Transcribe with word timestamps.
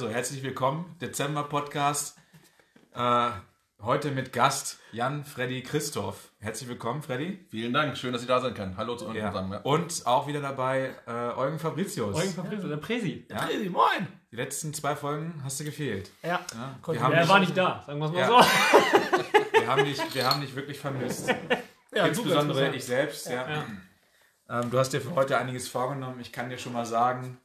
Also, 0.00 0.08
herzlich 0.08 0.42
willkommen, 0.42 0.96
Dezember-Podcast. 1.00 2.16
Äh, 2.94 3.30
heute 3.82 4.10
mit 4.10 4.32
Gast 4.32 4.78
Jan 4.92 5.24
Freddy 5.24 5.62
Christoph. 5.62 6.30
Herzlich 6.40 6.68
willkommen, 6.68 7.02
Freddy. 7.02 7.44
Vielen 7.50 7.72
Dank, 7.72 7.96
schön, 7.96 8.12
dass 8.12 8.22
ich 8.22 8.28
da 8.28 8.40
sein 8.40 8.54
kann. 8.54 8.76
Hallo 8.76 8.96
zu 8.96 9.06
Ja. 9.12 9.28
zusammen. 9.28 9.52
Ja. 9.52 9.58
Und 9.60 10.06
auch 10.06 10.26
wieder 10.26 10.40
dabei 10.40 10.94
äh, 11.06 11.10
Eugen 11.36 11.58
Fabricius. 11.58 12.16
Eugen 12.16 12.32
Fabricius, 12.32 12.68
der 12.68 12.76
Presi. 12.76 13.26
Ja, 13.30 13.44
Hey, 13.46 13.68
moin! 13.68 14.06
die 14.30 14.36
letzten 14.36 14.72
zwei 14.74 14.94
Folgen 14.96 15.40
hast 15.44 15.58
du 15.60 15.64
gefehlt. 15.64 16.10
Ja, 16.22 16.40
Ja, 16.52 16.78
Konnte 16.82 17.00
wir, 17.00 17.04
haben 17.04 17.12
Er 17.14 17.20
dich, 17.22 17.28
war 17.30 17.40
nicht 17.40 17.56
da, 17.56 17.82
sagen 17.86 17.98
wir 17.98 18.06
es 18.06 18.12
mal 18.12 18.20
Ja. 18.20 18.26
so. 18.28 18.34
wir, 19.60 19.66
haben 19.66 19.84
dich, 19.84 20.14
wir 20.14 20.24
haben 20.30 20.40
dich 20.40 20.54
wirklich 20.54 20.78
vermisst. 20.78 21.28
ja 21.94 22.06
Insbesondere 22.06 22.58
super 22.66 22.74
ich 22.74 22.84
selbst. 22.84 23.26
Ja. 23.28 23.48
Ja. 23.50 23.64
Ähm, 24.60 24.70
du 24.70 24.78
hast 24.78 24.92
dir 24.92 25.00
für 25.00 25.14
heute 25.14 25.38
einiges 25.38 25.68
vorgenommen. 25.68 26.20
Ich 26.20 26.32
kann 26.32 26.48
dir 26.50 26.58
schon 26.58 26.72
mal 26.72 26.84
sagen, 26.86 27.38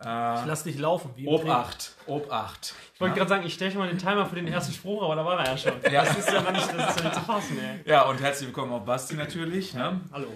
Ich 0.00 0.04
lass 0.46 0.62
dich 0.62 0.78
laufen. 0.78 1.10
Wie 1.16 1.26
Obacht, 1.26 1.96
Obacht. 2.06 2.74
Ich 2.94 3.00
wollte 3.00 3.16
gerade 3.16 3.28
sagen, 3.28 3.44
ich 3.44 3.54
stelle 3.54 3.72
schon 3.72 3.80
mal 3.80 3.88
den 3.88 3.98
Timer 3.98 4.26
für 4.26 4.36
den 4.36 4.46
ersten 4.46 4.72
Spruch, 4.72 5.02
aber 5.02 5.16
da 5.16 5.24
war 5.24 5.40
er 5.40 5.50
ja 5.50 5.58
schon. 5.58 5.72
Ja. 5.90 6.04
Das 6.04 6.18
ist 6.18 6.30
ja 6.30 6.50
nicht, 6.52 6.72
das 6.72 6.90
ist 6.90 6.98
ja 7.00 7.04
nicht 7.04 7.14
zu 7.14 7.20
fassen, 7.22 7.58
ey. 7.58 7.80
Ja, 7.84 8.02
und 8.02 8.20
herzlich 8.20 8.46
willkommen 8.48 8.72
auch 8.72 8.84
Basti 8.84 9.14
natürlich. 9.14 9.74
Ne? 9.74 10.00
Hallo. 10.12 10.28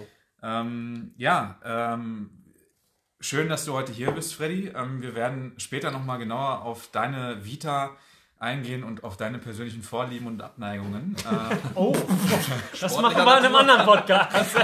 Ähm, 0.43 1.15
ja, 1.17 1.61
ähm, 1.65 2.31
schön, 3.21 3.49
dass 3.49 3.65
du 3.65 3.73
heute 3.75 3.93
hier 3.93 4.11
bist, 4.11 4.35
Freddy. 4.35 4.73
Ähm, 4.75 5.01
wir 5.01 5.15
werden 5.15 5.55
später 5.59 5.93
nochmal 5.93 6.19
genauer 6.19 6.63
auf 6.63 6.89
deine 6.91 7.45
Vita 7.45 7.91
eingehen 8.41 8.83
und 8.83 9.05
auf 9.05 9.17
deine 9.17 9.39
persönlichen 9.39 9.83
Vorlieben 9.83 10.27
und 10.27 10.43
Abneigungen. 10.43 11.15
Äh, 11.19 11.57
Oh, 11.77 11.95
das 12.81 13.01
machen 13.01 13.17
wir 13.17 13.39
in 13.39 13.45
einem 13.45 13.55
anderen 13.55 13.85
Podcast. 13.85 14.57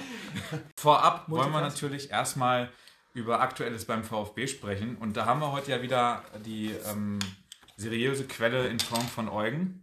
vorab 0.76 1.28
wollen 1.28 1.50
wir 1.50 1.60
natürlich 1.60 2.10
erstmal 2.10 2.70
über 3.16 3.40
Aktuelles 3.40 3.86
beim 3.86 4.04
VfB 4.04 4.46
sprechen. 4.46 4.96
Und 4.96 5.16
da 5.16 5.24
haben 5.24 5.40
wir 5.40 5.50
heute 5.50 5.70
ja 5.70 5.80
wieder 5.80 6.22
die 6.44 6.70
ähm, 6.90 7.18
seriöse 7.76 8.26
Quelle 8.26 8.68
in 8.68 8.78
Form 8.78 9.06
von 9.06 9.30
Eugen, 9.30 9.82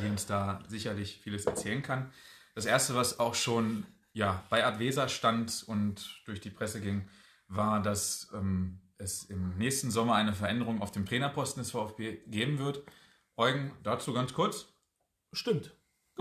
die 0.00 0.08
uns 0.08 0.26
da 0.26 0.60
sicherlich 0.68 1.20
vieles 1.20 1.46
erzählen 1.46 1.82
kann. 1.82 2.12
Das 2.54 2.66
erste, 2.66 2.94
was 2.94 3.18
auch 3.18 3.34
schon 3.34 3.84
ja, 4.12 4.44
bei 4.50 4.64
Advesa 4.64 5.08
stand 5.08 5.64
und 5.66 6.22
durch 6.26 6.40
die 6.40 6.50
Presse 6.50 6.80
ging, 6.80 7.08
war, 7.48 7.82
dass 7.82 8.30
ähm, 8.34 8.80
es 8.98 9.24
im 9.24 9.58
nächsten 9.58 9.90
Sommer 9.90 10.14
eine 10.14 10.32
Veränderung 10.32 10.80
auf 10.80 10.92
dem 10.92 11.06
Trainerposten 11.06 11.62
des 11.62 11.72
VfB 11.72 12.18
geben 12.28 12.60
wird. 12.60 12.84
Eugen, 13.36 13.72
dazu 13.82 14.12
ganz 14.12 14.32
kurz. 14.32 14.68
Stimmt. 15.32 15.72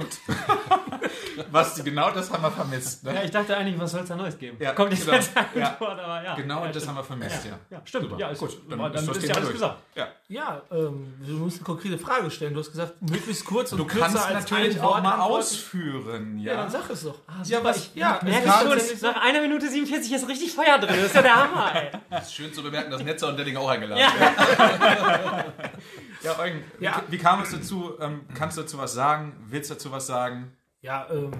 Was 1.51 1.81
genau 1.83 2.11
das 2.11 2.31
haben 2.31 2.43
wir 2.43 2.51
vermisst. 2.51 3.03
Ne? 3.03 3.15
Ja, 3.15 3.23
ich 3.23 3.31
dachte 3.31 3.55
eigentlich, 3.55 3.79
was 3.79 3.91
soll 3.91 4.01
es 4.01 4.09
da 4.09 4.15
Neues 4.15 4.37
geben? 4.37 4.57
Ja, 4.59 4.73
Kommt 4.73 4.89
nicht 4.91 5.05
genau. 5.05 5.17
eine 5.17 5.59
Ja. 5.61 5.69
Antwort, 5.69 5.97
aber 5.99 6.21
ja. 6.23 6.35
Genau 6.35 6.59
ja, 6.65 6.67
das 6.67 6.83
stimmt. 6.83 6.87
haben 6.89 6.95
wir 6.97 7.03
vermisst, 7.03 7.45
ja. 7.45 7.59
Ja, 7.69 7.81
stimmt. 7.85 8.03
Super. 8.09 8.17
Ja, 8.19 8.27
ist, 8.29 8.39
Gut, 8.39 8.57
dann 8.69 8.77
dann, 8.79 8.93
ist 8.93 9.07
das 9.07 9.17
ist 9.17 9.23
ja 9.27 9.35
alles 9.35 9.45
durch. 9.47 9.53
gesagt. 9.53 9.77
Ja. 9.95 10.07
Ja, 10.27 10.61
ähm, 10.71 11.13
du 11.25 11.31
musst 11.37 11.57
eine 11.57 11.63
konkrete 11.65 11.97
Frage 11.97 12.29
stellen. 12.29 12.53
Du 12.53 12.59
hast 12.59 12.71
gesagt, 12.71 13.01
möglichst 13.01 13.45
kurz 13.45 13.71
und 13.71 13.77
Du 13.77 13.85
kürzer 13.85 14.01
kannst 14.07 14.17
als 14.27 14.49
natürlich 14.51 14.81
auch 14.81 15.01
mal 15.01 15.19
ausführen, 15.21 16.37
ja. 16.39 16.51
Ja, 16.53 16.61
dann 16.63 16.69
sag 16.71 16.89
es 16.89 17.03
doch. 17.03 17.15
ja, 17.45 17.63
was, 17.63 17.91
Ja, 17.95 18.19
Merkst 18.21 18.39
es 18.39 18.43
du, 18.45 18.49
kann- 18.51 18.67
uns, 18.73 19.01
nach 19.01 19.21
einer 19.21 19.41
Minute 19.41 19.69
47 19.69 20.11
ist 20.11 20.27
richtig 20.27 20.51
Feuer 20.53 20.77
drin. 20.77 20.89
Das 20.97 21.05
ist 21.05 21.15
ja 21.15 21.21
der 21.21 21.35
Hammer, 21.35 21.73
ey. 21.73 21.89
Es 22.09 22.23
ist 22.27 22.33
schön 22.35 22.53
zu 22.53 22.61
bemerken, 22.61 22.91
dass 22.91 23.01
Netzer 23.01 23.29
und 23.29 23.37
Delling 23.37 23.55
auch 23.55 23.69
eingeladen 23.69 24.01
Ja. 24.01 24.19
werden. 24.19 25.53
ja, 26.23 26.39
Eugen, 26.39 26.63
Ja. 26.79 27.01
Wie, 27.07 27.13
wie 27.13 27.17
kam 27.17 27.41
es 27.41 27.51
dazu? 27.51 27.93
Ähm, 27.99 28.21
kannst 28.35 28.57
du 28.57 28.61
dazu 28.61 28.77
was 28.77 28.93
sagen? 28.93 29.35
Willst 29.47 29.69
du 29.69 29.75
dazu 29.75 29.88
was 29.91 30.07
sagen? 30.07 30.51
Ja, 30.81 31.09
ähm, 31.11 31.31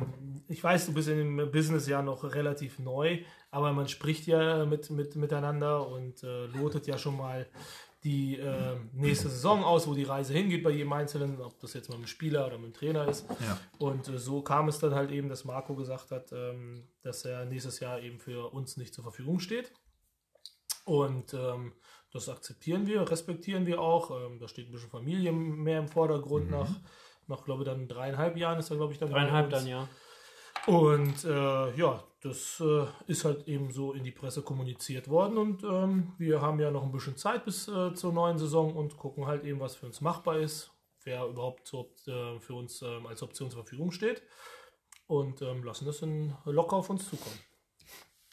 ich 0.48 0.64
weiß, 0.64 0.88
du 0.88 0.94
bist 0.94 1.08
in 1.08 1.38
dem 1.38 1.52
Business 1.52 1.88
ja 1.88 2.02
noch 2.02 2.24
relativ 2.24 2.80
neu, 2.80 3.20
aber 3.52 3.72
man 3.72 3.88
spricht 3.88 4.28
ja 4.28 4.66
mit, 4.66 4.90
mit, 4.90 5.16
miteinander 5.16 5.88
und 5.88 6.24
äh, 6.24 6.46
lotet 6.48 6.88
ja 6.88 6.98
schon 6.98 7.18
mal 7.18 7.48
die 8.04 8.38
äh, 8.38 8.78
nächste 8.94 9.30
Saison 9.30 9.64
aus, 9.64 9.88
wo 9.88 9.94
die 9.94 10.04
Reise 10.04 10.34
hingeht 10.34 10.64
bei 10.64 10.70
jedem 10.70 10.94
Einzelnen, 10.94 11.42
ob 11.42 11.60
das 11.60 11.74
jetzt 11.74 11.90
mit 11.90 11.98
dem 11.98 12.08
Spieler 12.08 12.48
oder 12.48 12.58
mit 12.58 12.68
dem 12.68 12.74
Trainer 12.74 13.08
ist. 13.08 13.26
Ja. 13.30 13.60
Und 13.78 14.08
äh, 14.08 14.18
so 14.18 14.42
kam 14.42 14.70
es 14.70 14.80
dann 14.80 14.96
halt 14.96 15.12
eben, 15.12 15.28
dass 15.28 15.44
Marco 15.44 15.76
gesagt 15.76 16.12
hat, 16.12 16.31
ähm, 16.31 16.88
dass 17.02 17.26
er 17.26 17.46
nächstes 17.46 17.80
Jahr 17.81 18.00
eben 18.02 18.20
für 18.20 18.54
uns 18.54 18.78
nicht 18.78 18.94
zur 18.94 19.04
Verfügung 19.04 19.40
steht. 19.40 19.74
Und 20.86 21.34
ähm, 21.34 21.74
das 22.12 22.30
akzeptieren 22.30 22.88
wir, 22.88 23.10
respektieren 23.10 23.66
wir 23.66 23.81
auch. 23.81 24.12
Ähm, 24.12 24.40
da 24.40 24.48
steht 24.48 24.70
ein 24.70 24.72
bisschen 24.72 24.90
Familie 24.90 25.34
mehr 25.34 25.80
im 25.80 25.90
Vordergrund 25.90 26.50
nach, 26.50 26.70
nach 27.29 27.44
glaube 27.45 27.63
ich, 27.63 27.69
dann 27.69 27.88
dreieinhalb 27.88 28.38
Jahren 28.38 28.59
ist 28.59 28.69
er, 28.69 28.78
glaube 28.78 28.94
ich, 28.94 29.00
dann 29.00 29.12
Dreieinhalb 29.12 29.50
dann, 29.50 29.67
ja. 29.67 29.88
Und 30.67 31.23
äh, 31.23 31.75
ja, 31.75 32.03
das 32.22 32.59
äh, 32.59 32.85
ist 33.07 33.23
halt 33.23 33.47
eben 33.47 33.72
so 33.72 33.94
in 33.94 34.03
die 34.03 34.12
Presse 34.12 34.41
kommuniziert 34.41 35.07
worden 35.07 35.38
und 35.38 35.63
ähm, 35.63 36.13
wir 36.18 36.41
haben 36.41 36.59
ja 36.59 36.69
noch 36.69 36.84
ein 36.84 36.91
bisschen 36.91 37.16
Zeit 37.16 37.45
bis 37.45 37.68
äh, 37.68 37.94
zur 37.94 38.12
neuen 38.12 38.38
Saison 38.38 38.75
und 38.75 38.97
gucken 38.97 39.25
halt 39.25 39.45
eben, 39.45 39.59
was 39.59 39.75
für 39.75 39.85
uns 39.85 40.01
machbar 40.01 40.39
ist, 40.39 40.72
wer 41.03 41.25
überhaupt 41.25 41.66
so, 41.68 41.94
äh, 42.07 42.39
für 42.39 42.56
uns 42.56 42.81
ähm, 42.81 43.07
als 43.07 43.23
Option 43.23 43.50
zur 43.50 43.63
Verfügung 43.63 43.91
steht 43.91 44.22
und 45.07 45.41
ähm, 45.41 45.63
lassen 45.63 45.85
das 45.85 46.01
in, 46.01 46.35
locker 46.45 46.75
auf 46.75 46.89
uns 46.89 47.09
zukommen. 47.09 47.39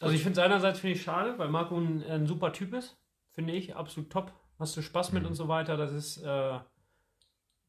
Also 0.00 0.14
ich 0.14 0.22
finde 0.22 0.40
es 0.40 0.44
einerseits 0.44 0.80
finde 0.80 0.96
ich 0.96 1.02
schade, 1.02 1.38
weil 1.38 1.48
Marco 1.48 1.76
ein, 1.76 2.02
ein 2.02 2.26
super 2.26 2.52
Typ 2.52 2.74
ist. 2.74 2.98
Finde 3.32 3.54
ich, 3.54 3.74
absolut 3.74 4.10
top. 4.10 4.32
Hast 4.58 4.76
du 4.76 4.82
Spaß 4.82 5.12
mit 5.12 5.24
und 5.24 5.34
so 5.34 5.48
weiter. 5.48 5.76
Das 5.76 5.92
ist, 5.92 6.18
äh, 6.18 6.58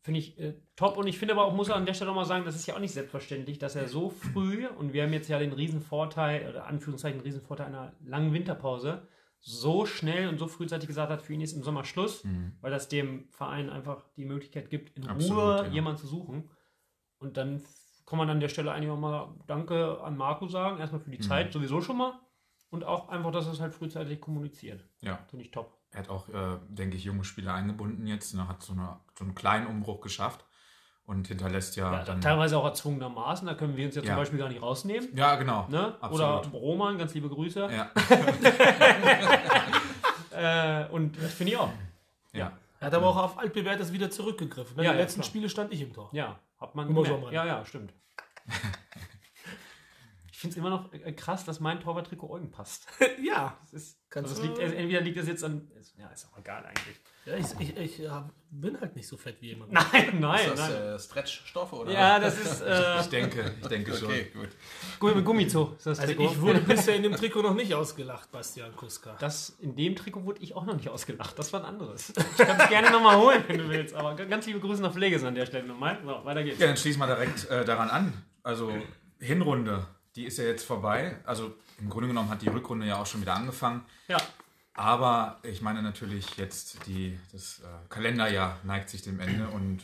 finde 0.07 0.21
ich, 0.21 0.39
äh, 0.39 0.53
top. 0.77 0.95
Und 0.95 1.05
ich 1.05 1.17
finde 1.17 1.33
aber 1.33 1.43
auch, 1.43 1.53
muss 1.53 1.67
er 1.67 1.75
an 1.75 1.85
der 1.85 1.93
Stelle 1.93 2.11
auch 2.11 2.15
mal 2.15 2.23
sagen, 2.23 2.45
das 2.45 2.55
ist 2.55 2.65
ja 2.65 2.75
auch 2.75 2.79
nicht 2.79 2.93
selbstverständlich, 2.93 3.59
dass 3.59 3.75
er 3.75 3.89
so 3.89 4.09
früh, 4.09 4.65
und 4.65 4.93
wir 4.93 5.03
haben 5.03 5.11
jetzt 5.11 5.27
ja 5.27 5.37
den 5.37 5.51
Riesenvorteil, 5.51 6.47
oder 6.47 6.65
Anführungszeichen 6.65 7.19
Riesenvorteil 7.19 7.65
einer 7.65 7.91
langen 8.05 8.31
Winterpause, 8.31 9.05
so 9.41 9.85
schnell 9.85 10.29
und 10.29 10.37
so 10.37 10.47
frühzeitig 10.47 10.87
gesagt 10.87 11.11
hat, 11.11 11.21
für 11.21 11.33
ihn 11.33 11.41
ist 11.41 11.51
im 11.51 11.61
Sommer 11.61 11.83
Schluss, 11.83 12.25
weil 12.61 12.71
das 12.71 12.87
dem 12.87 13.27
Verein 13.31 13.69
einfach 13.69 14.05
die 14.15 14.23
Möglichkeit 14.23 14.69
gibt, 14.69 14.97
in 14.97 15.09
Absolut, 15.09 15.37
Ruhe 15.37 15.65
ja. 15.65 15.73
jemanden 15.73 15.99
zu 15.99 16.07
suchen. 16.07 16.49
Und 17.19 17.35
dann 17.35 17.61
kann 18.05 18.17
man 18.17 18.29
an 18.29 18.39
der 18.39 18.47
Stelle 18.47 18.71
eigentlich 18.71 18.91
auch 18.91 18.97
mal 18.97 19.35
Danke 19.45 19.99
an 20.01 20.15
Marco 20.15 20.47
sagen, 20.47 20.79
erstmal 20.79 21.01
für 21.01 21.11
die 21.11 21.19
Zeit 21.19 21.51
sowieso 21.51 21.81
schon 21.81 21.97
mal. 21.97 22.17
Und 22.69 22.85
auch 22.85 23.09
einfach, 23.09 23.31
dass 23.31 23.45
er 23.45 23.51
es 23.51 23.59
halt 23.59 23.73
frühzeitig 23.73 24.21
kommuniziert. 24.21 24.85
Ja. 25.01 25.19
Finde 25.29 25.43
ich 25.43 25.51
top. 25.51 25.77
Er 25.91 25.99
hat 25.99 26.09
auch, 26.09 26.27
äh, 26.29 26.57
denke 26.67 26.97
ich, 26.97 27.03
junge 27.03 27.23
Spieler 27.23 27.53
eingebunden 27.53 28.05
jetzt. 28.07 28.33
Ne? 28.35 28.47
Hat 28.47 28.61
so, 28.61 28.73
eine, 28.73 28.97
so 29.17 29.23
einen 29.23 29.35
kleinen 29.35 29.67
Umbruch 29.67 30.01
geschafft 30.01 30.45
und 31.05 31.27
hinterlässt 31.27 31.75
ja, 31.77 31.91
Ja, 31.91 32.03
dann. 32.03 32.19
teilweise 32.21 32.57
auch 32.57 32.65
erzwungenermaßen, 32.65 33.47
da 33.47 33.53
können 33.53 33.77
wir 33.77 33.85
uns 33.85 33.95
ja 33.95 34.01
zum 34.01 34.09
Ja. 34.09 34.15
Beispiel 34.17 34.37
gar 34.37 34.49
nicht 34.49 34.61
rausnehmen. 34.61 35.09
Ja, 35.15 35.35
genau. 35.35 35.65
Ne? 35.69 35.95
Oder. 36.11 36.41
Roman, 36.51 36.97
ganz 36.97 37.13
liebe 37.13 37.29
Grüße. 37.29 37.69
Ja. 37.71 37.89
Äh, 40.31 40.85
und 40.91 41.17
das 41.19 41.33
finde 41.33 41.53
ich 41.53 41.57
auch. 41.57 41.71
ja. 42.31 42.51
Er 42.79 42.87
hat 42.87 42.93
aber 42.93 43.07
auch 43.07 43.17
auf 43.17 43.39
altbewährtes 43.39 43.91
wieder 43.91 44.11
zurückgegriffen. 44.11 44.77
Ne? 44.77 44.83
Ja, 44.83 44.91
die 44.91 44.97
ja, 44.97 45.01
letzten 45.01 45.21
klar. 45.21 45.29
Spiele 45.29 45.49
stand 45.49 45.73
ich 45.73 45.81
im 45.81 45.93
Tor. 45.93 46.09
Ja, 46.11 46.37
hat 46.61 46.75
man 46.75 46.87
Immer 46.87 47.03
so. 47.05 47.29
Ja, 47.31 47.43
ja, 47.43 47.65
stimmt. 47.65 47.91
ich 50.37 50.41
finde 50.41 50.51
es 50.53 50.57
immer 50.59 50.69
noch 50.69 50.93
äh, 50.93 51.13
krass, 51.13 51.45
dass 51.45 51.59
mein 51.59 51.79
Torwarttrikot 51.79 52.29
Eugen 52.29 52.51
passt. 52.51 52.85
ja. 53.23 53.57
Das 53.63 53.73
ist, 53.73 53.97
Kannst 54.11 54.35
also 54.35 54.43
liegt, 54.43 54.59
entweder 54.59 55.01
liegt 55.01 55.17
das 55.17 55.27
jetzt 55.27 55.43
an. 55.43 55.67
Ist, 55.79 55.97
ja, 55.97 56.07
ist 56.09 56.27
auch 56.31 56.37
egal 56.37 56.63
eigentlich. 56.63 56.95
Ja, 57.25 57.37
ich 57.37 57.47
ich, 57.59 57.75
ich 57.75 57.97
ja, 57.97 58.29
bin 58.51 58.79
halt 58.79 58.95
nicht 58.95 59.07
so 59.07 59.17
fett 59.17 59.41
wie 59.41 59.47
jemand. 59.47 59.71
Nein, 59.71 60.19
nein, 60.19 60.39
Ist 60.41 60.59
das 60.59 60.69
nein. 60.69 60.81
äh, 60.83 60.99
Stretchstoffe 60.99 61.73
oder? 61.73 61.91
ja, 61.91 62.19
das 62.19 62.39
ist 62.39 62.61
äh, 62.67 62.99
Ich 62.99 63.07
denke, 63.07 63.51
ich 63.59 63.67
denke 63.67 63.95
schon. 63.95 64.09
Okay, 64.09 64.31
gut. 64.31 64.49
Gummi 64.99 65.15
mit 65.15 65.25
Gummizoo. 65.25 65.73
Ist 65.75 65.87
das 65.87 65.99
Also 66.01 66.13
Trikot. 66.13 66.31
ich 66.31 66.41
wurde 66.41 66.59
bisher 66.67 66.95
in 66.95 67.01
dem 67.01 67.15
Trikot 67.15 67.41
noch 67.41 67.55
nicht 67.55 67.73
ausgelacht, 67.73 68.31
Bastian 68.31 68.75
Kuska. 68.75 69.15
Das, 69.19 69.57
in 69.59 69.75
dem 69.75 69.95
Trikot 69.95 70.23
wurde 70.23 70.43
ich 70.43 70.55
auch 70.55 70.67
noch 70.67 70.75
nicht 70.75 70.89
ausgelacht. 70.89 71.39
Das 71.39 71.51
war 71.51 71.61
ein 71.61 71.65
anderes. 71.65 72.13
Ich 72.15 72.45
kann 72.45 72.59
es 72.59 72.69
gerne 72.69 72.91
nochmal 72.91 73.17
holen, 73.17 73.43
wenn 73.47 73.57
du 73.57 73.69
willst. 73.69 73.95
Aber 73.95 74.15
ganz 74.15 74.45
liebe 74.45 74.59
Grüße 74.59 74.83
nach 74.83 74.93
Pfleges 74.93 75.23
an 75.23 75.33
der 75.33 75.47
Stelle 75.47 75.65
nochmal. 75.65 75.97
So, 76.05 76.23
weiter 76.25 76.43
geht's. 76.43 76.59
Ja, 76.59 76.67
dann 76.67 76.77
schließen 76.77 76.99
wir 76.99 77.07
direkt 77.07 77.49
äh, 77.49 77.65
daran 77.65 77.89
an. 77.89 78.13
Also 78.43 78.71
Hinrunde, 79.19 79.87
die 80.17 80.25
ist 80.25 80.37
ja 80.37 80.45
jetzt 80.45 80.65
vorbei. 80.65 81.15
Also 81.25 81.53
im 81.79 81.89
Grunde 81.89 82.09
genommen 82.09 82.29
hat 82.29 82.41
die 82.41 82.49
Rückrunde 82.49 82.87
ja 82.87 82.99
auch 82.99 83.05
schon 83.05 83.21
wieder 83.21 83.35
angefangen. 83.35 83.85
Ja. 84.07 84.17
Aber 84.73 85.39
ich 85.43 85.61
meine 85.61 85.81
natürlich 85.81 86.37
jetzt, 86.37 86.85
die, 86.87 87.17
das 87.31 87.59
äh, 87.59 87.89
Kalenderjahr 87.89 88.59
neigt 88.63 88.89
sich 88.89 89.03
dem 89.03 89.19
Ende 89.19 89.47
und 89.47 89.79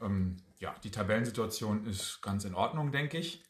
ähm, 0.00 0.36
ja, 0.58 0.74
die 0.82 0.90
Tabellensituation 0.90 1.86
ist 1.86 2.20
ganz 2.22 2.44
in 2.44 2.54
Ordnung, 2.54 2.90
denke 2.90 3.18
ich. 3.18 3.42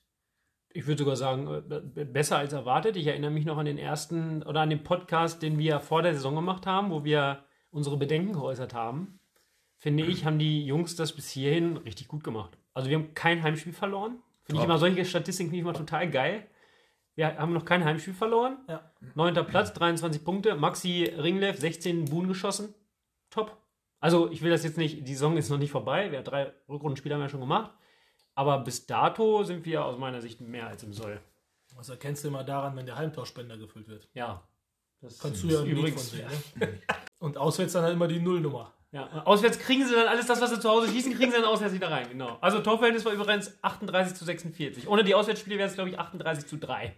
Ich 0.73 0.87
würde 0.87 0.99
sogar 0.99 1.17
sagen, 1.17 1.49
äh, 1.71 2.05
besser 2.05 2.39
als 2.39 2.53
erwartet. 2.53 2.97
Ich 2.97 3.07
erinnere 3.07 3.31
mich 3.31 3.45
noch 3.45 3.59
an 3.59 3.67
den 3.67 3.79
ersten 3.79 4.43
oder 4.43 4.61
an 4.61 4.71
den 4.71 4.85
Podcast, 4.85 5.43
den 5.43 5.59
wir 5.59 5.81
vor 5.81 6.03
der 6.03 6.15
Saison 6.15 6.35
gemacht 6.35 6.67
haben, 6.67 6.91
wo 6.91 7.05
wir 7.05 7.45
unsere 7.71 7.97
Bedenken 7.97 8.33
geäußert 8.33 8.75
haben. 8.75 9.19
Finde 9.77 10.05
ich, 10.05 10.25
haben 10.25 10.39
die 10.39 10.65
Jungs 10.65 10.95
das 10.95 11.12
bis 11.12 11.31
hierhin 11.31 11.79
richtig 11.79 12.07
gut 12.07 12.23
gemacht. 12.23 12.59
Also 12.75 12.91
wir 12.91 12.99
haben 12.99 13.15
kein 13.15 13.43
Heimspiel 13.43 13.73
verloren. 13.73 14.23
Finde 14.50 14.62
ich 14.62 14.64
immer 14.64 14.79
solche 14.79 15.05
Statistiken 15.05 15.50
finde 15.50 15.58
ich 15.58 15.62
immer 15.62 15.75
total 15.75 16.11
geil. 16.11 16.47
Wir 17.14 17.37
haben 17.38 17.52
noch 17.52 17.64
kein 17.64 17.85
Heimspiel 17.85 18.14
verloren. 18.14 18.58
Ja. 18.69 18.93
Neunter 19.14 19.44
Platz, 19.44 19.73
23 19.75 20.25
Punkte. 20.25 20.55
Maxi 20.55 21.05
Ringlev, 21.05 21.58
16 21.58 22.06
Buhn 22.06 22.29
geschossen. 22.29 22.75
Top. 23.31 23.56
Also, 23.99 24.31
ich 24.31 24.43
will 24.43 24.50
das 24.50 24.64
jetzt 24.64 24.79
nicht, 24.79 25.06
die 25.06 25.12
Saison 25.14 25.37
ist 25.37 25.50
noch 25.50 25.58
nicht 25.58 25.70
vorbei. 25.70 26.11
Wir 26.11 26.19
haben 26.19 26.25
drei 26.25 26.52
Rückrundenspiele 26.69 27.14
haben 27.14 27.23
wir 27.23 27.29
schon 27.29 27.41
gemacht. 27.41 27.73
Aber 28.35 28.58
bis 28.61 28.87
dato 28.87 29.43
sind 29.44 29.67
wir 29.67 29.85
aus 29.85 29.99
meiner 29.99 30.20
Sicht 30.23 30.41
mehr 30.41 30.69
als 30.69 30.82
im 30.82 30.93
Soll. 30.93 31.20
Das 31.76 31.88
erkennst 31.88 32.25
du 32.25 32.29
immer 32.29 32.44
daran, 32.44 32.75
wenn 32.76 32.87
der 32.87 32.97
Heimtauschspender 32.97 33.58
gefüllt 33.58 33.88
wird. 33.88 34.08
Ja. 34.14 34.43
Das 35.00 35.19
Kannst 35.19 35.43
du 35.43 35.49
ja 35.49 35.61
Lied 35.61 35.70
von 35.70 35.79
übrigens. 35.79 36.11
singen. 36.11 36.29
Ne? 36.56 36.79
Und 37.19 37.37
auswärts 37.37 37.75
dann 37.75 37.82
halt 37.85 37.93
immer 37.93 38.08
die 38.08 38.19
Nullnummer. 38.19 38.73
Ja, 38.93 39.23
auswärts 39.25 39.59
kriegen 39.61 39.87
sie 39.87 39.95
dann 39.95 40.09
alles 40.09 40.27
das, 40.27 40.41
was 40.41 40.51
sie 40.51 40.59
zu 40.59 40.69
Hause 40.69 40.89
schießen, 40.89 41.15
kriegen 41.15 41.31
sie 41.31 41.37
dann 41.37 41.47
auswärts 41.47 41.75
wieder 41.75 41.91
rein. 41.91 42.09
Genau. 42.09 42.39
Also 42.41 42.59
Torverhältnis 42.59 43.05
war 43.05 43.13
übrigens 43.13 43.57
38 43.63 44.17
zu 44.17 44.25
46. 44.25 44.89
Ohne 44.89 45.05
die 45.05 45.15
Auswärtsspiele 45.15 45.59
wäre 45.59 45.69
es, 45.69 45.75
glaube 45.75 45.91
ich, 45.91 45.99
38 45.99 46.47
zu 46.47 46.57
3. 46.57 46.97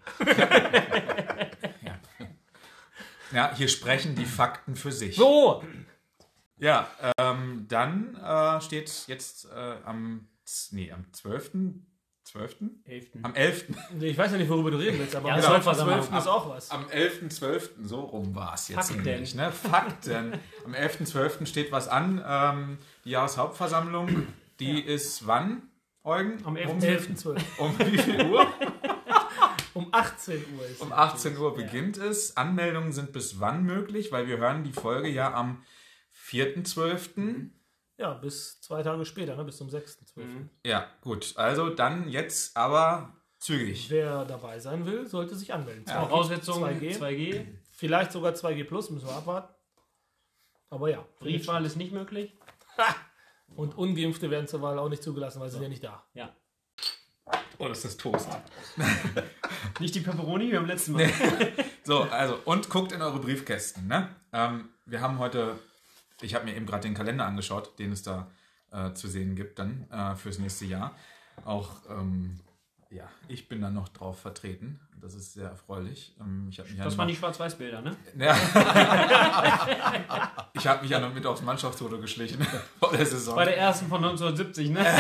Ja, 3.33 3.55
hier 3.55 3.69
sprechen 3.69 4.15
die 4.15 4.27
Fakten 4.27 4.77
für 4.77 4.93
sich. 4.93 5.17
So! 5.17 5.65
Ja, 6.59 6.89
ähm, 7.19 7.67
dann 7.69 8.15
äh, 8.17 8.61
steht 8.61 9.09
jetzt 9.09 9.47
äh, 9.51 9.77
am, 9.85 10.29
nee, 10.71 10.93
am 10.93 11.13
12. 11.13 11.53
12. 12.33 12.57
11. 12.87 13.07
Am 13.23 13.35
11. 13.35 13.65
Nee, 13.99 14.07
Ich 14.09 14.19
weiß 14.19 14.33
ja 14.33 14.39
nicht, 14.39 14.49
worüber 14.49 14.71
du 14.71 14.79
reden 14.79 14.99
willst, 14.99 15.15
aber 15.15 15.29
Ja, 15.29 15.35
am 15.35 15.41
genau. 15.41 15.53
12. 15.53 15.65
Vollversammlung. 15.65 16.19
ist 16.19 16.27
auch 16.27 16.49
was. 16.49 16.71
Am 16.71 16.85
11.12. 16.87 17.69
so 17.85 18.01
rum 18.01 18.35
war 18.35 18.55
es 18.55 18.69
jetzt 18.69 18.89
Fakten. 18.89 19.03
nämlich, 19.03 19.35
ne? 19.35 19.53
Fakten. 19.53 20.33
Am 20.65 20.73
11.12. 20.73 21.45
steht 21.47 21.71
was 21.73 21.89
an. 21.89 22.23
Ähm, 22.27 22.79
die 23.05 23.11
Jahreshauptversammlung, 23.11 24.27
die 24.61 24.81
ist 24.81 25.27
wann, 25.27 25.63
Eugen? 26.05 26.39
Am 26.45 26.57
11.12. 26.57 26.69
Um, 26.69 26.79
11.12. 26.81 27.43
um 27.59 27.79
wie 27.93 27.99
viel 27.99 28.27
Uhr? 28.27 28.47
Um 29.75 29.89
18 29.91 30.35
Uhr 30.59 30.67
ist 30.67 30.83
Um 30.83 30.89
es. 30.89 30.99
18 30.99 31.39
Uhr 31.39 31.55
beginnt 31.55 31.97
es. 31.97 32.37
Anmeldungen 32.37 32.93
sind 32.93 33.13
bis 33.13 33.41
wann 33.41 33.65
möglich? 33.65 34.13
Weil 34.13 34.27
wir 34.27 34.37
hören 34.37 34.65
die 34.65 34.73
Folge 34.73 35.09
ja 35.09 35.33
am 35.33 35.63
4.12. 36.31 37.49
Ja, 38.03 38.15
bis 38.15 38.61
zwei 38.61 38.83
Tage 38.83 39.05
später, 39.05 39.37
ne? 39.37 39.45
bis 39.45 39.59
zum 39.59 39.69
6.12. 39.69 40.17
Mhm. 40.17 40.51
Ja, 40.67 40.91
gut. 41.03 41.35
Also 41.37 41.71
dann 41.71 42.09
jetzt 42.09 42.57
aber 42.57 43.17
zügig. 43.39 43.91
Wer 43.91 44.25
dabei 44.25 44.59
sein 44.59 44.85
will, 44.87 45.07
sollte 45.07 45.37
sich 45.37 45.55
anmelden. 45.55 45.85
Ja. 45.87 46.01
Voraussetzung 46.01 46.65
2G. 46.65 46.99
2G. 46.99 47.47
Vielleicht 47.71 48.11
sogar 48.11 48.33
2G 48.33 48.65
Plus, 48.65 48.91
müssen 48.91 49.07
wir 49.07 49.15
abwarten. 49.15 49.55
Aber 50.69 50.91
ja. 50.91 51.07
Briefwahl 51.21 51.65
ist 51.65 51.77
nicht 51.77 51.93
möglich. 51.93 52.37
Und 53.55 53.79
Ungeimpfte 53.79 54.31
werden 54.31 54.49
zur 54.49 54.63
Wahl 54.63 54.81
auch 54.81 54.89
nicht 54.89 55.05
zugelassen, 55.05 55.41
weil 55.41 55.49
sie 55.49 55.55
sind 55.55 55.63
ja 55.63 55.69
nicht 55.69 55.85
da. 55.85 56.05
Ja. 56.15 56.35
Oh, 57.59 57.69
das 57.69 57.85
ist 57.85 58.01
Toast. 58.01 58.29
Nicht 59.79 59.95
die 59.95 60.01
Pepperoni, 60.01 60.51
wir 60.51 60.59
haben 60.59 60.67
letztes 60.67 60.89
Mal. 60.89 61.09
So, 61.85 62.01
also, 62.01 62.39
und 62.45 62.69
guckt 62.69 62.91
in 62.91 63.01
eure 63.01 63.21
Briefkästen. 63.21 63.87
Ne? 63.87 64.09
Ähm, 64.33 64.71
wir 64.87 65.01
haben 65.01 65.21
heute, 65.21 65.61
ich 66.23 66.35
habe 66.35 66.45
mir 66.45 66.55
eben 66.57 66.67
gerade 66.67 66.83
den 66.83 66.95
Kalender 66.95 67.27
angeschaut, 67.27 67.79
den 67.79 67.93
es 67.93 68.03
da 68.03 68.31
äh, 68.71 68.93
zu 68.95 69.09
sehen 69.09 69.37
gibt 69.37 69.59
dann 69.59 69.87
äh, 69.91 70.15
fürs 70.17 70.39
nächste 70.39 70.65
Jahr. 70.65 70.95
Auch, 71.45 71.71
ähm, 71.91 72.41
ja, 72.91 73.05
ich 73.29 73.49
bin 73.49 73.61
da 73.61 73.71
noch 73.71 73.89
drauf 73.89 74.21
vertreten. 74.21 74.81
Das 75.01 75.15
ist 75.15 75.33
sehr 75.33 75.49
erfreulich. 75.49 76.15
Ähm, 76.21 76.47
ich 76.51 76.59
habe 76.61 76.69
mich, 76.69 76.79
ja 76.79 76.85
Das 76.85 76.95
noch- 76.95 76.99
waren 76.99 77.09
die 77.09 77.17
Schwarz-Weiß-Bilder, 77.17 77.83
ne? 77.83 77.97
ja. 78.19 78.35
ich 80.53 80.67
hab 80.67 80.83
mich 80.83 80.91
ja 80.91 81.01
noch 81.01 81.13
mit 81.13 81.27
aufs 81.27 81.43
Mannschaftsfoto 81.43 81.99
geschlichen 82.01 82.47
vor 82.79 82.93
der 82.93 83.05
Saison. 83.07 83.35
Bei 83.35 83.45
der 83.47 83.57
ersten 83.59 83.89
von 83.89 84.05
1970, 84.05 84.71
ne? 84.71 84.87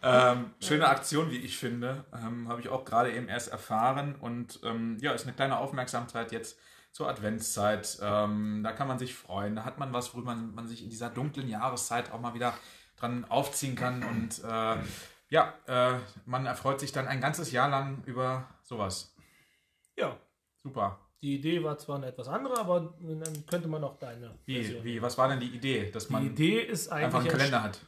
Ähm, 0.00 0.52
schöne 0.60 0.88
Aktion, 0.88 1.30
wie 1.30 1.36
ich 1.38 1.58
finde. 1.58 2.04
Ähm, 2.14 2.48
Habe 2.48 2.60
ich 2.60 2.68
auch 2.70 2.84
gerade 2.84 3.12
eben 3.12 3.28
erst 3.28 3.48
erfahren. 3.48 4.14
Und 4.14 4.60
ähm, 4.64 4.96
ja, 5.00 5.12
ist 5.12 5.24
eine 5.24 5.32
kleine 5.34 5.58
Aufmerksamkeit 5.58 6.32
jetzt 6.32 6.58
zur 6.98 7.08
Adventszeit. 7.08 8.00
Ähm, 8.02 8.62
da 8.64 8.72
kann 8.72 8.88
man 8.88 8.98
sich 8.98 9.14
freuen. 9.14 9.54
Da 9.54 9.64
hat 9.64 9.78
man 9.78 9.92
was, 9.92 10.14
worüber 10.14 10.34
man, 10.34 10.52
man 10.52 10.66
sich 10.66 10.82
in 10.82 10.90
dieser 10.90 11.08
dunklen 11.08 11.48
Jahreszeit 11.48 12.10
auch 12.10 12.20
mal 12.20 12.34
wieder 12.34 12.54
dran 12.96 13.24
aufziehen 13.28 13.76
kann. 13.76 14.02
Und 14.02 14.42
äh, 14.42 14.76
ja, 15.30 15.54
äh, 15.68 16.00
man 16.26 16.44
erfreut 16.44 16.80
sich 16.80 16.90
dann 16.90 17.06
ein 17.06 17.20
ganzes 17.20 17.52
Jahr 17.52 17.68
lang 17.68 18.02
über 18.04 18.48
sowas. 18.64 19.14
Ja. 19.96 20.16
Super. 20.60 20.98
Die 21.22 21.36
Idee 21.36 21.62
war 21.62 21.78
zwar 21.78 21.98
eine 21.98 22.06
etwas 22.06 22.26
andere, 22.26 22.58
aber 22.58 22.92
dann 23.00 23.46
könnte 23.46 23.68
man 23.68 23.84
auch 23.84 23.96
deine 24.00 24.34
Wie, 24.44 24.56
Version 24.56 24.82
wie, 24.82 25.00
was 25.00 25.16
war 25.16 25.28
denn 25.28 25.38
die 25.38 25.54
Idee, 25.54 25.92
dass 25.92 26.08
Die 26.08 26.12
man 26.12 26.26
Idee 26.26 26.68
einfach 26.90 27.20
einen 27.20 27.28
Kalender 27.28 27.62
hat? 27.62 27.78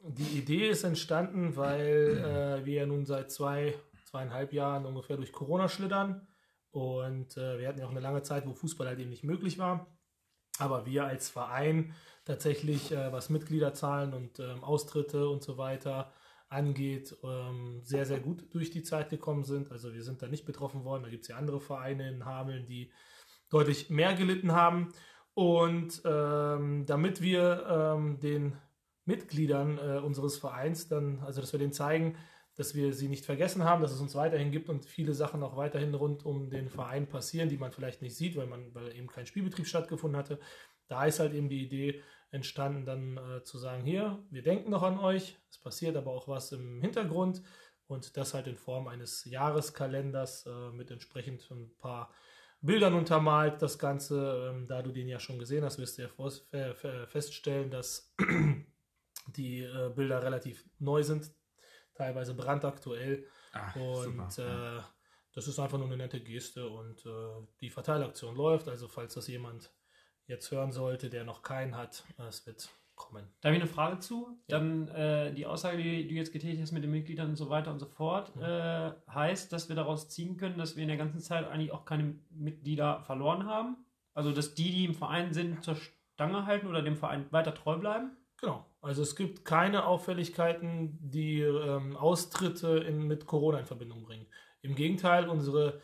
Die 0.00 0.38
Idee 0.38 0.68
ist 0.68 0.84
entstanden, 0.84 1.56
weil 1.56 2.58
äh, 2.60 2.66
wir 2.66 2.80
ja 2.80 2.86
nun 2.86 3.06
seit 3.06 3.30
zwei, 3.30 3.74
zweieinhalb 4.04 4.52
Jahren 4.52 4.84
ungefähr 4.84 5.16
durch 5.16 5.32
Corona 5.32 5.70
schlittern. 5.70 6.28
Und 6.70 7.36
äh, 7.36 7.58
wir 7.58 7.68
hatten 7.68 7.78
ja 7.78 7.86
auch 7.86 7.90
eine 7.90 8.00
lange 8.00 8.22
Zeit, 8.22 8.46
wo 8.46 8.52
Fußball 8.52 8.86
halt 8.86 8.98
eben 8.98 9.10
nicht 9.10 9.24
möglich 9.24 9.58
war. 9.58 9.86
Aber 10.58 10.86
wir 10.86 11.04
als 11.04 11.30
Verein 11.30 11.94
tatsächlich, 12.24 12.92
äh, 12.92 13.12
was 13.12 13.30
Mitgliederzahlen 13.30 14.12
und 14.12 14.38
ähm, 14.40 14.62
Austritte 14.62 15.28
und 15.28 15.42
so 15.42 15.56
weiter 15.56 16.12
angeht, 16.48 17.16
ähm, 17.22 17.80
sehr, 17.84 18.06
sehr 18.06 18.20
gut 18.20 18.52
durch 18.54 18.70
die 18.70 18.82
Zeit 18.82 19.10
gekommen 19.10 19.44
sind. 19.44 19.70
Also 19.70 19.92
wir 19.92 20.02
sind 20.02 20.22
da 20.22 20.28
nicht 20.28 20.46
betroffen 20.46 20.84
worden. 20.84 21.04
Da 21.04 21.10
gibt 21.10 21.22
es 21.22 21.28
ja 21.28 21.36
andere 21.36 21.60
Vereine 21.60 22.08
in 22.08 22.24
Hameln, 22.24 22.66
die 22.66 22.90
deutlich 23.50 23.90
mehr 23.90 24.14
gelitten 24.14 24.52
haben. 24.52 24.92
Und 25.34 26.02
ähm, 26.04 26.84
damit 26.86 27.20
wir 27.20 27.66
ähm, 27.68 28.18
den 28.20 28.56
Mitgliedern 29.04 29.78
äh, 29.78 29.98
unseres 29.98 30.36
Vereins 30.36 30.88
dann, 30.88 31.20
also 31.20 31.40
dass 31.40 31.52
wir 31.52 31.58
denen 31.58 31.72
zeigen, 31.72 32.16
dass 32.58 32.74
wir 32.74 32.92
sie 32.92 33.08
nicht 33.08 33.24
vergessen 33.24 33.62
haben, 33.62 33.80
dass 33.82 33.92
es 33.92 34.00
uns 34.00 34.16
weiterhin 34.16 34.50
gibt 34.50 34.68
und 34.68 34.84
viele 34.84 35.14
Sachen 35.14 35.44
auch 35.44 35.56
weiterhin 35.56 35.94
rund 35.94 36.26
um 36.26 36.50
den 36.50 36.68
Verein 36.68 37.06
passieren, 37.08 37.48
die 37.48 37.56
man 37.56 37.70
vielleicht 37.70 38.02
nicht 38.02 38.16
sieht, 38.16 38.34
weil 38.36 38.48
man, 38.48 38.74
weil 38.74 38.96
eben 38.96 39.06
kein 39.06 39.26
Spielbetrieb 39.26 39.66
stattgefunden 39.68 40.18
hatte. 40.18 40.40
Da 40.88 41.04
ist 41.06 41.20
halt 41.20 41.34
eben 41.34 41.48
die 41.48 41.62
Idee 41.62 42.02
entstanden, 42.32 42.84
dann 42.84 43.16
äh, 43.16 43.44
zu 43.44 43.58
sagen, 43.58 43.84
hier, 43.84 44.18
wir 44.30 44.42
denken 44.42 44.70
noch 44.70 44.82
an 44.82 44.98
euch, 44.98 45.38
es 45.48 45.58
passiert 45.58 45.96
aber 45.96 46.10
auch 46.10 46.26
was 46.26 46.50
im 46.50 46.80
Hintergrund 46.80 47.42
und 47.86 48.16
das 48.16 48.34
halt 48.34 48.48
in 48.48 48.56
Form 48.56 48.88
eines 48.88 49.24
Jahreskalenders 49.24 50.46
äh, 50.46 50.70
mit 50.72 50.90
entsprechend 50.90 51.48
ein 51.52 51.70
paar 51.78 52.12
Bildern 52.60 52.94
untermalt. 52.94 53.62
Das 53.62 53.78
Ganze, 53.78 54.50
ähm, 54.52 54.66
da 54.66 54.82
du 54.82 54.90
den 54.90 55.06
ja 55.06 55.20
schon 55.20 55.38
gesehen 55.38 55.64
hast, 55.64 55.78
wirst 55.78 55.96
du 55.98 56.02
ja 56.02 56.74
fe- 56.74 57.06
feststellen, 57.06 57.70
dass 57.70 58.12
die 59.36 59.62
äh, 59.62 59.90
Bilder 59.94 60.24
relativ 60.24 60.68
neu 60.80 61.04
sind, 61.04 61.30
teilweise 61.98 62.34
brandaktuell. 62.34 63.26
Ah, 63.52 63.72
Und 63.78 64.32
super. 64.32 64.78
äh, 64.78 64.82
das 65.34 65.48
ist 65.48 65.58
einfach 65.58 65.78
nur 65.78 65.88
eine 65.88 65.96
nette 65.96 66.20
Geste 66.20 66.68
und 66.68 67.04
äh, 67.04 67.46
die 67.60 67.70
Verteilaktion 67.70 68.34
läuft. 68.36 68.68
Also 68.68 68.88
falls 68.88 69.14
das 69.14 69.28
jemand 69.28 69.70
jetzt 70.26 70.50
hören 70.50 70.72
sollte, 70.72 71.10
der 71.10 71.24
noch 71.24 71.42
keinen 71.42 71.76
hat, 71.76 72.04
äh, 72.18 72.22
es 72.24 72.46
wird 72.46 72.68
kommen. 72.94 73.24
Da 73.40 73.48
habe 73.48 73.56
ich 73.56 73.62
eine 73.62 73.70
Frage 73.70 74.00
zu. 74.00 74.38
Dann 74.48 74.88
äh, 74.88 75.32
die 75.32 75.46
Aussage, 75.46 75.78
die 75.78 76.08
du 76.08 76.14
jetzt 76.14 76.32
getätigt 76.32 76.60
hast 76.60 76.72
mit 76.72 76.82
den 76.82 76.90
Mitgliedern 76.90 77.28
und 77.30 77.36
so 77.36 77.48
weiter 77.48 77.70
und 77.70 77.78
so 77.78 77.86
fort, 77.86 78.34
äh, 78.36 78.90
heißt, 79.08 79.52
dass 79.52 79.68
wir 79.68 79.76
daraus 79.76 80.08
ziehen 80.08 80.36
können, 80.36 80.58
dass 80.58 80.74
wir 80.76 80.82
in 80.82 80.88
der 80.88 80.96
ganzen 80.96 81.20
Zeit 81.20 81.46
eigentlich 81.46 81.72
auch 81.72 81.84
keine 81.84 82.16
Mitglieder 82.30 83.00
verloren 83.02 83.46
haben. 83.46 83.76
Also, 84.14 84.32
dass 84.32 84.54
die, 84.54 84.72
die 84.72 84.84
im 84.84 84.94
Verein 84.94 85.32
sind, 85.32 85.62
zur 85.62 85.76
Stange 85.76 86.44
halten 86.46 86.66
oder 86.66 86.82
dem 86.82 86.96
Verein 86.96 87.30
weiter 87.30 87.54
treu 87.54 87.76
bleiben. 87.78 88.16
Genau. 88.40 88.66
Also 88.80 89.02
es 89.02 89.16
gibt 89.16 89.44
keine 89.44 89.86
Auffälligkeiten, 89.86 90.98
die 91.00 91.40
ähm, 91.40 91.96
Austritte 91.96 92.78
in, 92.78 93.06
mit 93.06 93.26
Corona 93.26 93.58
in 93.58 93.66
Verbindung 93.66 94.02
bringen. 94.02 94.26
Im 94.62 94.74
Gegenteil, 94.74 95.28
unsere 95.28 95.80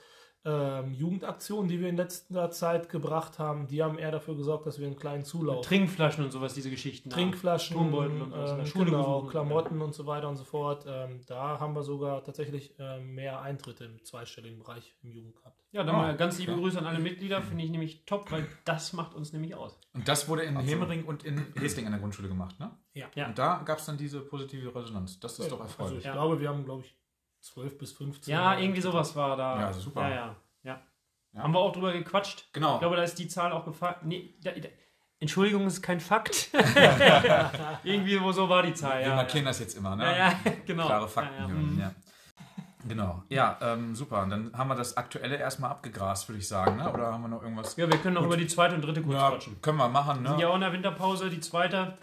ähm, 0.46 0.92
Jugendaktionen, 0.92 1.68
die 1.68 1.80
wir 1.80 1.88
in 1.88 1.96
letzter 1.96 2.50
Zeit 2.50 2.88
gebracht 2.90 3.38
haben, 3.38 3.66
die 3.66 3.82
haben 3.82 3.98
eher 3.98 4.10
dafür 4.10 4.36
gesorgt, 4.36 4.66
dass 4.66 4.78
wir 4.78 4.86
einen 4.86 4.96
kleinen 4.96 5.24
Zulauf 5.24 5.64
Trinkflaschen 5.66 6.22
und 6.24 6.30
sowas, 6.32 6.52
diese 6.54 6.70
Geschichten. 6.70 7.10
haben. 7.10 7.14
Trinkflaschen, 7.16 7.76
Turnbeutel 7.76 8.20
und 8.22 8.32
was 8.32 8.50
ähm, 8.52 8.66
Schule 8.66 8.84
genau, 8.86 9.16
gesucht. 9.20 9.30
Klamotten 9.30 9.80
und 9.80 9.94
so 9.94 10.06
weiter 10.06 10.28
und 10.28 10.36
so 10.36 10.44
fort. 10.44 10.84
Ähm, 10.86 11.20
da 11.26 11.58
haben 11.60 11.74
wir 11.74 11.82
sogar 11.82 12.22
tatsächlich 12.24 12.74
ähm, 12.78 13.14
mehr 13.14 13.40
Eintritte 13.40 13.84
im 13.84 14.04
zweistelligen 14.04 14.58
Bereich 14.58 14.94
im 15.02 15.12
Jugend 15.12 15.36
gehabt. 15.36 15.58
Ja, 15.72 15.82
dann 15.82 15.94
Oh, 15.94 15.98
mal 15.98 16.16
ganz 16.16 16.38
liebe 16.38 16.52
okay. 16.52 16.60
Grüße 16.60 16.78
an 16.78 16.86
alle 16.86 16.98
Mitglieder, 17.00 17.40
finde 17.42 17.64
ich 17.64 17.70
nämlich 17.70 18.04
top, 18.04 18.30
weil 18.30 18.46
das 18.64 18.92
macht 18.92 19.14
uns 19.14 19.32
nämlich 19.32 19.54
aus. 19.54 19.78
Und 19.92 20.06
das 20.06 20.28
wurde 20.28 20.42
in 20.42 20.56
Absolut. 20.56 20.80
Hemering 20.82 21.04
und 21.04 21.24
in 21.24 21.44
Hesling 21.58 21.86
an 21.86 21.92
der 21.92 22.00
Grundschule 22.00 22.28
gemacht, 22.28 22.60
ne? 22.60 22.70
Ja. 22.92 23.06
Ja. 23.14 23.26
Und 23.28 23.38
da 23.38 23.62
gab 23.64 23.78
es 23.78 23.86
dann 23.86 23.96
diese 23.96 24.20
positive 24.20 24.72
Resonanz. 24.74 25.18
Das 25.18 25.38
ist 25.38 25.50
doch 25.50 25.60
Also 25.60 25.64
erfreulich. 25.72 25.98
ich 26.00 26.04
Ja. 26.04 26.12
glaube, 26.12 26.38
wir 26.38 26.48
haben, 26.48 26.64
glaube 26.64 26.82
ich, 26.84 26.94
12 27.44 27.78
bis 27.78 27.92
15. 27.92 28.32
Ja, 28.32 28.58
irgendwie 28.58 28.80
sowas 28.80 29.14
war 29.14 29.36
da. 29.36 29.60
Ja, 29.60 29.72
super. 29.72 30.02
Ja, 30.02 30.14
ja, 30.14 30.36
ja. 30.62 30.82
Ja. 31.32 31.42
Haben 31.42 31.52
wir 31.52 31.58
auch 31.58 31.72
drüber 31.72 31.92
gequatscht. 31.92 32.48
Genau. 32.52 32.74
Ich 32.74 32.80
glaube, 32.80 32.96
da 32.96 33.02
ist 33.02 33.18
die 33.18 33.28
Zahl 33.28 33.52
auch 33.52 33.64
gefallen. 33.64 33.96
Nee, 34.02 34.34
da, 34.42 34.52
da, 34.52 34.68
Entschuldigung, 35.18 35.66
ist 35.66 35.82
kein 35.82 36.00
Fakt. 36.00 36.50
Irgendwie 37.84 38.20
wo 38.20 38.32
so 38.32 38.48
war 38.48 38.62
die 38.62 38.72
Zahl. 38.72 39.00
Wir 39.00 39.08
Ja, 39.08 39.16
markieren 39.16 39.44
ja. 39.44 39.50
das 39.50 39.58
jetzt 39.58 39.76
immer, 39.76 39.96
ne? 39.96 40.04
Ja, 40.04 40.16
ja, 40.16 40.34
genau. 40.66 40.86
Klare 40.86 41.08
Fakten. 41.08 41.34
Ja, 41.38 41.48
mhm. 41.48 41.80
ja. 41.80 41.94
Genau. 42.86 43.22
Ja, 43.28 43.58
ähm, 43.62 43.94
super. 43.94 44.22
Und 44.22 44.30
dann 44.30 44.52
haben 44.56 44.68
wir 44.68 44.74
das 44.74 44.96
Aktuelle 44.96 45.36
erstmal 45.36 45.70
abgegrast, 45.70 46.28
würde 46.28 46.38
ich 46.38 46.48
sagen, 46.48 46.76
ne? 46.76 46.92
Oder 46.92 47.12
haben 47.12 47.22
wir 47.22 47.28
noch 47.28 47.42
irgendwas? 47.42 47.76
ja, 47.76 47.90
wir 47.90 47.98
können 47.98 48.14
noch 48.14 48.24
über 48.24 48.36
die 48.36 48.46
zweite 48.46 48.74
und 48.74 48.82
dritte 48.82 49.02
kurz 49.02 49.14
Ja, 49.14 49.30
quatschen. 49.30 49.60
können 49.62 49.78
wir 49.78 49.88
machen, 49.88 50.22
Wir 50.22 50.28
sind 50.28 50.36
ne? 50.36 50.42
ja 50.42 50.48
auch 50.48 50.54
in 50.54 50.60
der 50.60 50.72
Winterpause. 50.72 51.30
Die 51.30 51.40
zweite 51.40 51.98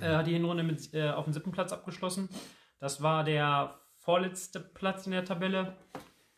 äh, 0.00 0.16
hat 0.16 0.26
die 0.26 0.32
Hinrunde 0.32 0.62
mit, 0.64 0.92
äh, 0.92 1.10
auf 1.10 1.24
dem 1.24 1.32
siebten 1.32 1.52
Platz 1.52 1.72
abgeschlossen. 1.72 2.28
Das 2.80 3.00
war 3.02 3.22
der 3.24 3.77
vorletzte 4.08 4.58
Platz 4.60 5.04
in 5.04 5.12
der 5.12 5.26
Tabelle. 5.26 5.76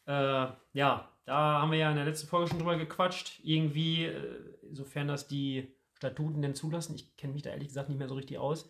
Äh, 0.05 0.49
ja, 0.73 1.09
da 1.25 1.61
haben 1.61 1.71
wir 1.71 1.79
ja 1.79 1.91
in 1.91 1.95
der 1.95 2.05
letzten 2.05 2.27
Folge 2.27 2.49
schon 2.51 2.59
drüber 2.59 2.77
gequatscht. 2.77 3.39
Irgendwie, 3.45 4.07
äh, 4.07 4.59
sofern 4.73 5.07
das 5.07 5.29
die 5.29 5.73
Statuten 5.93 6.43
denn 6.43 6.57
zulassen, 6.57 6.97
ich 6.97 7.17
kenne 7.17 7.33
mich 7.33 7.43
da 7.43 7.51
ehrlich 7.51 7.69
gesagt 7.69 7.89
nicht 7.89 7.99
mehr 7.99 8.09
so 8.09 8.17
richtig 8.17 8.39
aus. 8.39 8.69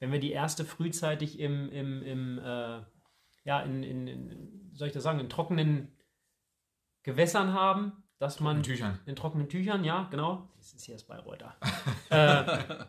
Wenn 0.00 0.10
wir 0.10 0.18
die 0.18 0.32
erste 0.32 0.64
frühzeitig 0.64 1.38
im, 1.38 1.70
im, 1.70 2.02
im 2.02 2.38
äh, 2.40 2.80
ja, 3.44 3.60
in, 3.60 3.84
in, 3.84 4.08
in, 4.08 4.70
soll 4.74 4.88
ich 4.88 4.94
das 4.94 5.04
sagen, 5.04 5.20
in 5.20 5.28
trockenen 5.28 5.96
Gewässern 7.04 7.52
haben, 7.52 8.02
dass 8.18 8.40
man 8.40 8.56
In 8.56 8.62
Tüchern. 8.64 8.98
in 9.06 9.14
trockenen 9.14 9.48
Tüchern, 9.48 9.84
ja, 9.84 10.08
genau. 10.10 10.48
Das 10.56 10.72
ist 10.72 10.86
hier 10.86 10.96
das 10.96 11.04
Bayreuther. 11.04 11.54
äh, 12.10 12.84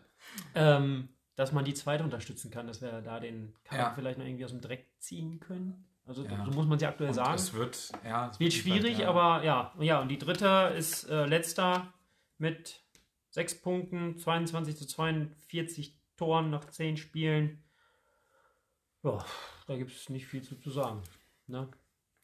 ähm, 0.56 1.10
dass 1.42 1.52
man 1.52 1.66
die 1.66 1.74
zweite 1.74 2.04
unterstützen 2.04 2.52
kann, 2.52 2.68
dass 2.68 2.82
wir 2.82 3.02
da 3.02 3.20
den 3.20 3.54
Kader 3.64 3.82
Ja. 3.82 3.92
vielleicht 3.96 4.20
noch 4.20 4.26
irgendwie 4.26 4.46
aus 4.46 4.52
dem 4.52 4.62
Dreck 4.62 4.86
ziehen 5.00 5.40
können. 5.40 5.86
Also 6.06 6.24
Ja. 6.24 6.46
so 6.46 6.52
muss 6.52 6.68
man 6.68 6.78
sie 6.78 6.86
aktuell 6.86 7.10
Und 7.10 7.16
sagen. 7.16 7.34
es 7.34 7.54
wird, 7.54 7.92
ja, 8.04 8.30
es 8.30 8.40
Wird 8.40 8.54
schwierig, 8.54 9.00
ja. 9.00 9.10
aber 9.10 9.44
ja. 9.44 9.74
Ja, 9.80 10.02
und 10.02 10.10
die 10.10 10.18
dritte 10.20 10.74
ist 10.78 11.06
äh, 11.10 11.26
letzter 11.26 11.92
mit 12.38 12.82
sechs 13.30 13.60
Punkten, 13.60 14.18
22 14.18 14.76
zu 14.78 14.86
42 14.86 15.98
Toren 16.18 16.50
nach 16.52 16.66
zehn 16.70 16.96
Spielen. 16.98 17.64
Ja, 19.04 19.24
da 19.68 19.78
gibt 19.78 19.92
es 19.92 20.10
nicht 20.10 20.28
viel 20.28 20.44
zu, 20.44 20.56
zu 20.60 20.70
sagen. 20.70 21.02
Ne? 21.48 21.70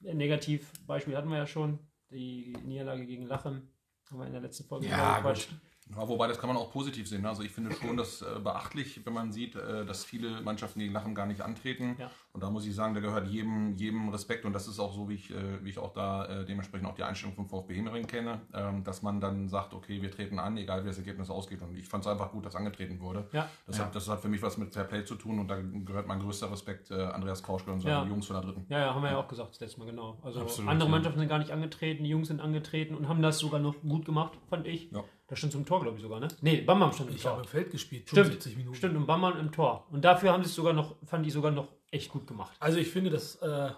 Ein 0.05 0.17
Negativbeispiel 0.17 1.15
hatten 1.17 1.29
wir 1.29 1.37
ja 1.37 1.47
schon. 1.47 1.79
Die 2.11 2.55
Niederlage 2.65 3.05
gegen 3.05 3.25
Lachen 3.25 3.67
haben 4.09 4.19
wir 4.19 4.27
in 4.27 4.31
der 4.33 4.41
letzten 4.41 4.65
Folge 4.65 4.87
Ja, 4.87 5.17
gequatscht. 5.17 5.49
Ja, 5.95 6.07
wobei, 6.07 6.27
das 6.27 6.37
kann 6.39 6.47
man 6.49 6.57
auch 6.57 6.71
positiv 6.71 7.07
sehen. 7.07 7.21
ne? 7.21 7.29
Also 7.29 7.43
ich 7.43 7.51
finde 7.51 7.71
schon 7.73 7.95
das 7.97 8.21
äh, 8.21 8.39
beachtlich, 8.43 9.05
wenn 9.05 9.13
man 9.13 9.31
sieht, 9.31 9.55
äh, 9.55 9.85
dass 9.85 10.03
viele 10.03 10.41
Mannschaften 10.41 10.79
gegen 10.79 10.93
Lachen 10.93 11.15
gar 11.15 11.25
nicht 11.25 11.41
antreten. 11.41 11.95
Ja. 11.97 12.11
Und 12.33 12.43
da 12.43 12.49
muss 12.49 12.65
ich 12.65 12.75
sagen, 12.75 12.93
da 12.93 12.99
gehört 12.99 13.27
jedem, 13.27 13.75
jedem 13.77 14.09
Respekt. 14.09 14.45
Und 14.45 14.53
das 14.53 14.67
ist 14.67 14.79
auch 14.79 14.93
so, 14.93 15.07
wie 15.09 15.13
ich, 15.15 15.31
äh, 15.31 15.63
wie 15.63 15.69
ich 15.69 15.79
auch 15.79 15.93
da 15.93 16.25
äh, 16.25 16.45
dementsprechend 16.45 16.87
auch 16.87 16.95
die 16.95 17.03
Einstellung 17.03 17.35
vom 17.35 17.47
VfB 17.47 17.75
Hemering 17.75 18.05
kenne, 18.05 18.41
ähm, 18.53 18.83
dass 18.83 19.01
man 19.01 19.19
dann 19.21 19.47
sagt, 19.47 19.73
okay, 19.73 20.01
wir 20.01 20.11
treten 20.11 20.39
an, 20.39 20.57
egal 20.57 20.83
wie 20.83 20.87
das 20.87 20.97
Ergebnis 20.97 21.29
ausgeht. 21.29 21.61
Und 21.61 21.75
ich 21.77 21.87
fand 21.87 22.03
es 22.05 22.11
einfach 22.11 22.31
gut, 22.31 22.45
dass 22.45 22.55
angetreten 22.55 22.99
wurde. 22.99 23.27
Ja. 23.31 23.49
Das, 23.65 23.77
Ja. 23.77 23.85
Hat, 23.85 23.95
das 23.95 24.07
hat 24.09 24.19
für 24.21 24.29
mich 24.29 24.41
was 24.41 24.57
mit 24.57 24.73
Fair 24.73 24.83
Play 24.83 25.05
zu 25.05 25.15
tun 25.15 25.39
und 25.39 25.47
da 25.47 25.57
gehört 25.61 26.05
mein 26.07 26.19
größter 26.19 26.51
Respekt 26.51 26.91
äh, 26.91 27.01
Andreas 27.01 27.41
Kauschke 27.43 27.71
und 27.71 27.79
seine 27.79 27.93
Ja. 27.95 28.05
Jungs 28.05 28.27
von 28.27 28.35
der 28.35 28.43
dritten. 28.43 28.65
Ja, 28.69 28.79
ja, 28.79 28.93
haben 28.93 29.01
wir 29.03 29.11
ja 29.11 29.17
auch 29.17 29.27
gesagt 29.27 29.51
das 29.51 29.59
letzte 29.61 29.79
Mal, 29.79 29.85
genau. 29.85 30.17
Also 30.21 30.41
Absolut, 30.41 30.69
andere. 30.69 30.89
Mannschaften 30.89 31.19
sind 31.19 31.29
gar 31.29 31.39
nicht 31.39 31.51
angetreten, 31.51 32.03
die 32.03 32.09
Jungs 32.09 32.27
sind 32.27 32.41
angetreten 32.41 32.93
und 32.95 33.07
haben 33.07 33.21
das 33.21 33.39
sogar 33.39 33.59
noch 33.59 33.75
gut 33.81 34.05
gemacht, 34.05 34.37
fand 34.49 34.67
ich. 34.67 34.91
Ja. 34.91 35.03
Da 35.27 35.35
stand 35.35 35.51
zum 35.51 35.65
Tor, 35.65 35.81
glaube 35.81 35.97
ich, 35.97 36.03
sogar, 36.03 36.19
ne? 36.21 36.29
Nee, 36.41 36.61
Bamman 36.61 36.93
stand 36.93 37.09
im 37.09 37.15
Ich 37.15 37.21
Tor. 37.21 37.31
habe 37.31 37.41
im 37.41 37.47
Feld 37.47 37.69
gespielt, 37.71 38.07
Stimmt, 38.07 38.27
75 38.27 38.57
Minuten. 38.57 38.75
Stimmt, 38.77 38.95
und 38.95 39.05
Bammann 39.05 39.37
im 39.39 39.51
Tor. 39.51 39.85
Und 39.91 40.05
dafür 40.05 40.31
haben 40.31 40.43
sie 40.43 40.49
es 40.49 40.55
sogar 40.55 40.73
noch, 40.73 40.95
fand 41.05 41.27
ich 41.27 41.33
sogar 41.33 41.51
noch 41.51 41.67
echt 41.91 42.09
gut 42.11 42.25
gemacht. 42.27 42.55
Also 42.59 42.77
ich 42.77 42.89
finde, 42.89 43.09
das 43.09 43.35
äh, 43.41 43.71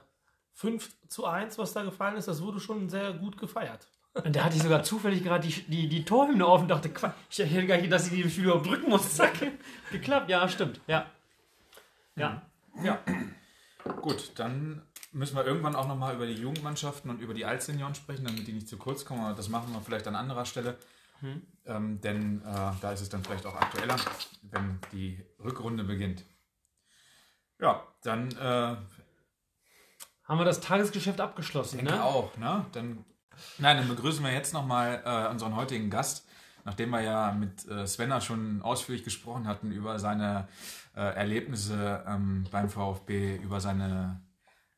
5 0.54 1.08
zu 1.08 1.26
1, 1.26 1.58
was 1.58 1.74
da 1.74 1.84
gefallen 1.84 2.18
ist, 2.18 2.28
das 2.28 2.42
wurde 2.44 2.60
schon 2.60 2.88
sehr 2.90 3.14
gut 3.14 3.38
gefeiert. 3.38 3.88
Und 4.14 4.36
da 4.36 4.44
hatte 4.44 4.58
ich 4.58 4.64
sogar 4.64 4.84
zufällig 4.84 5.24
gerade 5.24 5.48
die, 5.48 5.62
die, 5.64 5.88
die 5.88 6.04
Torhymne 6.06 6.46
auf 6.46 6.62
und 6.62 6.68
dachte, 6.68 6.90
Quatsch, 6.90 7.14
ich 7.30 7.40
hätte 7.40 7.66
gar 7.68 7.78
nicht, 7.78 7.92
dass 7.92 8.12
ich 8.12 8.24
die 8.24 8.30
Spiel 8.30 8.46
überhaupt 8.46 8.68
drücken 8.68 8.90
muss. 8.90 9.16
Zack. 9.16 9.34
Geklappt, 9.92 10.30
ja, 10.30 10.48
stimmt. 10.50 10.82
Ja. 10.88 11.06
Ja. 12.16 12.42
Ja. 12.84 13.00
Gut, 14.02 14.34
dann 14.36 14.82
müssen 15.12 15.36
wir 15.36 15.46
irgendwann 15.46 15.76
auch 15.76 15.88
nochmal 15.88 16.16
über 16.16 16.26
die 16.28 16.34
Jugendmannschaften 16.34 17.10
und 17.10 17.22
über 17.22 17.34
die 17.34 17.46
Altsenioren 17.46 17.96
sprechen, 17.96 18.26
damit 18.26 18.48
die 18.48 18.54
nicht 18.54 18.68
zu 18.68 18.78
kurz 18.78 19.06
kommen. 19.06 19.22
Aber 19.24 19.36
das 19.36 19.50
machen 19.50 19.74
wir 19.74 19.82
vielleicht 19.82 20.08
an 20.08 20.16
anderer 20.16 20.46
Stelle. 20.46 20.78
Ähm, 21.66 22.02
denn 22.02 22.42
äh, 22.42 22.72
da 22.82 22.92
ist 22.92 23.02
es 23.02 23.10
dann 23.10 23.24
vielleicht 23.24 23.46
auch 23.46 23.56
aktueller, 23.56 23.98
wenn 24.44 24.80
die 24.92 25.24
Rückrunde 25.44 25.84
beginnt. 25.84 26.26
Ja, 27.60 27.86
dann 28.04 28.32
äh, 28.32 28.76
Haben 30.24 30.40
wir 30.40 30.46
das 30.46 30.62
Tagesgeschäft 30.62 31.20
abgeschlossen, 31.20 31.78
denke 31.78 31.94
ne? 31.94 32.04
auch, 32.04 32.36
ne? 32.38 32.66
Dann, 32.72 33.06
nein, 33.58 33.78
dann 33.78 33.88
begrüßen 33.88 34.24
wir 34.24 34.32
jetzt 34.32 34.54
nochmal 34.54 35.02
äh, 35.06 35.30
unseren 35.30 35.56
heutigen 35.56 35.90
Gast, 35.90 36.28
nachdem 36.64 36.92
wir 36.92 37.02
ja 37.02 37.32
mit 37.34 37.68
äh, 37.68 37.86
Svenna 37.86 38.22
schon 38.22 38.62
ausführlich 38.62 39.04
gesprochen 39.04 39.48
hatten 39.48 39.72
über 39.72 40.00
seine 40.00 40.48
äh, 40.96 41.02
Erlebnisse 41.02 42.04
ähm, 42.08 42.48
beim 42.50 42.70
VfB, 42.70 43.36
über 43.38 43.60
seine 43.60 44.22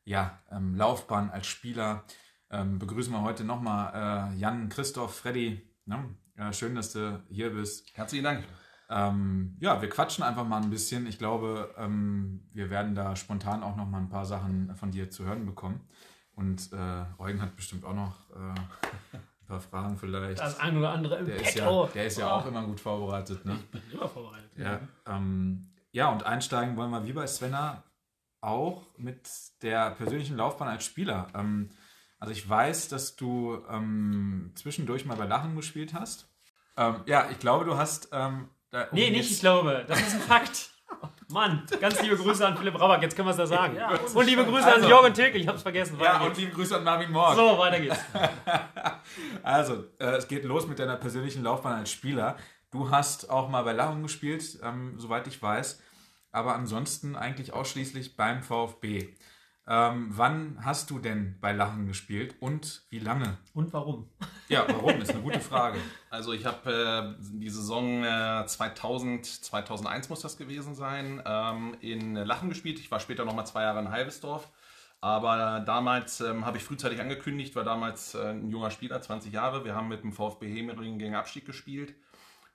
ja, 0.04 0.40
ähm, 0.50 0.74
Laufbahn 0.74 1.30
als 1.30 1.46
Spieler. 1.46 2.04
Ähm, 2.50 2.78
begrüßen 2.78 3.12
wir 3.12 3.22
heute 3.22 3.44
nochmal 3.44 4.32
äh, 4.32 4.38
Jan, 4.38 4.68
Christoph, 4.68 5.14
Freddy. 5.14 5.68
Ne? 5.86 6.16
Äh, 6.36 6.52
schön, 6.52 6.74
dass 6.74 6.92
du 6.92 7.22
hier 7.28 7.50
bist. 7.50 7.86
Herzlichen 7.94 8.24
Dank. 8.24 8.44
Ähm, 8.88 9.56
ja, 9.60 9.80
wir 9.80 9.88
quatschen 9.88 10.24
einfach 10.24 10.46
mal 10.46 10.62
ein 10.62 10.70
bisschen. 10.70 11.06
Ich 11.06 11.18
glaube, 11.18 11.74
ähm, 11.78 12.48
wir 12.52 12.70
werden 12.70 12.94
da 12.94 13.16
spontan 13.16 13.62
auch 13.62 13.76
noch 13.76 13.88
mal 13.88 13.98
ein 13.98 14.08
paar 14.08 14.26
Sachen 14.26 14.74
von 14.74 14.90
dir 14.90 15.10
zu 15.10 15.24
hören 15.24 15.46
bekommen. 15.46 15.80
Und 16.34 16.72
äh, 16.72 17.04
Eugen 17.18 17.40
hat 17.40 17.56
bestimmt 17.56 17.84
auch 17.84 17.94
noch 17.94 18.30
äh, 18.30 18.54
ein 19.14 19.46
paar 19.46 19.60
Fragen 19.60 19.96
vielleicht. 19.96 20.40
Das 20.40 20.58
ein 20.58 20.76
oder 20.76 20.92
andere 20.92 21.18
im 21.18 21.26
der, 21.26 21.36
ist 21.36 21.54
ja, 21.54 21.86
der 21.86 22.06
ist 22.06 22.18
ja 22.18 22.30
auch 22.32 22.46
immer 22.46 22.64
gut 22.64 22.80
vorbereitet. 22.80 23.44
Ne? 23.44 23.58
Bin 23.70 23.82
immer 23.92 24.08
vorbereitet. 24.08 24.50
Ja, 24.56 24.80
ähm, 25.06 25.70
ja, 25.92 26.10
und 26.10 26.24
einsteigen 26.24 26.76
wollen 26.76 26.90
wir 26.90 27.06
wie 27.06 27.12
bei 27.12 27.26
Svenna 27.26 27.82
auch 28.40 28.86
mit 28.98 29.28
der 29.62 29.90
persönlichen 29.90 30.36
Laufbahn 30.36 30.68
als 30.68 30.84
Spieler. 30.84 31.28
Ähm, 31.34 31.70
also 32.22 32.30
ich 32.32 32.48
weiß, 32.48 32.86
dass 32.88 33.16
du 33.16 33.58
ähm, 33.68 34.52
zwischendurch 34.54 35.04
mal 35.04 35.16
bei 35.16 35.26
Lachen 35.26 35.56
gespielt 35.56 35.92
hast. 35.92 36.28
Ähm, 36.76 37.00
ja, 37.06 37.28
ich 37.32 37.38
glaube, 37.40 37.64
du 37.64 37.76
hast... 37.76 38.10
Ähm, 38.12 38.48
da, 38.70 38.82
um 38.84 38.88
Nee, 38.92 39.10
nicht, 39.10 39.30
ich 39.32 39.40
glaube. 39.40 39.84
Das 39.88 39.98
ist 40.00 40.14
ein 40.14 40.20
Fakt. 40.20 40.70
Mann, 41.28 41.66
ganz 41.80 42.00
liebe 42.00 42.16
Grüße 42.16 42.46
an 42.46 42.56
Philipp 42.56 42.78
Raback, 42.78 43.02
jetzt 43.02 43.16
können 43.16 43.26
wir 43.26 43.30
es 43.32 43.38
da 43.38 43.46
sagen. 43.46 43.74
Ja, 43.74 43.88
und 44.14 44.24
liebe 44.26 44.44
Grüße 44.44 44.64
Also- 44.66 44.84
an 44.84 44.88
Jürgen 44.88 45.14
Tilke, 45.14 45.38
ich 45.38 45.48
hab's 45.48 45.62
vergessen. 45.62 45.96
Ja, 45.98 46.04
Weiter 46.04 46.20
und 46.20 46.26
geht's. 46.28 46.38
liebe 46.38 46.52
Grüße 46.52 46.76
an 46.76 46.84
Marvin 46.84 47.10
Morg. 47.10 47.34
so, 47.34 47.58
weiter 47.58 47.80
geht's. 47.80 47.98
Also, 49.42 49.84
äh, 49.98 50.04
es 50.16 50.28
geht 50.28 50.44
los 50.44 50.66
mit 50.68 50.78
deiner 50.78 50.96
persönlichen 50.96 51.42
Laufbahn 51.42 51.78
als 51.80 51.90
Spieler. 51.90 52.36
Du 52.70 52.90
hast 52.90 53.28
auch 53.30 53.48
mal 53.48 53.62
bei 53.64 53.72
Lachen 53.72 54.02
gespielt, 54.02 54.58
ähm, 54.62 54.94
soweit 54.98 55.26
ich 55.26 55.42
weiß, 55.42 55.80
aber 56.30 56.54
ansonsten 56.54 57.16
eigentlich 57.16 57.52
ausschließlich 57.52 58.16
beim 58.16 58.42
VfB. 58.42 59.14
Ähm, 59.72 60.08
wann 60.10 60.58
hast 60.62 60.90
du 60.90 60.98
denn 60.98 61.36
bei 61.40 61.52
Lachen 61.52 61.86
gespielt 61.86 62.34
und 62.40 62.82
wie 62.90 62.98
lange? 62.98 63.38
Und 63.54 63.72
warum? 63.72 64.06
Ja, 64.50 64.66
warum? 64.68 65.00
Ist 65.00 65.12
eine 65.12 65.22
gute 65.22 65.40
Frage. 65.50 65.78
Also 66.10 66.34
ich 66.34 66.44
habe 66.44 67.16
äh, 67.18 67.24
die 67.32 67.48
Saison 67.48 68.04
äh, 68.04 68.44
2000, 68.44 69.24
2001 69.24 70.10
muss 70.10 70.20
das 70.20 70.36
gewesen 70.36 70.74
sein, 70.74 71.22
ähm, 71.24 71.74
in 71.80 72.16
Lachen 72.16 72.50
gespielt. 72.50 72.80
Ich 72.80 72.90
war 72.90 73.00
später 73.00 73.24
noch 73.24 73.34
mal 73.34 73.46
zwei 73.46 73.62
Jahre 73.62 73.78
in 73.78 73.90
Halbesdorf. 73.90 74.50
Aber 75.00 75.60
damals 75.64 76.20
ähm, 76.20 76.44
habe 76.44 76.58
ich 76.58 76.64
frühzeitig 76.64 77.00
angekündigt, 77.00 77.56
war 77.56 77.64
damals 77.64 78.14
äh, 78.14 78.28
ein 78.28 78.50
junger 78.50 78.70
Spieler, 78.70 79.00
20 79.00 79.32
Jahre. 79.32 79.64
Wir 79.64 79.74
haben 79.74 79.88
mit 79.88 80.02
dem 80.02 80.12
VfB 80.12 80.54
Hemering 80.54 80.98
gegen 80.98 81.14
Abstieg 81.14 81.46
gespielt. 81.46 81.94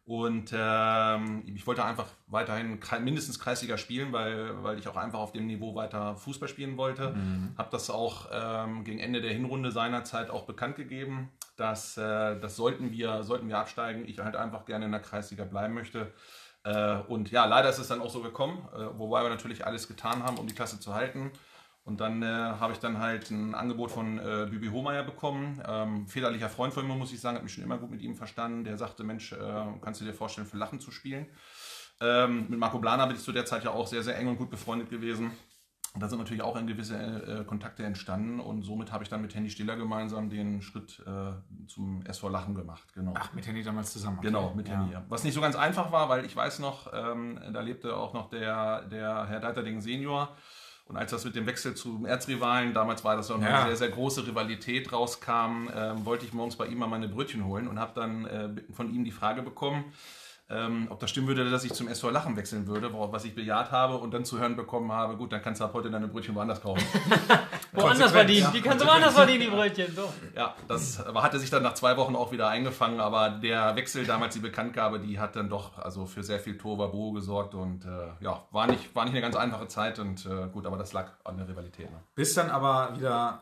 Und 0.07 0.53
ähm, 0.57 1.43
ich 1.53 1.67
wollte 1.67 1.83
einfach 1.83 2.07
weiterhin 2.27 2.79
mindestens 3.01 3.39
Kreisliga 3.39 3.77
spielen, 3.77 4.13
weil, 4.13 4.63
weil 4.63 4.79
ich 4.79 4.87
auch 4.87 4.95
einfach 4.95 5.19
auf 5.19 5.33
dem 5.33 5.47
Niveau 5.47 5.75
weiter 5.75 6.15
Fußball 6.15 6.47
spielen 6.47 6.77
wollte. 6.77 7.13
Habe 7.57 7.67
das 7.71 7.89
auch 7.89 8.29
ähm, 8.31 8.85
gegen 8.85 8.99
Ende 8.99 9.19
der 9.19 9.33
Hinrunde 9.33 9.69
seinerzeit 9.69 10.29
auch 10.29 10.45
bekannt 10.45 10.77
gegeben, 10.77 11.29
dass 11.57 11.97
äh, 11.97 12.39
das 12.39 12.55
sollten 12.55 12.91
wir, 12.93 13.23
sollten 13.23 13.49
wir 13.49 13.57
absteigen, 13.57 14.07
ich 14.07 14.19
halt 14.19 14.37
einfach 14.37 14.63
gerne 14.63 14.85
in 14.85 14.91
der 14.91 15.01
Kreisliga 15.01 15.43
bleiben 15.43 15.73
möchte. 15.73 16.13
Äh, 16.63 16.99
und 17.09 17.29
ja, 17.31 17.43
leider 17.43 17.67
ist 17.67 17.79
es 17.79 17.89
dann 17.89 17.99
auch 17.99 18.09
so 18.09 18.21
gekommen, 18.21 18.65
äh, 18.73 18.97
wobei 18.97 19.23
wir 19.23 19.29
natürlich 19.29 19.65
alles 19.65 19.89
getan 19.89 20.23
haben, 20.23 20.37
um 20.37 20.47
die 20.47 20.55
Klasse 20.55 20.79
zu 20.79 20.93
halten. 20.93 21.31
Und 21.87 22.01
dann 22.01 22.21
äh, 22.21 22.25
habe 22.25 22.73
ich 22.73 22.79
dann 22.79 22.99
halt 22.99 23.31
ein 23.31 23.55
Angebot 23.55 23.91
von 23.91 24.19
äh, 24.19 24.45
Bibi 24.51 24.67
Hohmeier 24.67 25.03
bekommen. 25.03 25.63
Ähm, 25.65 26.05
väterlicher 26.05 26.49
Freund 26.49 26.73
von 26.73 26.85
mir, 26.85 26.95
muss 26.95 27.13
ich 27.13 27.21
sagen, 27.21 27.37
hat 27.37 27.43
mich 27.43 27.53
schon 27.53 27.63
immer 27.63 27.77
gut 27.77 27.89
mit 27.89 28.01
ihm 28.01 28.13
verstanden. 28.13 28.65
Der 28.65 28.77
sagte, 28.77 29.05
Mensch, 29.05 29.31
äh, 29.31 29.65
kannst 29.79 30.01
du 30.01 30.05
dir 30.05 30.13
vorstellen, 30.13 30.45
für 30.45 30.57
Lachen 30.57 30.81
zu 30.81 30.91
spielen? 30.91 31.27
Ähm, 32.01 32.47
mit 32.49 32.59
Marco 32.59 32.79
Blana 32.79 33.05
bin 33.05 33.15
ich 33.15 33.23
zu 33.23 33.31
der 33.31 33.45
Zeit 33.45 33.63
ja 33.63 33.71
auch 33.71 33.87
sehr, 33.87 34.03
sehr 34.03 34.17
eng 34.17 34.27
und 34.27 34.35
gut 34.35 34.49
befreundet 34.49 34.89
gewesen. 34.89 35.31
Und 35.93 36.03
da 36.03 36.09
sind 36.09 36.19
natürlich 36.19 36.43
auch 36.43 36.55
gewisse 36.65 36.97
äh, 36.97 37.45
Kontakte 37.45 37.85
entstanden 37.85 38.41
und 38.41 38.63
somit 38.63 38.91
habe 38.91 39.05
ich 39.05 39.09
dann 39.09 39.21
mit 39.21 39.33
Henny 39.33 39.49
Stiller 39.49 39.77
gemeinsam 39.77 40.29
den 40.29 40.61
Schritt 40.61 41.01
äh, 41.07 41.31
zum 41.67 42.05
SV 42.05 42.27
Lachen 42.27 42.53
gemacht. 42.53 42.93
Genau. 42.95 43.13
Ach, 43.17 43.31
mit 43.31 43.47
Henny 43.47 43.63
damals 43.63 43.93
zusammen. 43.93 44.17
okay. 44.17 44.27
Genau, 44.27 44.53
mit 44.53 44.67
ja. 44.67 44.75
Henny. 44.75 44.97
Was 45.07 45.23
nicht 45.23 45.33
so 45.33 45.39
ganz 45.39 45.55
einfach 45.55 45.93
war, 45.93 46.09
weil 46.09 46.25
ich 46.25 46.35
weiß 46.35 46.59
noch, 46.59 46.91
ähm, 46.93 47.39
da 47.53 47.61
lebte 47.61 47.95
auch 47.95 48.13
noch 48.13 48.29
der, 48.29 48.81
der 48.89 49.25
Herr 49.27 49.39
Deiterding 49.39 49.79
Senior. 49.79 50.35
Und 50.87 50.95
als 50.97 51.11
das 51.11 51.25
mit 51.25 51.35
dem 51.35 51.45
Wechsel 51.45 51.75
zum 51.75 52.05
Erzrivalen, 52.05 52.73
damals 52.73 53.03
war 53.03 53.15
das 53.17 53.27
noch 53.29 53.41
Ja. 53.41 53.59
eine 53.59 53.67
sehr, 53.67 53.75
sehr 53.75 53.89
große 53.89 54.25
Rivalität 54.25 54.91
rauskam, 54.93 55.67
ähm, 55.75 56.05
wollte 56.05 56.25
ich 56.25 56.33
morgens 56.33 56.55
bei 56.55 56.65
ihm 56.67 56.77
mal 56.77 56.87
meine 56.87 57.09
Brötchen 57.09 57.43
holen 57.45 57.67
und 57.67 57.77
habe 57.79 57.91
dann 57.93 58.25
äh, 58.25 58.49
von 58.73 58.93
ihm 58.93 59.03
die 59.03 59.11
Frage 59.11 59.41
bekommen, 59.41 59.83
ähm, 60.49 60.87
ob 60.89 60.99
das 60.99 61.09
stimmen 61.09 61.27
würde, 61.27 61.49
dass 61.49 61.65
ich 61.65 61.73
zum 61.73 61.89
SV 61.89 62.09
Lachen 62.09 62.37
wechseln 62.37 62.67
würde, 62.67 62.89
was 62.93 63.25
ich 63.25 63.35
bejaht 63.35 63.71
habe 63.71 63.97
und 63.97 64.13
dann 64.13 64.23
zu 64.23 64.39
hören 64.39 64.55
bekommen 64.55 64.91
habe, 64.93 65.17
gut, 65.17 65.33
dann 65.33 65.41
kannst 65.41 65.59
du 65.59 65.65
ab 65.65 65.71
heute 65.73 65.89
deine 65.89 66.07
Brötchen 66.07 66.35
woanders 66.35 66.61
kaufen. 66.61 66.83
Woanders 67.73 68.11
verdienen. 68.11 68.47
Die 68.53 68.61
kannst 68.61 68.83
du 68.83 68.87
woanders 68.87 69.13
verdienen, 69.13 69.41
die 69.41 69.47
Brötchen. 69.49 69.93
So. 69.93 70.11
Ja, 70.35 70.55
das 70.67 71.05
aber 71.05 71.21
hatte 71.21 71.37
sich 71.37 71.49
dann 71.49 71.63
nach 71.63 71.73
zwei 71.73 71.95
Wochen 71.97 72.15
auch 72.15 72.31
wieder 72.31 72.47
eingefangen, 72.47 72.99
aber 72.99 73.29
der 73.29 73.75
Wechsel, 73.75 74.05
damals 74.05 74.33
die 74.33 74.39
Bekanntgabe, 74.39 74.99
die 74.99 75.19
hat 75.19 75.35
dann 75.35 75.49
doch 75.49 75.77
also 75.77 76.05
für 76.05 76.23
sehr 76.23 76.39
viel 76.39 76.57
Tohuwabohu 76.57 77.11
gesorgt 77.11 77.53
und 77.53 77.85
äh, 77.85 77.89
ja, 78.21 78.45
war 78.51 78.67
nicht, 78.67 78.95
war 78.95 79.03
nicht 79.03 79.13
eine 79.13 79.21
ganz 79.21 79.35
einfache 79.35 79.67
Zeit 79.67 79.99
und 79.99 80.25
äh, 80.25 80.47
gut, 80.51 80.65
aber 80.65 80.77
das 80.77 80.93
lag 80.93 81.11
an 81.23 81.37
der 81.37 81.47
Rivalität. 81.47 81.91
Ne? 81.91 81.99
Bis 82.15 82.33
dann 82.33 82.49
aber 82.49 82.95
wieder, 82.95 83.41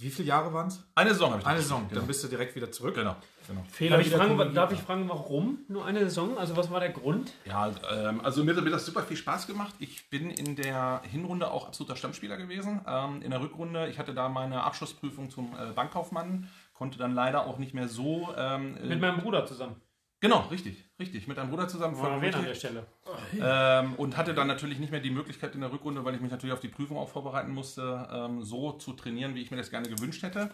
wie 0.00 0.10
viele 0.10 0.28
Jahre 0.28 0.52
waren 0.52 0.68
es? 0.68 0.84
Eine 0.94 1.10
Saison 1.10 1.30
habe 1.30 1.40
ich 1.40 1.46
Eine 1.46 1.60
Saison, 1.60 1.88
dann 1.92 2.06
bist 2.06 2.22
du 2.22 2.28
direkt 2.28 2.54
wieder 2.54 2.70
zurück. 2.70 2.94
Genau, 2.94 3.16
genau. 3.46 3.64
Fehler 3.70 3.96
Darf 3.96 4.06
ich, 4.06 4.12
fragen, 4.12 4.54
darf 4.54 4.72
ich 4.72 4.80
fragen, 4.80 5.08
warum 5.08 5.58
nur 5.68 5.84
eine 5.84 6.00
Saison? 6.00 6.38
Also 6.38 6.56
was 6.56 6.70
war 6.70 6.80
der 6.80 6.90
Grund? 6.90 7.32
Ja, 7.44 7.72
ähm, 7.90 8.20
also 8.22 8.44
mir, 8.44 8.54
mir 8.54 8.66
hat 8.66 8.72
das 8.72 8.86
super 8.86 9.02
viel 9.02 9.16
Spaß 9.16 9.46
gemacht. 9.46 9.74
Ich 9.78 10.08
bin 10.08 10.30
in 10.30 10.54
der 10.54 11.02
Hinrunde 11.10 11.50
auch 11.50 11.66
absoluter 11.66 11.96
Stammspieler 11.96 12.36
gewesen. 12.36 12.80
Ähm, 12.86 13.22
in 13.22 13.30
der 13.30 13.40
Rückrunde, 13.40 13.88
ich 13.88 13.98
hatte 13.98 14.14
da 14.14 14.28
meine 14.28 14.62
Abschlussprüfung 14.62 15.30
zum 15.30 15.52
äh, 15.54 15.72
Bankkaufmann, 15.74 16.48
konnte 16.74 16.98
dann 16.98 17.14
leider 17.14 17.46
auch 17.46 17.58
nicht 17.58 17.74
mehr 17.74 17.88
so. 17.88 18.32
Ähm, 18.36 18.76
äh, 18.76 18.86
Mit 18.86 19.00
meinem 19.00 19.18
Bruder 19.20 19.46
zusammen. 19.46 19.76
Genau, 20.20 20.40
richtig, 20.50 20.84
richtig. 20.98 21.28
Mit 21.28 21.38
einem 21.38 21.50
Bruder 21.50 21.68
zusammen. 21.68 21.96
Erwähnen 21.96 22.34
an 22.34 22.44
der. 22.44 22.54
Stelle. 22.54 22.86
Ähm, 23.40 23.94
und 23.94 24.16
hatte 24.16 24.34
dann 24.34 24.46
natürlich 24.46 24.78
nicht 24.78 24.90
mehr 24.90 25.00
die 25.00 25.10
Möglichkeit 25.10 25.54
in 25.54 25.60
der 25.60 25.72
Rückrunde, 25.72 26.04
weil 26.04 26.14
ich 26.14 26.20
mich 26.20 26.30
natürlich 26.30 26.52
auf 26.52 26.60
die 26.60 26.68
Prüfung 26.68 26.96
auch 26.96 27.08
vorbereiten 27.08 27.52
musste, 27.52 28.08
ähm, 28.12 28.42
so 28.42 28.72
zu 28.72 28.92
trainieren, 28.92 29.34
wie 29.34 29.42
ich 29.42 29.50
mir 29.50 29.56
das 29.56 29.70
gerne 29.70 29.88
gewünscht 29.88 30.22
hätte. 30.22 30.50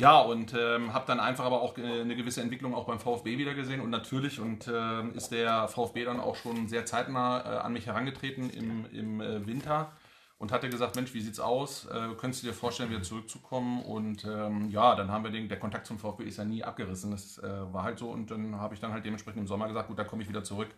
Ja, 0.00 0.20
und 0.20 0.54
ähm, 0.56 0.92
habe 0.94 1.06
dann 1.08 1.18
einfach 1.18 1.44
aber 1.44 1.60
auch 1.60 1.76
äh, 1.76 1.82
eine 1.82 2.14
gewisse 2.14 2.40
Entwicklung 2.40 2.72
auch 2.72 2.86
beim 2.86 3.00
VfB 3.00 3.36
wieder 3.36 3.54
gesehen. 3.54 3.80
Und 3.80 3.90
natürlich 3.90 4.38
und 4.38 4.70
ähm, 4.72 5.12
ist 5.14 5.30
der 5.30 5.66
VfB 5.66 6.04
dann 6.04 6.20
auch 6.20 6.36
schon 6.36 6.68
sehr 6.68 6.86
zeitnah 6.86 7.40
äh, 7.40 7.58
an 7.58 7.72
mich 7.72 7.86
herangetreten 7.86 8.48
im, 8.50 8.86
im 8.92 9.20
äh, 9.20 9.44
Winter 9.44 9.90
und 10.38 10.52
hatte 10.52 10.68
gesagt, 10.68 10.94
Mensch, 10.94 11.12
wie 11.14 11.20
sieht's 11.20 11.40
aus? 11.40 11.86
Äh, 11.86 12.14
könntest 12.16 12.42
du 12.42 12.46
dir 12.46 12.52
vorstellen, 12.52 12.90
wieder 12.90 13.02
zurückzukommen? 13.02 13.82
Und 13.82 14.24
ähm, 14.24 14.70
ja, 14.70 14.94
dann 14.94 15.10
haben 15.10 15.24
wir 15.24 15.32
den, 15.32 15.48
der 15.48 15.58
Kontakt 15.58 15.86
zum 15.86 15.98
VfB 15.98 16.24
ist 16.24 16.38
ja 16.38 16.44
nie 16.44 16.62
abgerissen. 16.62 17.10
Das 17.10 17.38
äh, 17.38 17.72
war 17.72 17.82
halt 17.82 17.98
so. 17.98 18.10
Und 18.10 18.30
dann 18.30 18.56
habe 18.56 18.74
ich 18.74 18.80
dann 18.80 18.92
halt 18.92 19.04
dementsprechend 19.04 19.40
im 19.40 19.46
Sommer 19.48 19.66
gesagt, 19.66 19.88
gut, 19.88 19.98
da 19.98 20.04
komme 20.04 20.22
ich 20.22 20.28
wieder 20.28 20.44
zurück. 20.44 20.68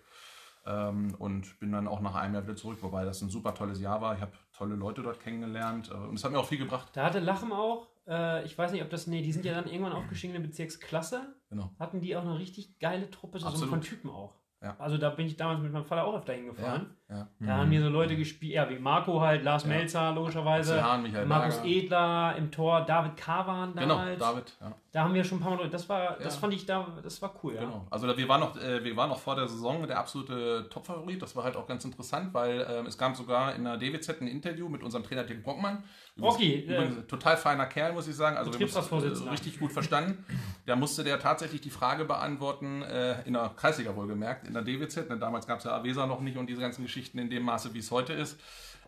Ähm, 0.67 1.15
und 1.19 1.59
bin 1.61 1.73
dann 1.73 1.89
auch 1.89 2.01
nach 2.01 2.15
einem 2.15 2.35
Jahr 2.35 2.43
wieder 2.45 2.57
zurück, 2.57 2.79
wobei 2.83 3.05
das 3.05 3.21
ein 3.23 3.31
super 3.31 3.55
tolles 3.55 3.81
Jahr 3.81 4.01
war. 4.01 4.15
Ich 4.15 4.21
habe 4.21 4.33
tolle 4.53 4.75
Leute 4.75 5.03
dort 5.03 5.21
kennengelernt 5.21 5.91
äh, 5.91 5.95
und 5.95 6.17
es 6.17 6.25
hat 6.25 6.33
mir 6.33 6.39
auch 6.39 6.47
viel 6.47 6.59
gebracht. 6.59 6.89
Da 6.93 7.05
hatte 7.05 7.19
Lachen 7.19 7.51
auch, 7.53 7.89
äh, 8.07 8.45
ich 8.45 8.59
weiß 8.59 8.73
nicht, 8.73 8.83
ob 8.83 8.91
das, 8.91 9.07
nee, 9.07 9.23
die 9.23 9.33
sind 9.33 9.47
ja 9.47 9.55
dann 9.55 9.67
irgendwann 9.67 9.95
aufgestiegen 9.95 10.35
in 10.35 10.43
der 10.43 10.49
Bezirksklasse. 10.49 11.35
Genau. 11.49 11.71
Hatten 11.79 12.01
die 12.01 12.15
auch 12.15 12.23
eine 12.23 12.39
richtig 12.39 12.79
geile 12.79 13.11
Truppe, 13.11 13.39
so 13.39 13.47
Absolut. 13.47 13.71
von 13.71 13.81
Typen 13.81 14.11
auch. 14.11 14.35
Ja. 14.63 14.77
Also 14.79 14.99
da 14.99 15.09
bin 15.11 15.27
ich 15.27 15.37
damals 15.37 15.61
mit 15.61 15.73
meinem 15.73 15.87
Vater 15.87 16.05
auch 16.05 16.15
öfter 16.15 16.35
hingefahren. 16.35 16.83
Ja. 16.83 16.97
Da 17.41 17.57
haben 17.57 17.69
mir 17.69 17.83
so 17.83 17.89
Leute 17.89 18.17
gespielt, 18.17 18.53
ja, 18.55 18.69
wie 18.71 18.79
Marco 18.79 19.21
halt, 19.21 19.43
Lars 19.43 19.65
Melzer 19.65 20.13
logischerweise, 20.13 20.75
Michael 21.03 21.27
Markus 21.27 21.57
Berger. 21.57 21.69
Edler 21.69 22.35
im 22.39 22.51
Tor, 22.53 22.83
David 22.83 23.17
Kavan 23.17 23.75
Genau, 23.75 23.97
damals. 23.99 24.19
David. 24.19 24.53
Ja. 24.61 24.73
Da 24.93 25.05
haben 25.05 25.15
wir 25.15 25.23
schon 25.23 25.39
ein 25.39 25.41
paar 25.41 25.51
Mal 25.53 25.57
Leute, 25.59 25.71
das 25.71 25.89
war, 25.89 26.17
das 26.21 26.35
Ja. 26.35 26.41
fand 26.41 26.53
ich 26.55 26.67
da, 26.67 26.87
das 27.03 27.21
war 27.23 27.33
cool, 27.43 27.55
ja. 27.55 27.61
Genau. 27.61 27.87
Also 27.91 28.17
wir 28.17 28.29
waren 28.29 28.41
noch, 28.41 28.57
äh, 28.57 28.83
wir 28.85 28.97
waren 28.97 29.09
noch 29.09 29.19
vor 29.21 29.35
der 29.37 29.49
Saison 29.49 29.87
der 29.87 29.99
absolute 29.99 30.69
Topfavorit. 30.71 31.21
Das 31.23 31.35
war 31.37 31.45
halt 31.45 31.57
auch 31.57 31.67
ganz 31.67 31.85
interessant, 31.85 32.33
weil 32.35 32.67
ähm, 32.69 32.87
es 32.87 32.97
gab 32.99 33.17
sogar 33.17 33.55
in 33.55 33.65
der 33.65 33.77
DWZ 33.77 34.21
ein 34.21 34.27
Interview 34.29 34.69
mit 34.69 34.83
unserem 34.83 35.05
Trainer 35.05 35.25
Dirk 35.25 35.43
Brockmann. 35.43 35.85
Rocky, 36.21 36.61
übrigens, 36.65 36.89
übrigens 36.91 37.07
total 37.07 37.37
feiner 37.37 37.67
Kerl, 37.67 37.93
muss 37.93 38.07
ich 38.09 38.15
sagen. 38.17 38.37
Also 38.37 38.53
wir 38.53 38.67
haben 38.69 39.03
äh, 39.27 39.31
richtig 39.31 39.59
gut 39.59 39.73
verstanden. 39.73 40.25
Da 40.67 40.77
musste 40.77 41.03
der 41.05 41.19
tatsächlich 41.19 41.61
die 41.61 41.71
Frage 41.71 42.05
beantworten, 42.05 42.83
äh, 42.83 43.23
in 43.23 43.33
der 43.33 43.51
Kreisliga 43.57 43.95
wohlgemerkt, 43.97 44.47
in 44.47 44.55
der 44.55 44.63
DWZ. 44.63 45.09
Denn 45.09 45.19
damals 45.21 45.47
gab 45.47 45.59
es 45.59 45.65
ja 45.65 45.73
Avesa 45.73 46.07
noch 46.07 46.21
nicht 46.21 46.37
und 46.37 46.47
diese 46.49 46.61
ganzen 46.61 46.83
Geschichten 46.83 47.00
in 47.15 47.31
dem 47.31 47.43
Maße, 47.45 47.75
wie 47.75 47.79
es 47.79 47.91
heute 47.91 48.13
ist. 48.13 48.39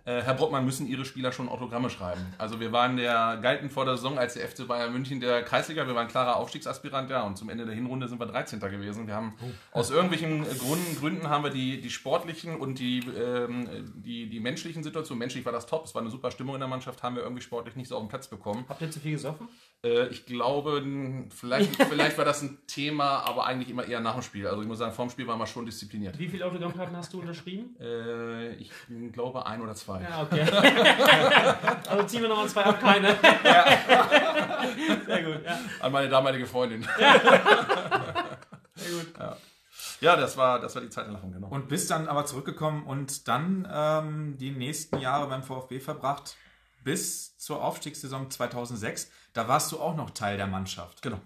Äh, 0.05 0.23
Herr 0.23 0.35
Brockmann, 0.35 0.65
müssen 0.65 0.89
Ihre 0.89 1.05
Spieler 1.05 1.31
schon 1.31 1.49
Autogramme 1.49 1.89
schreiben? 1.89 2.21
Also 2.37 2.59
wir 2.59 2.73
waren 2.73 2.97
der, 2.97 3.39
galten 3.41 3.71
vor 3.71 3.85
der 3.85 3.97
Saison 3.97 4.19
als 4.19 4.35
der 4.35 4.49
FC 4.49 4.67
Bayern 4.67 4.93
München 4.93 5.21
der 5.21 5.45
Kreisliga, 5.45 5.87
wir 5.87 5.95
waren 5.95 6.09
klarer 6.09 6.37
Aufstiegsaspirant, 6.37 7.09
ja, 7.09 7.23
und 7.23 7.39
zum 7.39 7.49
Ende 7.49 7.67
der 7.67 7.75
Hinrunde 7.75 8.09
sind 8.09 8.19
wir 8.19 8.27
13. 8.27 8.59
gewesen. 8.59 9.07
Wir 9.07 9.15
haben 9.15 9.35
aus 9.71 9.91
irgendwelchen 9.91 10.43
Gründen, 10.59 10.97
Gründen 10.99 11.29
haben 11.29 11.45
wir 11.45 11.51
die, 11.51 11.81
die 11.81 11.91
sportlichen 11.91 12.57
und 12.57 12.81
die, 12.81 12.99
ähm, 12.99 13.69
die, 13.95 14.29
die 14.29 14.41
menschlichen 14.41 14.83
Situationen, 14.83 15.21
menschlich 15.21 15.45
war 15.45 15.53
das 15.53 15.67
top, 15.67 15.85
es 15.85 15.95
war 15.95 16.03
eine 16.03 16.11
super 16.11 16.33
Stimmung 16.33 16.57
in 16.57 16.61
der 16.61 16.69
Mannschaft, 16.69 17.05
haben 17.05 17.15
wir 17.15 17.23
irgendwie 17.23 17.43
sportlich 17.43 17.77
nicht 17.77 17.87
so 17.87 17.95
auf 17.95 18.03
den 18.03 18.09
Platz 18.09 18.27
bekommen. 18.27 18.65
Habt 18.69 18.83
ihr 18.83 18.91
zu 18.91 18.99
viel 18.99 19.13
gesoffen? 19.13 19.49
Äh, 19.85 20.09
ich 20.09 20.27
glaube, 20.27 20.83
vielleicht, 21.31 21.77
vielleicht 21.89 22.17
war 22.19 22.25
das 22.25 22.43
ein 22.43 22.59
Thema, 22.67 23.19
aber 23.27 23.47
eigentlich 23.47 23.71
immer 23.71 23.85
eher 23.85 24.01
nach 24.01 24.15
dem 24.15 24.23
Spiel. 24.23 24.47
Also 24.47 24.63
ich 24.63 24.69
muss 24.69 24.79
sagen, 24.79 24.93
vorm 24.93 25.11
Spiel 25.11 25.27
waren 25.27 25.39
wir 25.39 25.47
schon 25.47 25.67
diszipliniert. 25.67 26.19
Wie 26.19 26.29
viele 26.29 26.47
Autogrammkarten 26.47 26.97
hast 26.97 27.13
du 27.13 27.21
unterschrieben? 27.21 27.77
Äh, 27.81 28.55
ich 28.55 28.71
glaube 29.13 29.45
ein 29.45 29.61
oder 29.61 29.75
zwei. 29.75 30.03
Ja, 30.03 30.23
okay. 30.23 30.43
also 31.89 32.05
ziehen 32.05 32.23
wir 32.23 32.29
nochmal 32.29 32.49
zwei 32.49 32.65
ab, 32.65 32.81
keine. 32.81 33.17
Sehr 35.07 35.23
gut, 35.23 35.45
ja. 35.45 35.59
An 35.81 35.93
meine 35.93 36.09
damalige 36.09 36.47
Freundin. 36.47 36.87
Sehr 38.77 38.91
gut. 38.91 39.15
Ja, 40.01 40.17
das 40.17 40.37
war, 40.37 40.59
das 40.59 40.75
war 40.75 40.83
die 40.83 40.91
Zeit 40.91 41.07
in 41.07 41.13
Lachen, 41.13 41.33
genau. 41.33 41.47
Und 41.49 41.69
bist 41.69 41.91
dann 41.91 42.09
aber 42.09 42.27
zurückgekommen 42.27 42.85
und 42.85 43.29
dann 43.29 43.69
ähm, 43.73 44.37
die 44.37 44.51
nächsten 44.51 44.99
Jahre 44.99 45.29
beim 45.29 45.45
VfB 45.45 45.79
verbracht 45.79 46.37
bis 46.85 47.37
zur 47.39 47.63
Aufstiegssaison 47.63 48.31
2006. 48.31 49.11
Da 49.33 49.49
warst 49.49 49.71
du 49.73 49.81
auch 49.81 49.97
noch 49.97 50.11
Teil 50.11 50.37
der 50.37 50.47
Mannschaft. 50.47 51.03
Genau. 51.03 51.21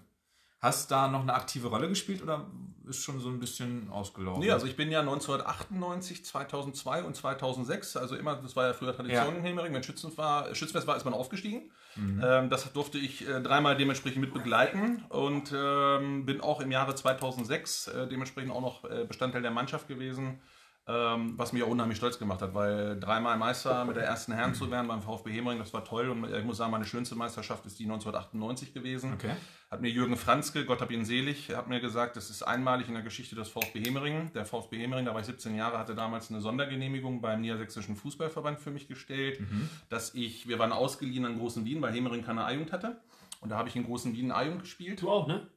Hast 0.59 0.89
da 0.89 1.07
noch 1.07 1.21
eine 1.21 1.35
aktive 1.35 1.67
Rolle 1.67 1.87
gespielt 1.87 2.23
oder 2.23 2.47
ist 2.87 3.03
schon 3.03 3.19
so 3.19 3.29
ein 3.29 3.39
bisschen 3.39 3.91
ausgelaufen? 3.91 4.41
Nee, 4.41 4.49
also 4.49 4.65
ich 4.65 4.75
bin 4.75 4.89
ja 4.89 5.01
1998, 5.01 6.25
2002 6.25 7.03
und 7.03 7.15
2006, 7.15 7.95
also 7.95 8.15
immer, 8.15 8.35
das 8.37 8.55
war 8.55 8.65
ja 8.65 8.73
früher 8.73 8.95
Tradition 8.95 9.33
Ja. 9.33 9.37
in 9.39 9.43
Hemering, 9.43 9.73
wenn 9.73 9.83
Schützen 9.83 10.17
war, 10.17 10.53
Schützenfest 10.55 10.87
war, 10.87 10.97
ist 10.97 11.05
man 11.05 11.13
aufgestiegen. 11.13 11.71
Ähm, 11.95 12.49
das 12.49 12.71
durfte 12.73 12.97
ich 12.97 13.27
äh, 13.27 13.41
dreimal 13.41 13.75
dementsprechend 13.77 14.21
mit 14.21 14.33
begleiten 14.33 15.03
und 15.09 15.51
ähm, 15.55 16.25
bin 16.25 16.41
auch 16.41 16.59
im 16.59 16.71
Jahre 16.71 16.95
2006 16.95 17.87
äh, 17.87 18.07
dementsprechend 18.07 18.51
auch 18.51 18.61
noch 18.61 18.83
äh, 18.85 19.05
Bestandteil 19.05 19.41
der 19.43 19.51
Mannschaft 19.51 19.87
gewesen, 19.87 20.39
was 20.87 21.51
mich 21.51 21.63
auch 21.63 21.67
unheimlich 21.67 21.97
stolz 21.97 22.17
gemacht 22.17 22.41
hat, 22.41 22.53
weil 22.53 22.97
dreimal 22.97 23.37
Meister 23.37 23.83
mit 23.83 23.97
der 23.97 24.05
ersten 24.05 24.31
Herren 24.31 24.53
zu 24.53 24.71
werden 24.71 24.87
beim 24.87 25.01
VfB 25.01 25.33
Hemering, 25.33 25.59
das 25.59 25.73
war 25.73 25.83
toll 25.83 26.09
und 26.09 26.33
ich 26.33 26.45
muss 26.45 26.57
sagen, 26.57 26.71
meine 26.71 26.85
schönste 26.85 27.15
Meisterschaft 27.15 27.65
ist 27.65 27.77
die 27.77 27.83
1998 27.83 28.73
gewesen. 28.73 29.13
Okay. 29.13 29.35
Hat 29.69 29.81
mir 29.81 29.89
Jürgen 29.89 30.15
Franzke, 30.15 30.63
Gott 30.63 30.79
hab 30.79 30.89
ihn 30.91 31.03
selig, 31.03 31.53
hat 31.53 31.67
mir 31.67 31.81
gesagt, 31.81 32.15
das 32.15 32.29
ist 32.29 32.41
einmalig 32.41 32.87
in 32.87 32.93
der 32.93 33.03
Geschichte 33.03 33.35
des 33.35 33.49
VfB 33.49 33.83
Hemeringen. 33.83 34.31
Der 34.33 34.45
VfB 34.45 34.77
Hemeringen, 34.77 35.07
da 35.07 35.13
war 35.13 35.19
ich 35.19 35.25
17 35.25 35.55
Jahre, 35.55 35.77
hatte 35.77 35.93
damals 35.93 36.31
eine 36.31 36.39
Sondergenehmigung 36.39 37.19
beim 37.19 37.41
Niedersächsischen 37.41 37.97
Fußballverband 37.97 38.61
für 38.61 38.71
mich 38.71 38.87
gestellt, 38.87 39.41
dass 39.89 40.13
ich, 40.13 40.47
wir 40.47 40.57
waren 40.57 40.71
ausgeliehen 40.71 41.25
an 41.25 41.37
Großen 41.37 41.65
Wien, 41.65 41.81
weil 41.81 41.93
Hemering 41.93 42.23
keine 42.23 42.45
A-Jugend 42.45 42.71
hatte. 42.71 43.01
Und 43.41 43.49
da 43.49 43.57
habe 43.57 43.67
ich 43.67 43.75
in 43.75 43.83
Großen 43.83 44.13
Wien 44.13 44.31
A-Jugend 44.31 44.61
gespielt. 44.61 45.01
Du 45.01 45.09
auch, 45.09 45.27
ne? 45.27 45.47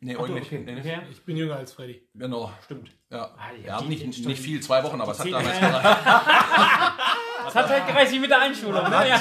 Nee, 0.00 0.14
Ach 0.16 0.22
euch 0.22 0.28
du, 0.28 0.34
nicht. 0.34 0.46
okay. 0.46 0.58
Nicht. 0.58 0.78
okay. 0.78 0.98
Ich 1.10 1.24
bin 1.24 1.36
jünger 1.36 1.56
als 1.56 1.72
Freddy. 1.72 2.02
Genau. 2.14 2.50
Stimmt. 2.64 2.90
Ja, 3.10 3.30
Ah, 3.36 3.52
ja, 3.62 3.78
ja 3.78 3.80
nicht, 3.82 4.00
stimmt. 4.14 4.26
nicht 4.28 4.40
viel, 4.42 4.60
zwei 4.60 4.82
Wochen, 4.82 5.00
aber 5.00 5.12
es 5.12 5.20
hat 5.20 5.26
damals 5.32 5.60
ja, 5.60 5.68
gereicht. 5.68 5.98
Das 7.44 7.54
hat 7.54 7.68
halt 7.70 7.86
gereicht 7.86 8.20
mit 8.20 8.30
der 8.30 8.40
Einschulung, 8.42 8.82
ne? 8.82 9.08
Ja. 9.08 9.18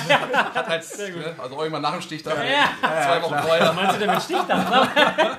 Hat 0.54 0.68
halt, 0.68 0.98
ne, 0.98 1.36
also 1.38 1.58
irgendwann 1.60 1.82
nach 1.82 1.94
dem 1.94 2.02
Stich 2.02 2.24
da, 2.24 2.32
Ja. 2.44 2.70
zwei 2.82 3.22
Wochen 3.22 3.38
vorher. 3.38 3.72
Meinst 3.72 3.96
du 3.96 4.00
denn 4.00 4.10
mit 4.12 4.22
Stichtag? 4.22 4.90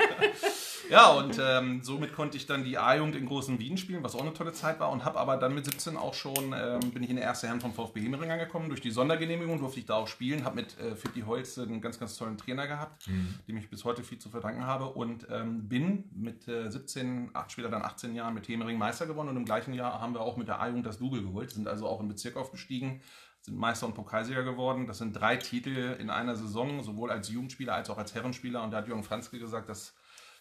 Ja, 0.90 1.10
und 1.12 1.38
ähm, 1.38 1.82
somit 1.82 2.14
konnte 2.14 2.38
ich 2.38 2.46
dann 2.46 2.64
die 2.64 2.78
A-Jugend 2.78 3.14
in 3.14 3.26
Großen 3.26 3.58
Wien 3.58 3.76
spielen, 3.76 4.02
was 4.02 4.14
auch 4.14 4.22
eine 4.22 4.32
tolle 4.32 4.52
Zeit 4.52 4.80
war. 4.80 4.90
Und 4.90 5.04
habe 5.04 5.18
aber 5.18 5.36
dann 5.36 5.54
mit 5.54 5.66
17 5.66 5.96
auch 5.96 6.14
schon, 6.14 6.54
ähm, 6.56 6.80
bin 6.92 7.02
ich 7.02 7.10
in 7.10 7.16
der 7.16 7.26
erste 7.26 7.46
Herren 7.46 7.60
vom 7.60 7.74
VfB 7.74 8.00
Hemering 8.00 8.30
angekommen. 8.30 8.68
Durch 8.68 8.80
die 8.80 8.90
Sondergenehmigung 8.90 9.58
durfte 9.58 9.80
ich 9.80 9.86
da 9.86 9.96
auch 9.96 10.08
spielen. 10.08 10.44
Habe 10.44 10.56
mit 10.56 10.78
äh, 10.78 10.96
Fippi 10.96 11.20
Holz 11.22 11.58
einen 11.58 11.82
ganz, 11.82 11.98
ganz 12.00 12.16
tollen 12.16 12.38
Trainer 12.38 12.66
gehabt, 12.66 13.06
dem 13.46 13.56
ich 13.58 13.68
bis 13.68 13.84
heute 13.84 14.02
viel 14.02 14.18
zu 14.18 14.30
verdanken 14.30 14.64
habe. 14.64 14.86
Und 14.86 15.26
ähm, 15.30 15.68
bin 15.68 16.04
mit 16.14 16.48
äh, 16.48 16.70
17, 16.70 17.30
acht, 17.34 17.52
später 17.52 17.68
dann 17.68 17.82
18 17.82 18.14
Jahren 18.14 18.32
mit 18.32 18.48
Hemering 18.48 18.78
Meister 18.78 19.06
geworden. 19.06 19.28
Und 19.28 19.36
im 19.36 19.44
gleichen 19.44 19.74
Jahr 19.74 20.00
haben 20.00 20.14
wir 20.14 20.22
auch 20.22 20.36
mit 20.36 20.48
der 20.48 20.60
A-Jugend 20.60 20.86
das 20.86 20.98
Double 20.98 21.22
geholt. 21.22 21.50
Sind 21.50 21.68
also 21.68 21.86
auch 21.86 22.00
im 22.00 22.08
Bezirk 22.08 22.36
aufgestiegen 22.36 23.02
sind 23.40 23.56
Meister 23.56 23.86
und 23.86 23.94
Pokalsieger 23.94 24.42
geworden. 24.42 24.86
Das 24.86 24.98
sind 24.98 25.12
drei 25.12 25.36
Titel 25.36 25.96
in 26.00 26.10
einer 26.10 26.34
Saison, 26.34 26.82
sowohl 26.82 27.10
als 27.10 27.28
Jugendspieler 27.28 27.74
als 27.74 27.88
auch 27.88 27.98
als 27.98 28.14
Herrenspieler. 28.14 28.62
Und 28.62 28.72
da 28.72 28.78
hat 28.78 28.88
Jürgen 28.88 29.04
Franzke 29.04 29.38
gesagt, 29.38 29.68
dass 29.68 29.94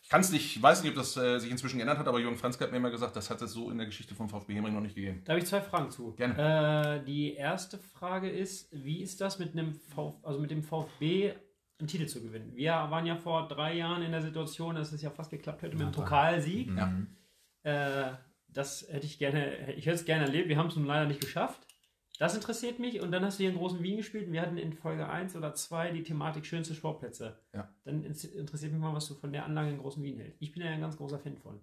ich 0.08 0.12
kann 0.12 0.22
es 0.22 0.32
nicht, 0.32 0.56
ich 0.56 0.64
weiß 0.64 0.84
nicht, 0.84 0.92
ob 0.92 0.96
das 0.96 1.18
äh, 1.18 1.38
sich 1.38 1.52
inzwischen 1.52 1.80
geändert 1.80 1.98
hat, 1.98 2.08
aber 2.08 2.18
Jürgen 2.18 2.38
Franzke 2.38 2.64
hat 2.64 2.72
mir 2.72 2.78
immer 2.78 2.92
gesagt, 2.92 3.18
das 3.18 3.30
hat 3.30 3.42
es 3.42 3.52
so 3.52 3.70
in 3.70 3.78
der 3.78 3.88
Geschichte 3.88 4.16
vom 4.16 4.30
VfB 4.30 4.54
Hemring 4.54 4.74
noch 4.74 4.80
nicht 4.80 4.96
gegeben. 4.96 5.22
Da 5.26 5.34
habe 5.34 5.42
ich 5.42 5.48
zwei 5.48 5.60
Fragen 5.60 5.92
zu. 5.92 6.14
Gerne. 6.14 7.02
Äh, 7.02 7.06
die 7.06 7.34
erste 7.34 7.78
Frage 7.78 8.30
ist, 8.30 8.70
wie 8.72 9.02
ist 9.02 9.20
das 9.20 9.38
mit 9.38 9.52
einem 9.52 9.74
VfB, 9.74 10.26
also 10.26 10.40
mit 10.40 10.50
dem 10.50 10.64
VfB 10.64 11.34
einen 11.78 11.90
Titel 11.90 12.06
zu 12.06 12.24
gewinnen? 12.24 12.54
Wir 12.56 12.72
waren 12.72 13.06
ja 13.06 13.18
vor 13.18 13.50
drei 13.50 13.76
Jahren 13.76 14.02
in 14.02 14.14
der 14.14 14.22
Situation, 14.22 14.76
dass 14.76 14.94
es 14.94 15.02
ja 15.02 15.10
fast 15.10 15.30
geklappt 15.30 15.62
hätte 15.62 15.76
mit 15.76 15.86
dem 15.86 15.92
Pokalsieg. 15.92 16.70
Ja. 16.74 16.94
Äh, 17.64 18.14
das 18.48 18.88
hätte 18.90 19.06
ich 19.06 19.20
gerne, 19.20 19.74
ich 19.74 19.88
hätte 19.88 19.98
es 19.98 20.06
gerne 20.06 20.24
erlebt. 20.24 20.48
Wir 20.48 20.58
haben 20.58 20.70
es 20.70 20.78
nun 20.78 20.86
leider 20.86 21.06
nicht 21.06 21.20
geschafft. 21.20 21.68
Das 22.18 22.36
interessiert 22.36 22.80
mich. 22.80 23.02
Und 23.02 23.12
dann 23.12 23.24
hast 23.24 23.40
du 23.40 23.44
hier 23.44 23.52
in 23.52 23.58
Großen 23.58 23.82
Wien 23.82 23.98
gespielt 23.98 24.28
und 24.28 24.34
wir 24.34 24.42
hatten 24.42 24.58
in 24.58 24.74
Folge 24.74 25.08
1 25.08 25.36
oder 25.36 25.54
2 25.54 25.92
die 25.92 26.04
Thematik 26.04 26.46
schönste 26.46 26.74
Sportplätze. 26.74 27.40
Ja. 27.54 27.70
Dann 27.86 28.04
interessiert 28.04 28.72
mich 28.72 28.82
mal, 28.82 28.94
was 28.94 29.08
du 29.08 29.16
von 29.16 29.32
der 29.32 29.46
Anlage 29.46 29.70
in 29.70 29.78
Großen 29.78 30.04
Wien 30.04 30.20
hältst. 30.20 30.42
Ich 30.42 30.52
bin 30.52 30.64
ja 30.64 30.72
ein 30.72 30.82
ganz 30.82 30.98
großer 30.98 31.20
Fan 31.20 31.38
von. 31.38 31.60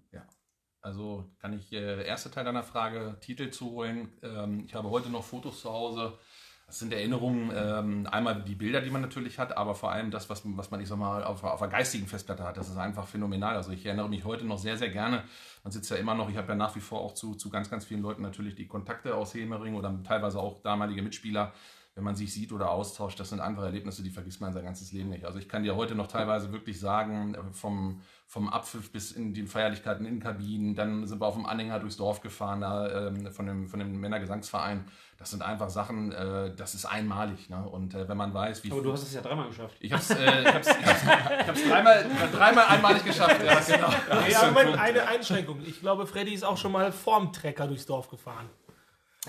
Also 0.81 1.25
kann 1.39 1.55
ich, 1.55 1.73
äh, 1.73 2.07
erste 2.07 2.31
Teil 2.31 2.45
deiner 2.45 2.63
Frage, 2.63 3.17
Titel 3.21 3.51
zu 3.51 3.71
holen. 3.71 4.13
Ähm, 4.23 4.65
ich 4.67 4.75
habe 4.75 4.91
heute 4.91 5.09
noch 5.09 5.25
Fotos 5.25 5.63
zu 5.63 5.71
Hause. 5.71 6.19
Das 6.67 6.79
sind 6.79 6.93
Erinnerungen, 6.93 7.53
ähm, 7.55 8.09
einmal 8.11 8.43
die 8.43 8.55
Bilder, 8.55 8.81
die 8.81 8.91
man 8.91 9.03
natürlich 9.03 9.39
hat, 9.39 9.57
aber 9.57 9.75
vor 9.75 9.93
allem 9.93 10.11
das, 10.11 10.31
was, 10.31 10.43
was 10.45 10.71
man, 10.71 10.81
ich 10.81 10.89
sag 10.89 10.99
mal, 10.99 11.23
auf, 11.23 11.45
auf 11.45 11.61
einer 11.61 11.71
geistigen 11.71 12.07
Festplatte 12.07 12.43
hat. 12.43 12.57
Das 12.57 12.69
ist 12.69 12.79
einfach 12.79 13.07
phänomenal. 13.07 13.55
Also 13.55 13.71
ich 13.71 13.85
erinnere 13.85 14.09
mich 14.09 14.25
heute 14.25 14.47
noch 14.47 14.59
sehr, 14.59 14.77
sehr 14.79 14.89
gerne. 14.89 15.25
Man 15.63 15.73
sitzt 15.73 15.91
ja 15.91 15.97
immer 15.97 16.15
noch, 16.15 16.31
ich 16.31 16.37
habe 16.37 16.49
ja 16.49 16.55
nach 16.55 16.75
wie 16.75 16.81
vor 16.81 17.01
auch 17.01 17.13
zu, 17.13 17.35
zu 17.35 17.51
ganz, 17.51 17.71
ganz 17.71 17.85
vielen 17.85 18.01
Leuten 18.01 18.23
natürlich 18.23 18.55
die 18.55 18.67
Kontakte 18.67 19.15
aus 19.15 19.35
Hemering 19.35 19.75
oder 19.75 19.95
teilweise 20.05 20.41
auch 20.41 20.63
damalige 20.63 21.03
Mitspieler 21.03 21.53
wenn 21.95 22.03
man 22.03 22.17
sich 22.17 22.33
sieht 22.33 22.53
oder 22.53 22.71
austauscht, 22.71 23.21
das 23.21 23.29
sind 23.29 23.39
einfach 23.39 23.63
Erlebnisse, 23.63 24.03
die 24.03 24.11
vergisst 24.11 24.41
man 24.41 24.53
sein 24.53 24.65
ganzes 24.65 24.91
Leben 24.91 25.11
nicht. 25.11 25.25
Also 25.25 25.39
ich 25.39 25.49
kann 25.49 25.63
dir 25.63 25.77
heute 25.77 25.95
noch 25.95 26.09
teilweise 26.09 26.53
wirklich 26.53 26.81
sagen, 26.81 27.37
vom, 27.53 28.01
vom 28.27 28.49
Abpfiff 28.49 28.91
bis 28.91 29.13
in 29.13 29.33
die 29.33 29.47
Feierlichkeiten 29.47 30.05
in 30.05 30.19
Kabinen, 30.19 30.75
dann 30.75 31.07
sind 31.07 31.21
wir 31.21 31.27
auf 31.27 31.35
dem 31.35 31.47
Anhänger 31.47 31.79
durchs 31.79 31.97
Dorf 31.97 32.21
gefahren, 32.21 32.63
da, 32.63 33.07
ähm, 33.07 33.31
von, 33.31 33.47
dem, 33.47 33.69
von 33.69 33.79
dem 33.79 34.01
Männergesangsverein. 34.01 34.87
Das 35.19 35.31
sind 35.31 35.43
einfach 35.43 35.71
Sachen, 35.71 36.11
äh, 36.11 36.53
das 36.57 36.75
ist 36.75 36.85
einmalig. 36.85 37.49
Ne? 37.49 37.65
Und 37.65 37.95
äh, 37.95 38.09
wenn 38.09 38.17
man 38.17 38.35
weiß, 38.35 38.65
wie... 38.65 38.73
Aber 38.73 38.83
du 38.83 38.93
hast 38.93 39.05
es 39.05 39.15
ja 39.15 39.21
dreimal 39.21 39.47
geschafft. 39.47 39.77
Ich 39.79 39.93
habe 39.93 40.03
es 40.03 40.11
äh, 40.11 40.43
ich 40.43 40.53
hab's, 40.53 40.67
ich 40.69 40.87
hab's, 40.87 41.03
ich 41.03 41.47
hab's 41.47 41.69
dreimal, 41.69 42.05
dreimal 42.33 42.65
einmalig 42.67 43.05
geschafft. 43.05 43.41
Ja, 43.45 43.61
genau. 43.61 44.29
Ja, 44.29 44.51
Moment, 44.51 44.77
eine 44.81 45.07
Einschränkung. 45.07 45.61
Ich 45.65 45.81
glaube, 45.81 46.09
Freddy 46.09 46.35
ist 46.35 46.45
auch 46.45 46.57
schon 46.57 46.73
mal 46.73 46.91
vorm 46.91 47.33
Trecker 47.33 47.69
durchs 47.69 47.87
Dorf 47.87 48.09
gefahren. 48.11 48.51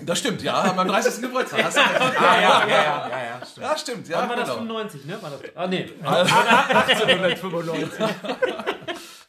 Das 0.02 0.18
stimmt, 0.18 0.42
ja, 0.42 0.72
beim 0.72 0.88
30. 0.88 1.22
Geburtstag. 1.22 1.64
Hast 1.64 1.76
du 1.76 1.80
recht. 1.80 2.00
Ah, 2.18 2.40
ja, 2.40 2.40
ja, 2.40 2.68
ja, 2.68 3.08
ja, 3.08 3.24
ja, 3.40 3.46
stimmt. 3.46 3.66
Ja, 3.66 3.78
stimmt. 3.78 4.08
Ja, 4.08 4.18
Wann 4.20 4.28
war 4.28 4.36
das 4.36 4.48
genau. 4.48 4.58
95, 4.58 5.04
ne? 5.06 5.22
War 5.22 5.30
das, 5.30 5.40
ah, 5.54 5.66
nee. 5.66 5.88
1895. 6.02 8.04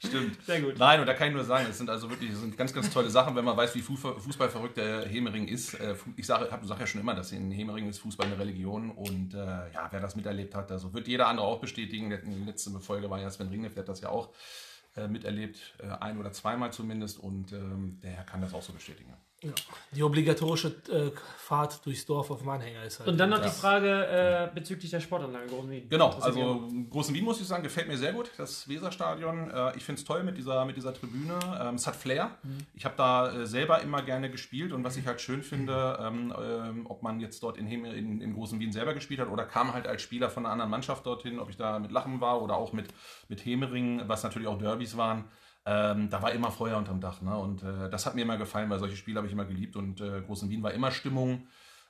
Stimmt. 0.03 0.45
Sehr 0.45 0.61
gut. 0.61 0.77
Nein, 0.77 0.99
und 0.99 1.05
da 1.05 1.13
kann 1.13 1.29
ich 1.29 1.33
nur 1.33 1.43
sagen, 1.43 1.67
es 1.69 1.77
sind 1.77 1.89
also 1.89 2.09
wirklich 2.09 2.31
das 2.31 2.39
sind 2.39 2.57
ganz, 2.57 2.73
ganz 2.73 2.89
tolle 2.89 3.09
Sachen, 3.09 3.35
wenn 3.35 3.45
man 3.45 3.57
weiß, 3.57 3.73
wie 3.75 3.81
Fußball, 3.81 4.19
Fußballverrückt 4.19 4.77
der 4.77 5.05
Hemering 5.07 5.47
ist. 5.47 5.73
Äh, 5.75 5.95
Ich 6.15 6.25
sage 6.27 6.47
sag 6.63 6.79
ja 6.79 6.87
schon 6.87 7.01
immer, 7.01 7.15
dass 7.15 7.31
in 7.31 7.51
Hemering 7.51 7.89
ist 7.89 7.99
Fußball 7.99 8.27
eine 8.27 8.37
Religion 8.37 8.91
und 8.91 9.33
äh, 9.33 9.37
ja, 9.37 9.87
wer 9.89 9.99
das 9.99 10.15
miterlebt 10.15 10.53
hat, 10.55 10.71
also 10.71 10.93
wird 10.93 11.07
jeder 11.07 11.27
andere 11.27 11.47
auch 11.47 11.59
bestätigen. 11.59 12.09
Die 12.09 12.43
letzte 12.45 12.71
Folge 12.79 13.09
war 13.09 13.19
ja 13.19 13.29
Sven 13.29 13.49
Ringneff, 13.49 13.73
der 13.73 13.81
hat 13.83 13.89
das 13.89 14.01
ja 14.01 14.09
auch 14.09 14.29
äh, 14.95 15.07
miterlebt, 15.07 15.57
äh, 15.79 15.87
ein 16.01 16.19
oder 16.19 16.31
zweimal 16.31 16.71
zumindest 16.71 17.19
und 17.19 17.51
ähm, 17.53 17.99
der 18.03 18.23
kann 18.23 18.41
das 18.41 18.53
auch 18.53 18.61
so 18.61 18.73
bestätigen. 18.73 19.13
Ja. 19.43 19.51
Die 19.91 20.01
obligatorische 20.01 20.69
äh, 20.89 21.11
Fahrt 21.37 21.85
durchs 21.85 22.07
Dorf 22.07 22.31
auf 22.31 22.39
dem 22.39 22.49
Anhänger 22.49 22.83
ist 22.83 22.99
halt. 22.99 23.07
Und 23.07 23.17
dann 23.19 23.29
noch 23.29 23.39
die 23.39 23.49
Frage 23.49 23.87
äh, 23.87 24.49
bezüglich 24.53 24.89
der 24.89 24.99
Sportanlage 24.99 25.45
in 25.45 25.51
Großen 25.51 25.69
Wien. 25.69 25.89
Genau, 25.89 26.09
also 26.09 26.67
Großen 26.89 27.13
Wien 27.13 27.23
muss 27.23 27.39
ich 27.39 27.47
sagen, 27.47 27.61
gefällt 27.61 27.87
mir 27.87 27.97
sehr 27.97 28.13
gut, 28.13 28.31
das 28.37 28.67
Weserstadion. 28.67 29.51
Äh, 29.51 29.77
ich 29.77 29.83
finde 29.83 29.99
es 29.99 30.05
toll 30.05 30.23
mit 30.23 30.37
dieser, 30.37 30.65
mit 30.65 30.75
dieser 30.75 30.91
Tribüne. 30.91 31.37
Ähm, 31.61 31.75
es 31.75 31.85
hat 31.85 31.95
Flair. 31.95 32.31
Ich 32.73 32.83
habe 32.83 32.95
da 32.97 33.31
äh, 33.31 33.45
selber 33.45 33.81
immer 33.81 34.01
gerne 34.01 34.31
gespielt 34.31 34.73
und 34.73 34.83
was 34.83 34.97
ich 34.97 35.05
halt 35.05 35.21
schön 35.21 35.43
finde, 35.43 35.99
ähm, 36.01 36.33
ähm, 36.35 36.85
ob 36.87 37.03
man 37.03 37.19
jetzt 37.19 37.43
dort 37.43 37.57
in, 37.57 37.67
in, 37.67 38.21
in 38.21 38.33
Großen 38.33 38.59
Wien 38.59 38.71
selber 38.71 38.95
gespielt 38.95 39.19
hat 39.19 39.29
oder 39.29 39.45
kam 39.45 39.71
halt 39.73 39.85
als 39.85 40.01
Spieler 40.01 40.31
von 40.31 40.45
einer 40.45 40.53
anderen 40.53 40.71
Mannschaft 40.71 41.05
dorthin, 41.05 41.37
ob 41.39 41.51
ich 41.51 41.57
da 41.57 41.77
mit 41.77 41.91
Lachen 41.91 42.19
war 42.21 42.41
oder 42.41 42.57
auch 42.57 42.73
mit, 42.73 42.87
mit 43.29 43.45
Hemering, 43.45 44.01
was 44.07 44.23
natürlich 44.23 44.47
auch 44.47 44.57
Derbys 44.57 44.97
waren. 44.97 45.25
Ähm, 45.69 46.09
da 46.09 46.21
war 46.21 46.31
immer 46.31 46.49
Feuer 46.49 46.77
unterm 46.77 47.01
Dach. 47.01 47.21
Ne? 47.21 47.37
Und 47.37 47.61
äh, 47.61 47.89
das 47.89 48.05
hat 48.05 48.15
mir 48.15 48.21
immer 48.21 48.37
gefallen, 48.37 48.69
weil 48.69 48.79
solche 48.79 48.95
Spiele 48.95 49.17
habe 49.17 49.27
ich 49.27 49.33
immer 49.33 49.43
geliebt 49.43 49.75
und 49.75 49.99
äh, 49.99 50.21
Großen 50.21 50.49
Wien 50.49 50.63
war 50.63 50.71
immer 50.71 50.91
Stimmung. 50.91 51.45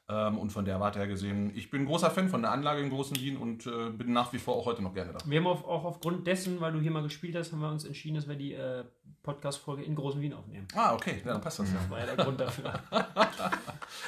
Ähm, 0.09 0.37
und 0.37 0.51
von 0.51 0.65
der 0.65 0.79
Warte 0.79 0.99
her 0.99 1.07
gesehen, 1.07 1.51
ich 1.53 1.69
bin 1.69 1.81
ein 1.81 1.85
großer 1.85 2.09
Fan 2.09 2.29
von 2.29 2.41
der 2.41 2.51
Anlage 2.51 2.81
in 2.81 2.89
Großen 2.89 3.17
Wien 3.17 3.37
und 3.37 3.67
äh, 3.67 3.89
bin 3.89 4.13
nach 4.13 4.33
wie 4.33 4.39
vor 4.39 4.55
auch 4.55 4.65
heute 4.65 4.81
noch 4.81 4.93
gerne 4.93 5.11
da. 5.11 5.19
Wir 5.25 5.39
haben 5.39 5.47
auf, 5.47 5.63
auch 5.65 5.83
aufgrund 5.83 6.25
dessen, 6.25 6.59
weil 6.59 6.71
du 6.71 6.79
hier 6.79 6.91
mal 6.91 7.03
gespielt 7.03 7.35
hast, 7.35 7.51
haben 7.51 7.59
wir 7.59 7.69
uns 7.69 7.83
entschieden, 7.83 8.15
dass 8.15 8.27
wir 8.27 8.35
die 8.35 8.53
äh, 8.53 8.85
Podcast-Folge 9.21 9.83
in 9.83 9.93
Großen 9.93 10.19
Wien 10.21 10.33
aufnehmen. 10.33 10.65
Ah, 10.73 10.95
okay, 10.95 11.21
ja, 11.23 11.33
dann 11.33 11.41
passt 11.41 11.59
das 11.59 11.71
ja. 11.71 11.77
Das 11.77 11.89
war 11.89 11.99
ja 11.99 12.05
der 12.05 12.15
Grund 12.15 12.39
dafür. 12.39 12.73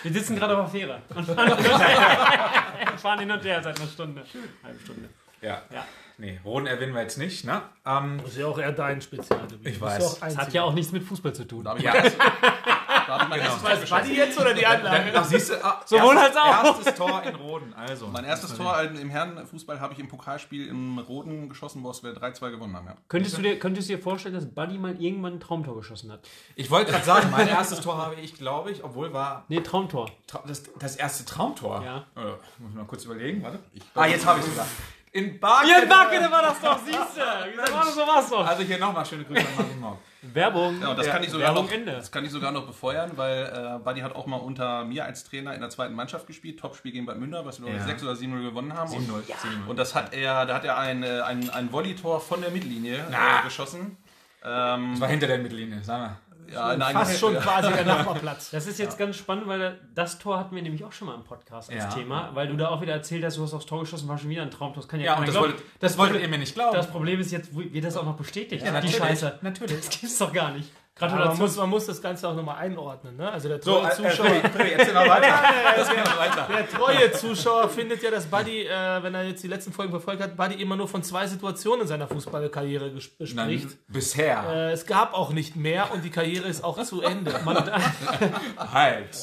Wir 0.03 0.13
sitzen 0.13 0.35
gerade 0.35 0.57
auf 0.57 0.71
der 0.71 0.79
Fähre 0.79 1.01
und 1.13 1.25
fahren, 1.25 1.57
hin 1.57 1.71
und 1.71 1.79
her. 1.79 2.97
fahren 2.97 3.19
hin 3.19 3.31
und 3.31 3.43
her 3.43 3.61
seit 3.61 3.79
einer 3.79 3.89
Stunde. 3.89 4.23
Halbe 4.63 4.79
Stunde. 4.79 5.09
Ja. 5.41 5.61
Ja. 5.73 5.85
Nee, 6.17 6.37
Roden 6.43 6.67
erwähnen 6.67 6.93
wir 6.93 7.01
jetzt 7.01 7.17
nicht, 7.17 7.45
ne? 7.45 7.61
Ähm, 7.85 8.19
Das 8.21 8.31
ist 8.33 8.37
ja 8.39 8.47
auch 8.47 8.59
eher 8.59 8.73
dein 8.73 9.01
Spezialgebiet. 9.01 9.67
Ich 9.67 9.79
Du 9.79 9.85
bist 9.85 9.99
weiß. 9.99 9.99
ja 9.99 10.07
auch 10.09 10.19
Das 10.19 10.37
hat 10.37 10.53
ja 10.53 10.63
auch 10.63 10.73
nichts 10.73 10.91
mit 10.91 11.01
Fußball 11.03 11.31
zu 11.33 11.45
tun. 11.47 11.63
Da 11.63 11.77
Ja. 11.77 11.93
da 11.93 13.17
Tor 13.17 13.29
Was, 13.63 13.89
war 13.91 14.01
die 14.01 14.13
jetzt 14.15 14.37
oder 14.39 14.53
die 14.53 14.65
Anlage? 14.65 15.11
Ach, 15.15 15.23
siehst 15.23 15.49
du, 15.51 15.63
ah, 15.65 15.81
Sowohl 15.85 16.15
erstes, 16.17 16.35
als 16.35 16.37
auch. 16.37 16.65
Erstes 16.77 16.95
Tor 16.95 17.23
in 17.23 17.35
Roden, 17.35 17.73
also. 17.73 18.07
Mein 18.11 18.25
erstes 18.25 18.55
Tor 18.55 18.81
im 18.81 19.09
Herrenfußball 19.09 19.79
habe 19.79 19.93
ich 19.93 19.99
im 19.99 20.07
Pokalspiel 20.09 20.67
im 20.67 20.99
Roten 20.99 21.49
geschossen, 21.49 21.83
wo 21.83 21.89
wir 21.91 22.13
3-2 22.13 22.51
gewonnen 22.51 22.75
haben. 22.75 22.87
Ja. 22.87 22.97
Könntest 23.07 23.37
du, 23.37 23.41
dir, 23.41 23.57
könntest 23.57 23.89
du 23.89 23.95
dir 23.95 24.03
vorstellen, 24.03 24.35
dass 24.35 24.45
Buddy 24.45 24.77
mal 24.77 25.01
irgendwann 25.01 25.35
ein 25.35 25.39
Traumtor 25.39 25.75
geschossen 25.77 26.11
hat? 26.11 26.27
Ich 26.55 26.69
wollte 26.69 26.91
gerade 26.91 27.05
sagen, 27.05 27.31
mein 27.31 27.47
erstes 27.47 27.81
Tor 27.81 27.97
habe 27.97 28.15
ich, 28.15 28.35
glaube 28.35 28.71
ich, 28.71 28.83
obwohl 28.83 29.13
war 29.13 29.45
Nee, 29.47 29.61
Traumtor. 29.61 30.11
Tra- 30.29 30.45
das, 30.45 30.63
das 30.77 30.95
erste 30.97 31.25
Traumtor. 31.25 31.83
Ja. 31.83 31.97
Äh, 32.15 32.31
muss 32.59 32.71
ich 32.71 32.75
mal 32.75 32.85
kurz 32.85 33.05
überlegen, 33.05 33.41
warte. 33.41 33.59
ah, 33.95 34.05
jetzt 34.05 34.25
habe 34.25 34.39
ich 34.39 34.45
es 34.45 34.51
sogar. 34.51 34.67
In 35.11 35.39
Barken. 35.39 35.67
Hier 35.67 35.83
in 35.83 35.89
Backen 35.89 36.31
war 36.31 36.41
das 36.43 36.61
doch, 36.61 36.77
siehst 36.85 37.17
du. 37.17 37.21
So 37.65 37.73
war 37.73 37.85
das, 37.85 37.95
so 37.95 38.01
war's 38.01 38.29
doch. 38.29 38.45
Also 38.47 38.63
hier 38.63 38.77
nochmal 38.77 39.05
schöne 39.05 39.23
Grüße 39.23 39.41
an 39.41 39.55
Martin 39.57 39.79
Morg. 39.79 39.97
Werbung. 40.21 40.81
Ja, 40.81 40.89
und 40.89 40.97
das, 40.99 41.07
Ja, 41.07 41.13
kann 41.13 41.23
ich 41.23 41.29
sogar 41.29 41.47
Werbung 41.47 41.65
noch, 41.65 41.71
Ende. 41.71 41.91
das 41.93 42.11
kann 42.11 42.25
ich 42.25 42.31
sogar 42.31 42.51
noch 42.51 42.67
befeuern, 42.67 43.11
weil 43.15 43.45
äh, 43.45 43.79
Buddy 43.83 44.01
hat 44.01 44.15
auch 44.15 44.27
mal 44.27 44.35
unter 44.37 44.83
mir 44.85 45.05
als 45.05 45.23
Trainer 45.23 45.53
in 45.55 45.61
der 45.61 45.69
zweiten 45.69 45.95
Mannschaft 45.95 46.27
gespielt, 46.27 46.59
Topspiel 46.59 46.91
gegen 46.91 47.05
Bad 47.05 47.17
Münder, 47.17 47.45
was 47.45 47.61
wir 47.63 47.71
Ja. 47.73 47.83
6 47.85 48.03
oder 48.03 48.11
7-0 48.13 48.43
gewonnen 48.43 48.73
haben. 48.73 48.91
7-0. 48.91 48.95
Und, 49.11 49.25
7-0. 49.25 49.67
und 49.67 49.79
das 49.79 49.95
hat 49.95 50.13
er, 50.13 50.45
da 50.45 50.55
hat 50.55 50.65
er 50.65 50.77
ein, 50.77 51.01
äh, 51.03 51.21
ein, 51.21 51.49
ein 51.49 51.71
Volley-Tor 51.71 52.19
von 52.21 52.41
der 52.41 52.51
Mittellinie 52.51 52.97
äh, 52.97 53.43
geschossen. 53.45 53.97
Ähm, 54.43 54.91
Das 54.91 55.01
war 55.01 55.07
hinter 55.09 55.27
der 55.27 55.39
Mittellinie, 55.39 55.79
sag 55.83 55.99
mal. 55.99 56.17
Ja, 56.51 56.73
in 56.73 56.81
Fast 56.81 57.19
schon 57.19 57.35
quasi 57.37 57.71
der 57.71 57.85
Nachbarplatz. 57.85 58.51
Das 58.51 58.67
ist 58.67 58.79
jetzt 58.79 58.97
ganz 58.97 59.15
spannend, 59.15 59.47
weil 59.47 59.79
das 59.95 60.19
Tor 60.19 60.39
hatten 60.39 60.55
wir 60.55 60.61
nämlich 60.61 60.83
auch 60.83 60.91
schon 60.91 61.07
mal 61.07 61.15
im 61.15 61.23
Podcast 61.23 61.69
als 61.71 61.83
Ja. 61.83 61.89
Thema, 61.89 62.29
weil 62.33 62.47
du 62.47 62.55
da 62.57 62.69
auch 62.69 62.81
wieder 62.81 62.93
erzählt 62.93 63.23
hast, 63.23 63.37
du 63.37 63.43
hast 63.43 63.53
aufs 63.53 63.65
Tor 63.65 63.81
geschossen, 63.81 64.07
war 64.07 64.17
schon 64.17 64.29
wieder 64.29 64.41
ein 64.41 64.51
Traumtor. 64.51 64.81
Das 64.81 64.87
kann 64.89 64.99
ja, 64.99 65.07
Ja, 65.07 65.15
und 65.17 65.27
das 65.27 65.35
glauben. 65.35 65.51
wolltet, 65.53 65.65
das 65.79 65.97
wolltet 65.97 66.21
ihr 66.21 66.27
mir 66.27 66.37
nicht 66.37 66.53
glauben. 66.55 66.75
Das 66.75 66.89
Problem 66.89 67.19
ist 67.19 67.31
jetzt, 67.31 67.55
wird 67.55 67.83
das 67.85 67.97
auch 67.97 68.05
noch 68.05 68.15
bestätigt? 68.17 68.61
Ja, 68.63 68.69
die 68.69 68.73
natürlich. 68.73 68.95
Scheiße. 68.97 69.39
Natürlich. 69.41 69.75
Das 69.75 69.89
gibt's 69.89 70.17
doch 70.17 70.33
gar 70.33 70.51
nicht. 70.51 70.71
Aber 70.99 71.11
man 71.11 71.17
Gratulation. 71.19 71.39
muss, 71.47 71.57
man 71.57 71.69
muss 71.69 71.85
das 71.85 72.01
Ganze 72.01 72.27
auch 72.27 72.35
nochmal 72.35 72.57
einordnen. 72.57 73.15
Ne? 73.17 73.31
Also 73.31 73.47
der 73.47 73.59
treue 73.61 73.87
äh, 73.87 73.91
Zuschauer, 73.91 74.29
mal 74.29 75.09
weiter. 75.09 75.27
Mal 75.99 76.17
weiter. 76.17 76.47
der 76.53 76.69
treue 76.69 77.11
Zuschauer 77.13 77.69
findet 77.69 78.03
ja, 78.03 78.11
dass 78.11 78.25
Buddy, 78.25 78.63
äh, 78.65 79.03
wenn 79.03 79.13
er 79.15 79.23
jetzt 79.23 79.43
die 79.43 79.47
letzten 79.47 79.71
Folgen 79.73 79.91
verfolgt 79.91 80.21
hat, 80.21 80.35
Buddy 80.37 80.55
immer 80.61 80.75
nur 80.75 80.87
von 80.87 81.03
zwei 81.03 81.25
Situationen 81.27 81.81
in 81.81 81.87
seiner 81.87 82.07
Fußballkarriere 82.07 82.87
ges- 82.89 83.01
spricht. 83.25 83.35
Nein, 83.35 83.71
bisher. 83.87 84.43
Äh, 84.49 84.71
es 84.71 84.85
gab 84.85 85.13
auch 85.13 85.31
nicht 85.31 85.55
mehr 85.55 85.91
und 85.93 86.03
die 86.03 86.09
Karriere 86.09 86.47
ist 86.47 86.63
auch 86.63 86.81
zu 86.83 87.01
Ende. 87.01 87.33
Man, 87.45 87.57
Halt. 88.57 89.17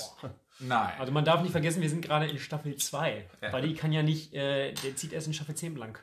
Nein. 0.59 0.93
also 0.99 1.13
man 1.13 1.25
darf 1.25 1.43
nicht 1.43 1.53
vergessen, 1.53 1.83
wir 1.83 1.91
sind 1.91 2.03
gerade 2.03 2.27
in 2.27 2.39
Staffel 2.39 2.75
2. 2.77 3.27
Buddy 3.51 3.75
kann 3.75 3.93
ja 3.93 4.03
nicht, 4.03 4.33
äh, 4.35 4.73
der 4.73 4.97
zieht 4.97 5.13
erst 5.13 5.27
in 5.27 5.35
Staffel 5.35 5.55
10 5.55 5.75
blank. 5.75 6.03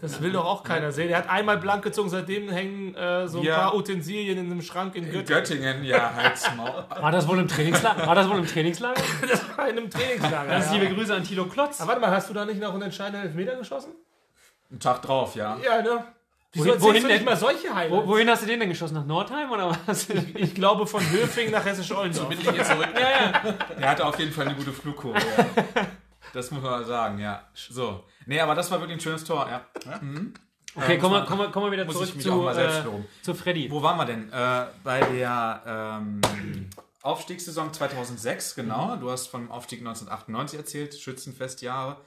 Das 0.00 0.20
will 0.20 0.32
doch 0.32 0.44
auch 0.44 0.62
keiner 0.64 0.90
sehen. 0.92 1.08
Er 1.10 1.18
hat 1.18 1.30
einmal 1.30 1.58
blank 1.58 1.82
gezogen, 1.84 2.08
seitdem 2.10 2.48
hängen 2.50 2.94
äh, 2.96 3.28
so 3.28 3.38
ein 3.38 3.44
Ja. 3.44 3.56
paar 3.56 3.74
Utensilien 3.76 4.36
in 4.36 4.46
einem 4.50 4.60
Schrank 4.60 4.94
in 4.96 5.04
In 5.04 5.12
Göttingen. 5.12 5.42
Göttingen, 5.42 5.84
ja, 5.84 6.12
halt's 6.14 6.50
Maul. 6.56 6.84
War 7.00 7.12
das 7.12 7.26
wohl 7.28 7.38
im 7.38 7.46
Trainingslager? 7.48 8.04
War 8.06 8.14
das 8.16 8.28
wohl 8.28 8.38
im 8.38 8.46
Trainingslager? 8.46 9.00
in 9.70 9.78
einem 9.78 9.88
Trainingslager. 9.90 10.48
Ganz 10.48 10.66
ja. 10.66 10.72
liebe 10.72 10.92
Grüße 10.94 11.14
an 11.14 11.22
Tilo 11.24 11.46
Klotz. 11.46 11.80
Aber 11.80 11.88
warte 11.90 12.00
mal, 12.00 12.10
hast 12.10 12.28
du 12.28 12.34
da 12.34 12.44
nicht 12.44 12.60
noch 12.60 12.74
einen 12.74 12.82
entscheidenden 12.82 13.22
Elfmeter 13.22 13.56
geschossen? 13.56 13.92
Einen 14.70 14.80
Tag 14.80 15.02
drauf, 15.02 15.34
ja. 15.36 15.56
Ja, 15.64 15.80
ne? 15.80 16.04
Wieso 16.52 16.66
Wohin- 16.70 16.80
wohin 16.82 17.02
du 17.02 17.08
nicht 17.08 17.18
denn? 17.20 17.24
mal 17.24 17.36
solche 17.36 17.74
Highlights? 17.74 18.06
Wo, 18.06 18.08
wohin 18.08 18.28
hast 18.28 18.42
du 18.42 18.46
den 18.46 18.58
denn 18.60 18.68
geschossen? 18.68 18.94
Nach 18.94 19.04
Nordheim 19.06 19.50
oder 19.52 19.76
was? 19.86 20.08
Ich 20.34 20.54
glaube 20.54 20.86
von 20.86 21.00
Höfing 21.10 21.50
nach 21.50 21.64
Hessisch-Ollendorf. 21.64 22.28
Mittellinie 22.28 22.64
zurück. 22.64 22.88
Er 23.80 23.90
hatte 23.90 24.04
auf 24.04 24.18
jeden 24.18 24.32
Fall 24.32 24.46
eine 24.46 24.56
gute 24.56 24.72
Flugkurve. 24.72 25.18
Ja. 25.18 25.86
Das 26.36 26.50
muss 26.50 26.62
man 26.62 26.70
mal 26.70 26.84
sagen, 26.84 27.18
ja. 27.18 27.48
So. 27.54 28.04
Nee, 28.26 28.40
aber 28.40 28.54
das 28.54 28.70
war 28.70 28.78
wirklich 28.78 28.98
ein 28.98 29.00
schönes 29.00 29.24
Tor, 29.24 29.48
ja. 29.48 29.66
Okay, 30.74 30.98
kommen 30.98 31.14
wir, 31.14 31.24
kommen 31.24 31.40
wir, 31.40 31.50
kommen 31.50 31.66
wir 31.66 31.72
wieder 31.72 31.86
Muss 31.86 31.94
zurück 31.94 32.20
zu, 32.20 32.32
mal 32.34 32.58
äh, 32.58 32.84
zu 33.22 33.34
Freddy. 33.34 33.70
Wo 33.70 33.82
waren 33.82 33.96
wir 33.96 34.04
denn? 34.04 34.30
Äh, 34.30 34.66
bei 34.84 35.00
der 35.00 35.62
ähm, 35.66 36.20
Aufstiegssaison 37.00 37.72
2006, 37.72 38.54
genau. 38.54 38.96
Du 38.96 39.10
hast 39.10 39.28
vom 39.28 39.50
Aufstieg 39.50 39.78
1998 39.78 40.58
erzählt, 40.58 40.94
Schützenfestjahre. 40.94 42.02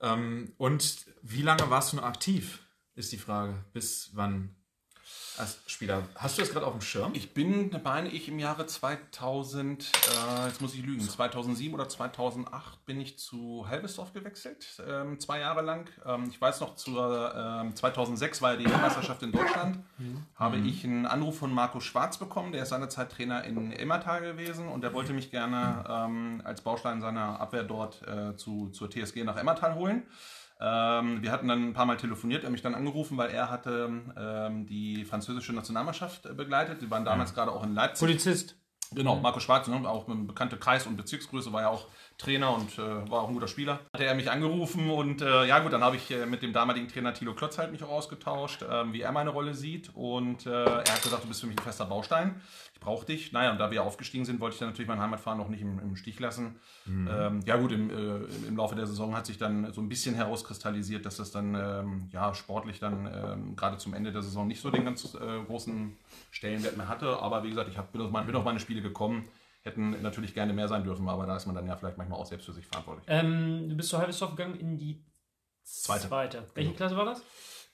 Ähm, 0.00 0.52
und 0.58 1.06
wie 1.22 1.42
lange 1.42 1.70
warst 1.70 1.92
du 1.92 1.98
noch 1.98 2.04
aktiv, 2.04 2.58
ist 2.96 3.12
die 3.12 3.18
Frage. 3.18 3.64
Bis 3.72 4.10
wann 4.14 4.56
als 5.38 5.58
Spieler? 5.66 6.02
Hast 6.14 6.38
du 6.38 6.42
das 6.42 6.52
gerade 6.52 6.66
auf 6.66 6.72
dem 6.72 6.80
Schirm? 6.80 7.12
Ich 7.14 7.34
bin, 7.34 7.70
meine 7.82 8.08
ich, 8.08 8.28
im 8.28 8.38
Jahre 8.38 8.66
2000, 8.66 9.84
äh, 9.84 10.46
jetzt 10.46 10.60
muss 10.60 10.74
ich 10.74 10.84
lügen, 10.84 11.00
2007 11.00 11.74
oder 11.74 11.88
2008 11.88 12.84
bin 12.86 13.00
ich 13.00 13.18
zu 13.18 13.66
Halbesdorf 13.68 14.12
gewechselt, 14.12 14.66
ähm, 14.88 15.18
zwei 15.20 15.40
Jahre 15.40 15.62
lang. 15.62 15.90
Ähm, 16.06 16.26
ich 16.30 16.40
weiß 16.40 16.60
noch, 16.60 16.76
zur, 16.76 17.34
ähm, 17.36 17.74
2006 17.74 18.42
war 18.42 18.52
ja 18.52 18.56
die 18.58 18.68
Meisterschaft 18.68 19.22
in 19.22 19.32
Deutschland, 19.32 19.78
habe 20.36 20.56
ich 20.58 20.84
einen 20.84 21.06
Anruf 21.06 21.38
von 21.38 21.52
Marco 21.52 21.80
Schwarz 21.80 22.18
bekommen, 22.18 22.52
der 22.52 22.62
ist 22.62 22.68
seinerzeit 22.70 23.10
Trainer 23.12 23.44
in 23.44 23.72
Emmertal 23.72 24.20
gewesen 24.20 24.68
und 24.68 24.82
der 24.82 24.92
wollte 24.92 25.12
mich 25.12 25.30
gerne 25.30 25.84
ähm, 25.88 26.42
als 26.44 26.60
Baustein 26.60 27.00
seiner 27.00 27.40
Abwehr 27.40 27.64
dort 27.64 28.02
äh, 28.06 28.36
zu, 28.36 28.70
zur 28.70 28.90
TSG 28.90 29.24
nach 29.24 29.36
Emmertal 29.36 29.74
holen. 29.74 30.04
Ähm, 30.66 31.22
wir 31.22 31.30
hatten 31.30 31.46
dann 31.46 31.68
ein 31.68 31.72
paar 31.74 31.84
Mal 31.84 31.98
telefoniert, 31.98 32.42
er 32.42 32.46
hat 32.46 32.52
mich 32.52 32.62
dann 32.62 32.74
angerufen, 32.74 33.18
weil 33.18 33.30
er 33.30 33.50
hatte 33.50 33.90
ähm, 34.16 34.66
die 34.66 35.04
französische 35.04 35.52
Nationalmannschaft 35.52 36.24
äh, 36.24 36.32
begleitet. 36.32 36.80
Die 36.80 36.90
waren 36.90 37.04
damals 37.04 37.34
gerade 37.34 37.52
auch 37.52 37.62
in 37.64 37.74
Leipzig. 37.74 38.06
Polizist. 38.06 38.56
Genau, 38.92 39.16
Marco 39.16 39.40
Schwarz, 39.40 39.66
ne, 39.68 39.76
auch 39.88 40.08
eine 40.08 40.24
bekannte 40.24 40.56
Kreis- 40.56 40.86
und 40.86 40.96
Bezirksgröße, 40.96 41.52
war 41.52 41.62
ja 41.62 41.68
auch 41.68 41.88
Trainer 42.18 42.54
und 42.54 42.78
äh, 42.78 43.10
war 43.10 43.22
auch 43.22 43.28
ein 43.28 43.34
guter 43.34 43.48
Spieler. 43.48 43.80
Hat 43.92 44.00
er 44.00 44.14
mich 44.14 44.30
angerufen 44.30 44.90
und 44.90 45.20
äh, 45.22 45.46
ja 45.46 45.58
gut, 45.58 45.72
dann 45.72 45.82
habe 45.82 45.96
ich 45.96 46.10
äh, 46.10 46.26
mit 46.26 46.42
dem 46.42 46.52
damaligen 46.52 46.88
Trainer 46.88 47.12
Thilo 47.12 47.34
Klotz 47.34 47.58
halt 47.58 47.72
mich 47.72 47.82
auch 47.82 47.90
ausgetauscht, 47.90 48.64
ähm, 48.70 48.92
wie 48.92 49.02
er 49.02 49.12
meine 49.12 49.30
Rolle 49.30 49.54
sieht 49.54 49.90
und 49.94 50.46
äh, 50.46 50.50
er 50.50 50.78
hat 50.78 51.02
gesagt, 51.02 51.24
du 51.24 51.28
bist 51.28 51.40
für 51.40 51.46
mich 51.46 51.58
ein 51.58 51.62
fester 51.62 51.86
Baustein, 51.86 52.40
ich 52.72 52.80
brauche 52.80 53.04
dich. 53.06 53.32
Naja, 53.32 53.50
und 53.50 53.58
da 53.58 53.70
wir 53.70 53.82
aufgestiegen 53.82 54.24
sind, 54.24 54.40
wollte 54.40 54.54
ich 54.54 54.60
dann 54.60 54.68
natürlich 54.68 54.88
mein 54.88 55.00
Heimatfahren 55.00 55.38
noch 55.38 55.48
nicht 55.48 55.62
im, 55.62 55.78
im 55.78 55.96
Stich 55.96 56.20
lassen. 56.20 56.56
Ähm, 56.86 57.40
ja 57.46 57.56
gut, 57.56 57.72
im, 57.72 57.90
äh, 57.90 58.46
im 58.46 58.56
Laufe 58.56 58.74
der 58.74 58.86
Saison 58.86 59.16
hat 59.16 59.26
sich 59.26 59.38
dann 59.38 59.72
so 59.72 59.80
ein 59.80 59.88
bisschen 59.88 60.14
herauskristallisiert, 60.14 61.04
dass 61.06 61.16
das 61.16 61.30
dann 61.30 61.54
ähm, 61.54 62.08
ja 62.12 62.34
sportlich 62.34 62.78
dann 62.78 63.06
ähm, 63.06 63.56
gerade 63.56 63.78
zum 63.78 63.94
Ende 63.94 64.12
der 64.12 64.22
Saison 64.22 64.46
nicht 64.46 64.60
so 64.60 64.70
den 64.70 64.84
ganz 64.84 65.14
äh, 65.14 65.44
großen 65.46 65.96
Stellenwert 66.30 66.76
mehr 66.76 66.88
hatte. 66.88 67.18
Aber 67.20 67.42
wie 67.42 67.50
gesagt, 67.50 67.68
ich 67.70 67.78
hab, 67.78 67.92
bin, 67.92 68.02
auf 68.02 68.10
meine, 68.10 68.26
bin 68.26 68.36
auf 68.36 68.44
meine 68.44 68.60
Spiele 68.60 68.82
gekommen. 68.82 69.28
Hätten 69.64 70.02
natürlich 70.02 70.34
gerne 70.34 70.52
mehr 70.52 70.68
sein 70.68 70.84
dürfen, 70.84 71.08
aber 71.08 71.24
da 71.24 71.36
ist 71.36 71.46
man 71.46 71.54
dann 71.54 71.66
ja 71.66 71.74
vielleicht 71.74 71.96
manchmal 71.96 72.20
auch 72.20 72.26
selbst 72.26 72.44
für 72.44 72.52
sich 72.52 72.66
verantwortlich. 72.66 73.06
Ähm, 73.08 73.68
du 73.68 73.74
bist 73.74 73.88
zu 73.88 73.98
Halbesdorf 73.98 74.32
gegangen 74.32 74.56
in 74.56 74.76
die 74.76 75.02
Zweite. 75.62 76.08
zweite. 76.08 76.46
Welche 76.54 76.74
Klasse 76.74 76.96
war 76.98 77.06
das? 77.06 77.22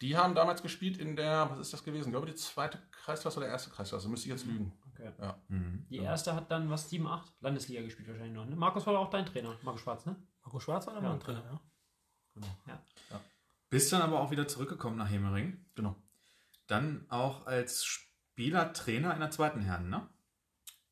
Die 0.00 0.16
haben 0.16 0.36
damals 0.36 0.62
gespielt 0.62 0.98
in 0.98 1.16
der, 1.16 1.50
was 1.50 1.58
ist 1.58 1.72
das 1.72 1.82
gewesen? 1.82 2.06
Ich 2.06 2.12
glaube, 2.12 2.26
die 2.26 2.36
zweite 2.36 2.78
Kreisklasse 2.92 3.38
oder 3.38 3.48
erste 3.48 3.70
Kreisklasse, 3.70 4.08
müsste 4.08 4.28
ich 4.28 4.32
jetzt 4.32 4.46
lügen. 4.46 4.72
Okay. 4.92 5.10
Ja. 5.20 5.36
Die 5.90 5.98
erste 5.98 6.34
hat 6.34 6.50
dann 6.50 6.70
was 6.70 6.88
7, 6.88 7.06
8 7.06 7.32
Landesliga 7.40 7.82
gespielt 7.82 8.08
wahrscheinlich 8.08 8.34
noch. 8.34 8.46
Ne? 8.46 8.54
Markus 8.54 8.86
war 8.86 8.96
auch 8.98 9.10
dein 9.10 9.26
Trainer, 9.26 9.56
Markus 9.62 9.82
Schwarz, 9.82 10.06
ne? 10.06 10.16
Marco 10.42 10.60
Schwarz 10.60 10.86
war 10.86 10.94
da 10.94 11.00
mal 11.00 11.14
ein 11.14 11.20
Trainer, 11.20 11.42
ja. 11.46 11.60
Bist 13.68 13.92
dann 13.92 14.02
aber 14.02 14.20
auch 14.20 14.30
wieder 14.30 14.48
zurückgekommen 14.48 14.96
nach 14.96 15.10
Hemering. 15.10 15.64
Genau. 15.74 15.96
Dann 16.66 17.06
auch 17.08 17.46
als 17.46 17.84
Spieler, 17.84 18.72
Trainer 18.72 19.12
in 19.14 19.20
der 19.20 19.30
zweiten 19.30 19.60
Herren, 19.60 19.90
ne? 19.90 20.08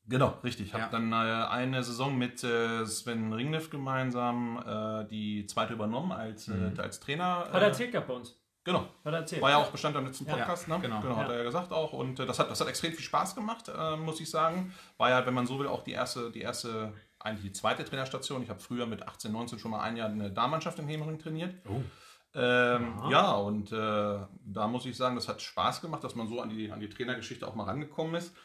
Genau, 0.09 0.33
richtig. 0.43 0.67
Ich 0.67 0.73
habe 0.73 0.83
Ja. 0.83 0.89
dann 0.89 1.11
äh, 1.11 1.15
eine 1.15 1.83
Saison 1.83 2.17
mit 2.17 2.43
äh, 2.43 2.85
Sven 2.85 3.31
Ringneff 3.31 3.69
gemeinsam 3.69 4.61
äh, 4.65 5.05
die 5.07 5.45
zweite 5.45 5.73
übernommen 5.73 6.11
als, 6.11 6.47
äh, 6.47 6.71
als 6.77 6.99
Trainer. 6.99 7.45
Hat 7.45 7.53
er 7.53 7.61
erzählt 7.61 7.91
gehabt 7.91 8.07
bei 8.07 8.15
uns. 8.15 8.35
Genau. 8.63 8.81
Hat 9.05 9.13
er 9.13 9.19
erzählt. 9.19 9.41
War 9.41 9.51
ja 9.51 9.57
auch 9.57 9.69
Bestand 9.71 9.95
am 9.95 10.05
letzten 10.05 10.25
Ja. 10.25 10.35
Podcast, 10.35 10.67
ne? 10.67 10.79
genau. 10.81 10.99
Genau, 11.01 11.15
hat 11.15 11.27
Ja. 11.27 11.33
er 11.33 11.37
ja 11.39 11.43
gesagt 11.45 11.71
auch. 11.71 11.93
Und 11.93 12.19
äh, 12.19 12.25
das, 12.25 12.39
hat, 12.39 12.49
das 12.49 12.59
hat 12.59 12.67
extrem 12.67 12.91
viel 12.91 13.03
Spaß 13.03 13.35
gemacht, 13.35 13.69
äh, 13.69 13.95
muss 13.97 14.19
ich 14.19 14.29
sagen. 14.29 14.73
War 14.97 15.09
ja, 15.11 15.25
wenn 15.25 15.33
man 15.33 15.45
so 15.47 15.59
will, 15.59 15.67
auch 15.67 15.83
die 15.83 15.91
erste, 15.93 16.31
die 16.31 16.41
erste, 16.41 16.91
eigentlich 17.19 17.43
die 17.45 17.53
zweite 17.53 17.85
Trainerstation. 17.85 18.41
Ich 18.43 18.49
habe 18.49 18.59
früher 18.59 18.85
mit 18.85 19.07
18, 19.07 19.31
19 19.31 19.59
schon 19.59 19.71
mal 19.71 19.81
ein 19.81 19.95
Jahr 19.95 20.09
eine 20.09 20.31
Damenmannschaft 20.31 20.77
in 20.79 20.87
Hemering 20.87 21.19
trainiert. 21.19 21.55
Oh. 21.67 21.81
Ähm, 22.35 22.93
ja, 23.09 23.31
und 23.33 23.71
äh, 23.71 24.19
da 24.45 24.67
muss 24.67 24.85
ich 24.85 24.95
sagen, 24.95 25.15
das 25.15 25.27
hat 25.27 25.41
Spaß 25.41 25.81
gemacht, 25.81 26.03
dass 26.03 26.13
man 26.15 26.27
so 26.27 26.39
an 26.41 26.49
die, 26.49 26.71
an 26.71 26.79
die 26.79 26.89
Trainergeschichte 26.89 27.47
auch 27.47 27.55
mal 27.55 27.63
rangekommen 27.63 28.13
ist. 28.15 28.35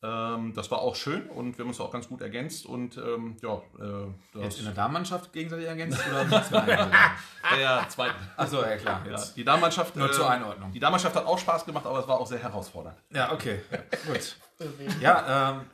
Ähm, 0.00 0.54
das 0.54 0.70
war 0.70 0.78
auch 0.78 0.94
schön 0.94 1.28
und 1.28 1.58
wir 1.58 1.64
haben 1.64 1.70
uns 1.70 1.80
auch 1.80 1.90
ganz 1.90 2.08
gut 2.08 2.20
ergänzt 2.20 2.66
und 2.66 2.96
ähm, 2.98 3.36
ja, 3.42 3.54
äh, 3.54 4.06
das 4.32 4.42
Jetzt 4.42 4.58
in 4.60 4.66
der 4.66 4.74
Damenmannschaft 4.74 5.32
gegenseitig 5.32 5.66
ergänzt 5.66 5.98
oder 6.08 6.24
der 6.24 7.88
zweiten. 7.88 8.14
Achso, 8.36 8.62
ja 8.62 8.76
klar. 8.76 9.04
Ja, 9.10 9.20
die 9.34 9.42
Damenmannschaft 9.42 9.96
Nur 9.96 10.08
äh, 10.08 10.12
zur 10.12 10.30
Einordnung. 10.30 10.70
Die 10.70 10.78
Damenmannschaft 10.78 11.16
hat 11.16 11.26
auch 11.26 11.38
Spaß 11.38 11.64
gemacht, 11.64 11.84
aber 11.84 11.98
es 11.98 12.06
war 12.06 12.20
auch 12.20 12.28
sehr 12.28 12.38
herausfordernd. 12.38 12.96
Ja, 13.10 13.32
okay. 13.32 13.60
Gut. 14.06 14.36
Ja, 15.00 15.52
ähm, 15.52 15.66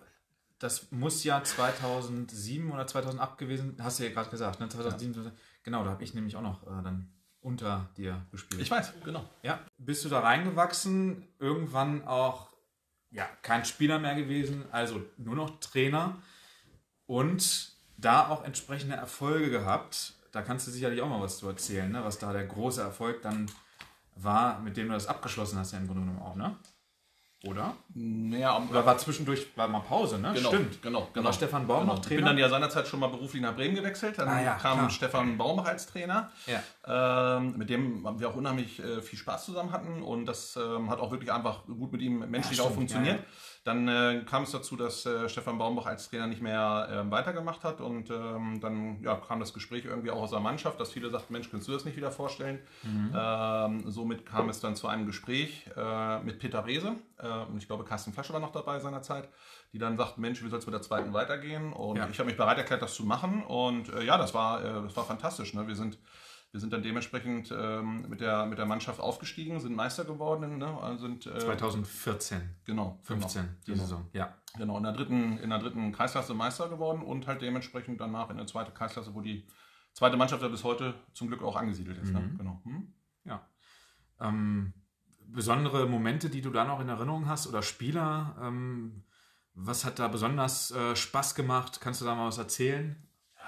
das 0.59 0.91
muss 0.91 1.25
ja 1.25 1.43
2007 1.43 2.71
oder 2.71 2.87
2008 2.87 3.39
gewesen, 3.39 3.77
hast 3.81 3.99
du 3.99 4.05
ja 4.05 4.11
gerade 4.11 4.29
gesagt, 4.29 4.61
ne? 4.61 4.69
2007, 4.69 5.33
genau, 5.63 5.85
da 5.85 5.91
habe 5.91 6.05
ich 6.05 6.13
nämlich 6.13 6.37
auch 6.37 6.43
noch 6.43 6.63
äh, 6.65 6.83
dann 6.83 7.11
unter 7.41 7.89
dir 7.97 8.27
gespielt. 8.31 8.61
Ich 8.61 8.71
weiß, 8.71 8.93
genau. 9.05 9.25
Ja, 9.43 9.61
bist 9.79 10.05
du 10.05 10.09
da 10.09 10.21
reingewachsen, 10.21 11.27
irgendwann 11.39 12.07
auch 12.07 12.54
ja, 13.15 13.29
kein 13.43 13.65
Spieler 13.65 13.99
mehr 13.99 14.17
gewesen, 14.17 14.65
also 14.73 15.01
nur 15.17 15.37
noch 15.37 15.61
Trainer 15.61 16.17
und 17.07 17.73
da 17.97 18.29
auch 18.29 18.45
entsprechende 18.45 18.97
Erfolge 18.97 19.51
gehabt. 19.51 20.15
Da 20.33 20.43
kannst 20.43 20.67
du 20.67 20.73
sicherlich 20.73 21.01
auch 21.01 21.09
mal 21.09 21.21
was 21.21 21.39
zu 21.39 21.47
erzählen, 21.47 21.91
ne? 21.91 22.05
was 22.05 22.19
da 22.19 22.33
der 22.33 22.45
große 22.45 22.83
Erfolg 22.83 23.23
dann 23.23 23.49
war, 24.17 24.59
mit 24.61 24.77
dem 24.77 24.89
du 24.89 24.95
das 24.95 25.07
abgeschlossen 25.07 25.59
hast, 25.59 25.73
ja 25.73 25.79
im 25.79 25.87
Grunde 25.87 26.03
genommen 26.03 26.23
auch, 26.23 26.35
ne? 26.35 26.57
Oder? 27.47 27.75
Naja, 27.95 28.57
am- 28.57 28.71
Oder 28.71 28.87
war 28.87 28.97
zwischendurch 28.99 29.47
war 29.57 29.69
mal 29.69 29.81
Pause, 29.81 30.19
ne? 30.19 30.33
Genau, 30.35 30.49
Stimmt. 30.49 30.81
genau, 30.83 31.09
genau. 31.13 31.27
war 31.27 31.33
Stefan 31.33 31.67
Baum 31.67 31.81
Genau. 31.81 31.93
noch 31.95 32.03
Ich 32.03 32.09
bin 32.09 32.19
Trainer. 32.19 32.31
dann 32.31 32.39
ja 32.39 32.49
seinerzeit 32.49 32.87
schon 32.89 33.01
mal 33.01 33.09
beruflich 33.09 33.43
nach 33.43 33.55
Bremen 33.55 33.75
gewechselt. 33.75 34.19
Dann 34.19 34.29
Ah 34.29 34.43
ja, 34.43 34.55
kam 34.55 34.79
klar. 34.79 34.91
Stefan 34.91 35.37
Baumach 35.37 35.67
als 35.67 35.87
Trainer, 35.87 36.31
ja. 36.47 37.37
ähm, 37.39 37.57
mit 37.57 37.69
dem 37.71 38.03
wir 38.19 38.29
auch 38.29 38.37
unheimlich 38.37 38.79
äh, 38.83 39.03
viel 39.03 39.19
Spaß 39.19 39.45
zusammen 39.45 39.73
hatten 39.73 40.03
und 40.03 40.27
das 40.27 40.57
ähm, 40.57 40.91
hat 40.91 41.01
auch 41.01 41.11
wirklich 41.11 41.33
einfach 41.33 41.65
gut 41.67 41.93
mit 41.93 42.01
ihm 42.03 42.19
menschlich 42.31 42.59
Ja, 42.59 42.65
auch 42.65 42.73
funktioniert. 42.73 43.19
ja. 43.19 43.25
Dann 43.65 43.89
äh, 43.89 44.23
kam 44.29 44.43
es 44.43 44.51
dazu, 44.51 44.77
dass 44.77 45.07
äh, 45.07 45.27
Stefan 45.29 45.57
Baumbach 45.57 45.87
als 45.87 46.11
Trainer 46.11 46.27
nicht 46.27 46.43
mehr 46.43 46.87
ähm, 46.93 47.11
weitergemacht 47.11 47.65
hat 47.65 47.81
und 47.81 48.11
ähm, 48.11 48.61
dann 48.61 49.03
ja, 49.03 49.15
kam 49.17 49.41
das 49.41 49.55
Gespräch 49.55 49.87
irgendwie 49.87 50.11
auch 50.11 50.21
aus 50.21 50.31
der 50.33 50.41
Mannschaft, 50.41 50.79
dass 50.79 50.93
viele 50.93 51.09
sagten, 51.09 51.33
Mensch, 51.33 51.51
kannst 51.51 51.67
du 51.67 51.73
das 51.73 51.87
nicht 51.87 51.97
wieder 51.97 52.11
vorstellen? 52.13 52.59
Ähm, 52.85 53.91
somit 53.91 54.27
kam 54.27 54.51
es 54.51 54.61
dann 54.61 54.77
zu 54.77 54.87
einem 54.87 55.07
Gespräch 55.07 55.67
äh, 55.77 56.21
mit 56.21 56.39
Peter 56.41 56.67
Rehse 56.67 56.97
äh, 57.19 57.27
und 57.51 57.57
ich 57.57 57.67
glaube, 57.67 57.85
Carsten 57.85 58.13
Flasche 58.13 58.35
war 58.35 58.41
noch 58.41 58.53
dabei 58.53 58.79
seinerzeit, 58.81 59.29
die 59.73 59.79
dann 59.79 59.97
sagten, 59.97 60.21
Mensch, 60.21 60.45
wie 60.45 60.49
soll 60.51 60.59
es 60.59 60.67
mit 60.67 60.75
der 60.75 60.83
zweiten 60.83 61.15
weitergehen? 61.15 61.73
Und 61.73 61.97
Ja. 61.97 62.09
ich 62.11 62.19
habe 62.19 62.27
mich 62.27 62.37
bereit 62.37 62.59
erklärt, 62.59 62.83
das 62.83 62.95
zu 62.95 63.05
machen 63.05 63.43
und 63.45 63.89
äh, 63.95 64.05
ja, 64.05 64.19
das 64.19 64.35
war, 64.35 64.63
äh, 64.63 64.83
das 64.83 64.95
war 64.95 65.05
fantastisch. 65.05 65.55
Ne? 65.55 65.67
Wir 65.67 65.75
sind 65.75 65.97
wir 66.55 66.61
sind 66.61 66.73
dann 66.73 66.85
dementsprechend 66.85 67.53
ähm, 67.53 68.09
mit, 68.09 68.21
der, 68.21 68.47
mit 68.47 68.59
der 68.59 68.65
Mannschaft 68.65 69.01
aufgestiegen, 69.01 69.59
sind 69.59 69.75
Meister 69.75 70.05
geworden. 70.05 70.59
Ne? 70.59 70.81
Also 70.81 71.09
sind, 71.09 71.27
äh, 71.27 71.41
2014, 71.41 72.41
genau, 72.65 72.97
15, 73.03 73.43
genau, 73.43 73.55
die 73.67 73.73
genau. 73.73 73.83
Saison. 73.83 74.07
Ja. 74.13 74.35
Genau, 74.57 74.77
in 74.77 74.85
der 74.85 74.93
dritten, 74.93 75.39
in 75.39 75.51
der 75.51 75.59
dritten 75.59 75.91
Kreisklasse 75.91 76.33
Meister 76.33 76.69
geworden 76.69 77.03
und 77.03 77.27
halt 77.27 77.43
dementsprechend 77.43 78.01
danach 78.01 78.31
in 78.31 78.37
der 78.37 78.47
zweiten 78.47 78.73
Kreisklasse, 78.73 79.17
wo 79.17 79.21
die 79.21 79.49
zweite 79.95 80.17
Mannschaft 80.17 80.43
ja 80.43 80.49
bis 80.49 80.63
heute 80.63 80.95
zum 81.13 81.27
Glück 81.27 81.43
auch 81.43 81.57
angesiedelt 81.57 81.99
ist. 81.99 82.13
Ne? 82.13 82.33
Genau. 82.39 82.61
Hm? 82.63 82.95
Ja. 83.25 83.45
Ähm, 84.21 84.75
besondere 85.27 85.89
Momente, 85.89 86.31
die 86.31 86.41
du 86.41 86.51
da 86.51 86.65
noch 86.65 86.79
in 86.79 86.89
Erinnerung 86.89 87.27
hast 87.27 87.49
oder 87.49 87.63
Spieler? 87.63 88.37
Ähm, 88.41 89.03
was 89.55 89.85
hat 89.85 89.99
da 89.99 90.07
besonders 90.07 90.71
äh, 90.71 90.95
Spaß 90.95 91.35
gemacht? 91.35 91.81
Kannst 91.81 92.01
du 92.01 92.05
da 92.05 92.15
mal 92.15 92.29
was 92.29 92.39
erzählen? 92.39 93.04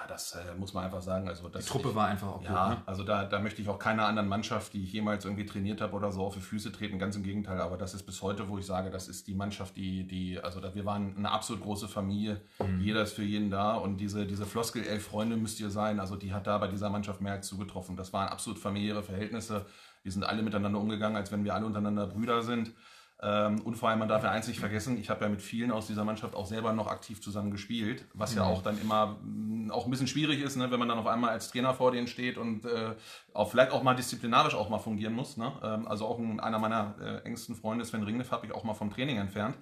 Das 0.07 0.33
äh, 0.35 0.55
muss 0.57 0.73
man 0.73 0.85
einfach 0.85 1.01
sagen. 1.01 1.27
Also, 1.27 1.49
das 1.49 1.65
Die 1.65 1.71
Truppe 1.71 1.93
war 1.95 2.07
einfach 2.07 2.27
auch 2.27 2.43
Ja, 2.43 2.69
gut. 2.69 2.77
Ne? 2.77 2.83
also 2.85 3.03
da, 3.03 3.25
da 3.25 3.39
möchte 3.39 3.61
ich 3.61 3.69
auch 3.69 3.79
keiner 3.79 4.05
anderen 4.05 4.27
Mannschaft, 4.27 4.73
die 4.73 4.83
ich 4.83 4.93
jemals 4.93 5.25
irgendwie 5.25 5.45
trainiert 5.45 5.81
habe 5.81 5.93
oder 5.95 6.11
so, 6.11 6.23
auf 6.25 6.33
die 6.33 6.39
Füße 6.41 6.71
treten. 6.71 6.99
Ganz 6.99 7.15
im 7.15 7.23
Gegenteil. 7.23 7.59
Aber 7.61 7.77
das 7.77 7.93
ist 7.93 8.03
bis 8.03 8.21
heute, 8.21 8.47
wo 8.49 8.57
ich 8.57 8.65
sage, 8.65 8.89
das 8.89 9.07
ist 9.07 9.27
die 9.27 9.35
Mannschaft, 9.35 9.75
die, 9.75 10.07
die 10.07 10.39
also 10.39 10.59
da, 10.59 10.73
wir 10.73 10.85
waren 10.85 11.15
eine 11.17 11.31
absolut 11.31 11.63
große 11.63 11.87
Familie. 11.87 12.41
Mhm. 12.59 12.81
Jeder 12.81 13.01
ist 13.03 13.13
für 13.13 13.23
jeden 13.23 13.49
da. 13.49 13.75
Und 13.75 13.97
diese, 13.97 14.25
diese 14.25 14.45
Floskel, 14.45 14.83
elf 14.83 15.07
Freunde 15.07 15.37
müsst 15.37 15.59
ihr 15.59 15.69
sein, 15.69 15.99
also 15.99 16.15
die 16.15 16.33
hat 16.33 16.47
da 16.47 16.57
bei 16.57 16.67
dieser 16.67 16.89
Mannschaft 16.89 17.21
mehr 17.21 17.33
als 17.33 17.47
zugetroffen. 17.47 17.95
Das 17.95 18.13
waren 18.13 18.29
absolut 18.29 18.59
familiäre 18.59 19.03
Verhältnisse. 19.03 19.65
Wir 20.03 20.11
sind 20.11 20.23
alle 20.23 20.41
miteinander 20.41 20.79
umgegangen, 20.79 21.17
als 21.17 21.31
wenn 21.31 21.43
wir 21.43 21.53
alle 21.53 21.65
untereinander 21.65 22.07
Brüder 22.07 22.41
sind. 22.41 22.71
Ähm, 23.19 23.61
und 23.61 23.75
vor 23.75 23.89
allem, 23.89 23.97
man 23.97 24.07
darf 24.07 24.23
ja 24.23 24.29
eins 24.29 24.47
nicht 24.47 24.59
vergessen, 24.59 24.97
ich 24.97 25.09
habe 25.09 25.23
ja 25.25 25.29
mit 25.29 25.41
vielen 25.41 25.71
aus 25.71 25.87
dieser 25.87 26.03
Mannschaft 26.03 26.35
auch 26.35 26.45
selber 26.45 26.71
noch 26.73 26.87
aktiv 26.87 27.19
zusammen 27.19 27.49
gespielt, 27.49 28.05
was 28.13 28.35
ja 28.35 28.43
auch 28.43 28.61
dann 28.61 28.79
immer 28.79 29.17
mh, 29.23 29.73
auch 29.73 29.85
ein 29.85 29.91
bisschen 29.91 30.05
schwierig 30.05 30.39
ist, 30.39 30.55
ne, 30.55 30.69
wenn 30.69 30.77
man 30.77 30.87
dann 30.87 30.99
auf 30.99 31.07
einmal 31.07 31.31
als 31.31 31.49
Trainer 31.49 31.73
vor 31.73 31.91
denen 31.91 32.07
steht 32.07 32.37
und 32.37 32.65
äh, 32.65 32.93
auch 33.33 33.49
vielleicht 33.49 33.71
auch 33.71 33.81
mal 33.81 33.95
disziplinarisch 33.95 34.53
auch 34.53 34.69
mal 34.69 34.77
fungieren 34.77 35.13
muss. 35.13 35.35
Ne? 35.35 35.51
Ähm, 35.63 35.87
also 35.87 36.05
auch 36.05 36.19
ein, 36.19 36.39
einer 36.39 36.59
meiner 36.59 36.95
äh, 37.01 37.25
engsten 37.25 37.55
Freunde, 37.55 37.85
Sven 37.85 38.03
Ringneff, 38.03 38.31
habe 38.31 38.45
ich 38.45 38.53
auch 38.53 38.63
mal 38.63 38.75
vom 38.75 38.91
Training 38.91 39.17
entfernt. 39.17 39.57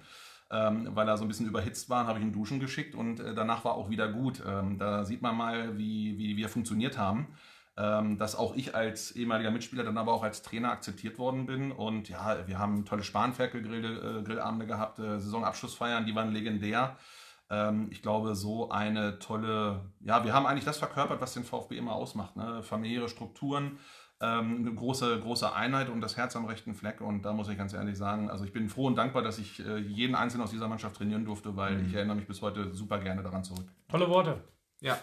Ähm, 0.48 0.90
weil 0.94 1.08
er 1.08 1.16
so 1.16 1.24
ein 1.24 1.28
bisschen 1.28 1.48
überhitzt 1.48 1.90
war, 1.90 2.06
habe 2.06 2.20
ich 2.20 2.24
ihn 2.24 2.32
duschen 2.32 2.60
geschickt 2.60 2.94
und 2.94 3.18
äh, 3.18 3.34
danach 3.34 3.64
war 3.64 3.74
auch 3.74 3.90
wieder 3.90 4.06
gut. 4.06 4.40
Ähm, 4.46 4.78
da 4.78 5.04
sieht 5.04 5.20
man 5.20 5.36
mal, 5.36 5.76
wie, 5.76 6.18
wie 6.18 6.36
wir 6.36 6.48
funktioniert 6.48 6.98
haben 6.98 7.26
dass 7.76 8.36
auch 8.36 8.56
ich 8.56 8.74
als 8.74 9.12
ehemaliger 9.12 9.50
Mitspieler 9.50 9.84
dann 9.84 9.98
aber 9.98 10.14
auch 10.14 10.22
als 10.22 10.40
Trainer 10.40 10.70
akzeptiert 10.70 11.18
worden 11.18 11.44
bin. 11.44 11.72
Und 11.72 12.08
ja, 12.08 12.46
wir 12.46 12.58
haben 12.58 12.86
tolle 12.86 13.02
Spanferkel-Grillabende 13.02 14.20
äh, 14.20 14.22
Grillabende 14.22 14.66
gehabt, 14.66 14.98
äh, 14.98 15.20
Saisonabschlussfeiern, 15.20 16.06
die 16.06 16.14
waren 16.14 16.32
legendär. 16.32 16.96
Ähm, 17.50 17.88
ich 17.90 18.02
glaube, 18.02 18.34
so 18.34 18.70
eine 18.70 19.18
tolle, 19.18 19.92
ja, 20.00 20.24
wir 20.24 20.32
haben 20.32 20.46
eigentlich 20.46 20.64
das 20.64 20.78
verkörpert, 20.78 21.20
was 21.20 21.34
den 21.34 21.44
VfB 21.44 21.76
immer 21.76 21.92
ausmacht. 21.92 22.36
Ne? 22.36 22.62
Familiäre 22.62 23.08
Strukturen, 23.08 23.78
ähm, 24.20 24.60
eine 24.60 24.74
große, 24.74 25.20
große 25.20 25.54
Einheit 25.54 25.88
und 25.88 26.00
das 26.00 26.16
Herz 26.16 26.34
am 26.34 26.46
rechten 26.46 26.74
Fleck. 26.74 27.00
Und 27.00 27.22
da 27.22 27.32
muss 27.32 27.48
ich 27.48 27.58
ganz 27.58 27.72
ehrlich 27.72 27.96
sagen, 27.96 28.30
also 28.30 28.44
ich 28.44 28.52
bin 28.52 28.68
froh 28.68 28.86
und 28.86 28.96
dankbar, 28.96 29.22
dass 29.22 29.38
ich 29.38 29.64
äh, 29.64 29.78
jeden 29.78 30.14
Einzelnen 30.14 30.44
aus 30.44 30.50
dieser 30.50 30.68
Mannschaft 30.68 30.96
trainieren 30.96 31.24
durfte, 31.24 31.56
weil 31.56 31.86
ich 31.86 31.94
erinnere 31.94 32.16
mich 32.16 32.26
bis 32.26 32.42
heute 32.42 32.74
super 32.74 32.98
gerne 32.98 33.22
daran 33.22 33.44
zurück. 33.44 33.66
Tolle 33.88 34.08
Worte. 34.08 34.42
Ja. 34.80 34.98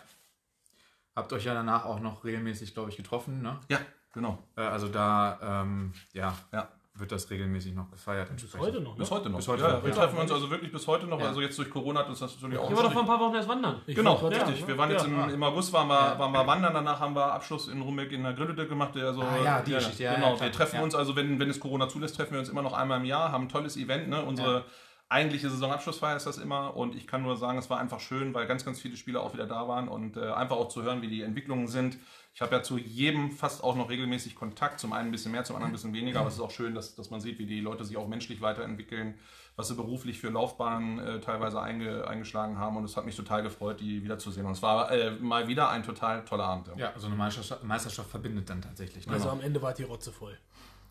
Habt 1.16 1.32
euch 1.34 1.46
ja 1.46 1.54
danach 1.54 1.86
auch 1.86 2.00
noch 2.00 2.24
regelmäßig, 2.24 2.74
glaube 2.74 2.90
ich, 2.90 2.98
getroffen. 2.98 3.42
Ne? 3.42 3.60
Ja, 3.70 3.80
genau. 4.14 4.40
Äh, 4.56 4.62
also 4.62 4.88
da, 4.88 5.62
ähm, 5.64 5.94
ja, 6.14 6.34
Ja. 6.52 6.68
wird 6.96 7.12
das 7.12 7.30
regelmäßig 7.30 7.74
noch 7.76 7.90
gefeiert. 7.92 8.30
Bis 8.36 8.58
heute 8.58 8.80
noch. 8.82 8.94
Ne? 8.94 9.00
Bis 9.00 9.12
heute 9.12 9.30
noch. 9.30 9.38
Bis 9.38 9.48
heute 9.48 9.64
ja, 9.64 9.74
noch, 9.74 9.84
wir 9.84 9.90
ja. 9.90 9.96
treffen 9.96 10.18
uns 10.18 10.32
also 10.32 10.50
wirklich 10.50 10.72
bis 10.72 10.88
heute 10.88 11.06
noch. 11.08 11.20
Ja. 11.20 11.28
Also 11.28 11.42
jetzt 11.42 11.58
durch 11.58 11.70
Corona 11.70 12.00
hat 12.02 12.10
uns 12.10 12.20
das 12.20 12.36
natürlich 12.36 12.58
auch 12.60 12.70
Ich 12.70 12.76
war 12.76 12.84
doch 12.84 12.92
vor 12.94 13.02
ein 13.02 13.08
paar 13.08 13.20
Wochen 13.20 13.36
erst 13.36 13.48
wandern. 13.50 13.82
Ich 13.88 13.96
Genau, 13.96 14.20
wollte 14.22 14.38
gerade 14.38 14.52
richtig. 14.52 14.68
Wir 14.68 14.78
waren 14.78 14.90
jetzt 14.92 15.06
im, 15.06 15.30
im 15.30 15.44
August 15.44 15.72
waren 15.74 15.88
wir, 15.88 16.18
waren 16.20 16.32
wir 16.32 16.46
wandern, 16.48 16.74
danach 16.74 17.00
haben 17.00 17.16
wir 17.16 17.34
Abschluss 17.34 17.68
in 17.68 17.82
Rumbeck 17.82 18.12
in 18.12 18.24
der 18.24 18.34
Grillhütte 18.34 18.68
gemacht. 18.68 18.96
Also, 18.98 19.22
Ah, 19.22 19.38
ja, 19.44 19.62
die 19.62 19.72
Geschichte, 19.72 20.04
ja, 20.04 20.16
Genau, 20.16 20.30
ja, 20.32 20.36
klar. 20.36 20.48
wir 20.48 20.52
treffen 20.52 20.76
Ja. 20.78 20.82
uns, 20.84 20.94
also 20.96 21.16
wenn, 21.16 21.40
wenn 21.40 21.50
es 21.50 21.60
Corona 21.60 21.88
zulässt, 21.90 22.16
treffen 22.16 22.34
wir 22.34 22.40
uns 22.40 22.50
immer 22.50 22.62
noch 22.64 22.74
einmal 22.74 23.00
im 23.00 23.06
Jahr, 23.06 23.32
haben 23.32 23.46
ein 23.46 23.50
tolles 23.50 23.78
Event. 23.78 24.10
Ne? 24.10 24.24
Unsere 24.24 24.66
eigentliche 25.10 25.50
Saisonabschlussfeier 25.50 26.18
ist 26.18 26.26
das 26.26 26.38
immer 26.38 26.76
und 26.76 26.96
ich 26.96 27.08
kann 27.08 27.22
nur 27.22 27.38
sagen, 27.38 27.58
es 27.58 27.70
war 27.70 27.80
einfach 27.80 28.00
schön, 28.00 28.34
weil 28.34 28.48
ganz, 28.48 28.66
ganz 28.66 28.82
viele 28.82 28.98
Spieler 28.98 29.22
auch 29.22 29.34
wieder 29.34 29.46
da 29.46 29.68
waren 29.68 29.88
und 29.88 30.18
äh, 30.18 30.32
einfach 30.32 30.56
auch 30.56 30.70
zu 30.70 30.82
hören, 30.84 31.02
wie 31.02 31.08
die 31.08 31.22
Entwicklungen 31.22 31.68
sind. 31.68 31.98
Ich 32.34 32.42
habe 32.42 32.56
ja 32.56 32.64
zu 32.64 32.80
jedem 32.80 33.32
fast 33.32 33.64
auch 33.64 33.76
noch 33.76 33.90
regelmäßig 33.90 34.36
Kontakt, 34.36 34.80
zum 34.80 34.92
einen 34.92 35.10
ein 35.10 35.12
bisschen 35.12 35.32
mehr, 35.32 35.44
zum 35.44 35.56
anderen 35.56 35.72
ein 35.72 35.74
bisschen 35.74 35.94
weniger, 35.94 36.20
aber 36.20 36.30
es 36.30 36.36
ist 36.36 36.40
auch 36.40 36.50
schön, 36.50 36.74
dass, 36.74 36.96
dass 36.96 37.12
man 37.12 37.22
sieht, 37.22 37.38
wie 37.38 37.46
die 37.46 37.62
Leute 37.62 37.86
sich 37.86 37.96
auch 37.96 38.08
menschlich 38.08 38.42
weiterentwickeln, 38.42 39.14
was 39.56 39.68
sie 39.68 39.76
beruflich 39.76 40.20
für 40.20 40.30
Laufbahnen 40.30 40.98
äh, 40.98 41.20
teilweise 41.20 41.62
einge, 41.62 42.08
eingeschlagen 42.08 42.58
haben 42.58 42.76
und 42.76 42.86
es 42.86 42.98
hat 42.98 43.06
mich 43.06 43.16
total 43.16 43.44
gefreut, 43.44 43.80
die 43.82 44.04
wiederzusehen. 44.04 44.48
Und 44.48 44.54
es 44.54 44.64
war 44.64 44.92
äh, 44.92 45.12
mal 45.12 45.48
wieder 45.48 45.70
ein 45.70 45.84
total 45.84 46.26
toller 46.26 46.46
Abend. 46.46 46.70
Ja. 46.70 46.74
Ja, 46.76 46.94
so 46.98 47.06
eine 47.06 47.16
Meisterschaft, 47.16 47.64
Meisterschaft 47.64 48.10
verbindet 48.10 48.50
dann 48.50 48.64
tatsächlich. 48.64 49.06
Ne? 49.06 49.14
Also 49.14 49.30
am 49.30 49.42
Ende 49.42 49.62
war 49.62 49.74
die 49.74 49.84
Rotze 49.84 50.12
voll. 50.12 50.36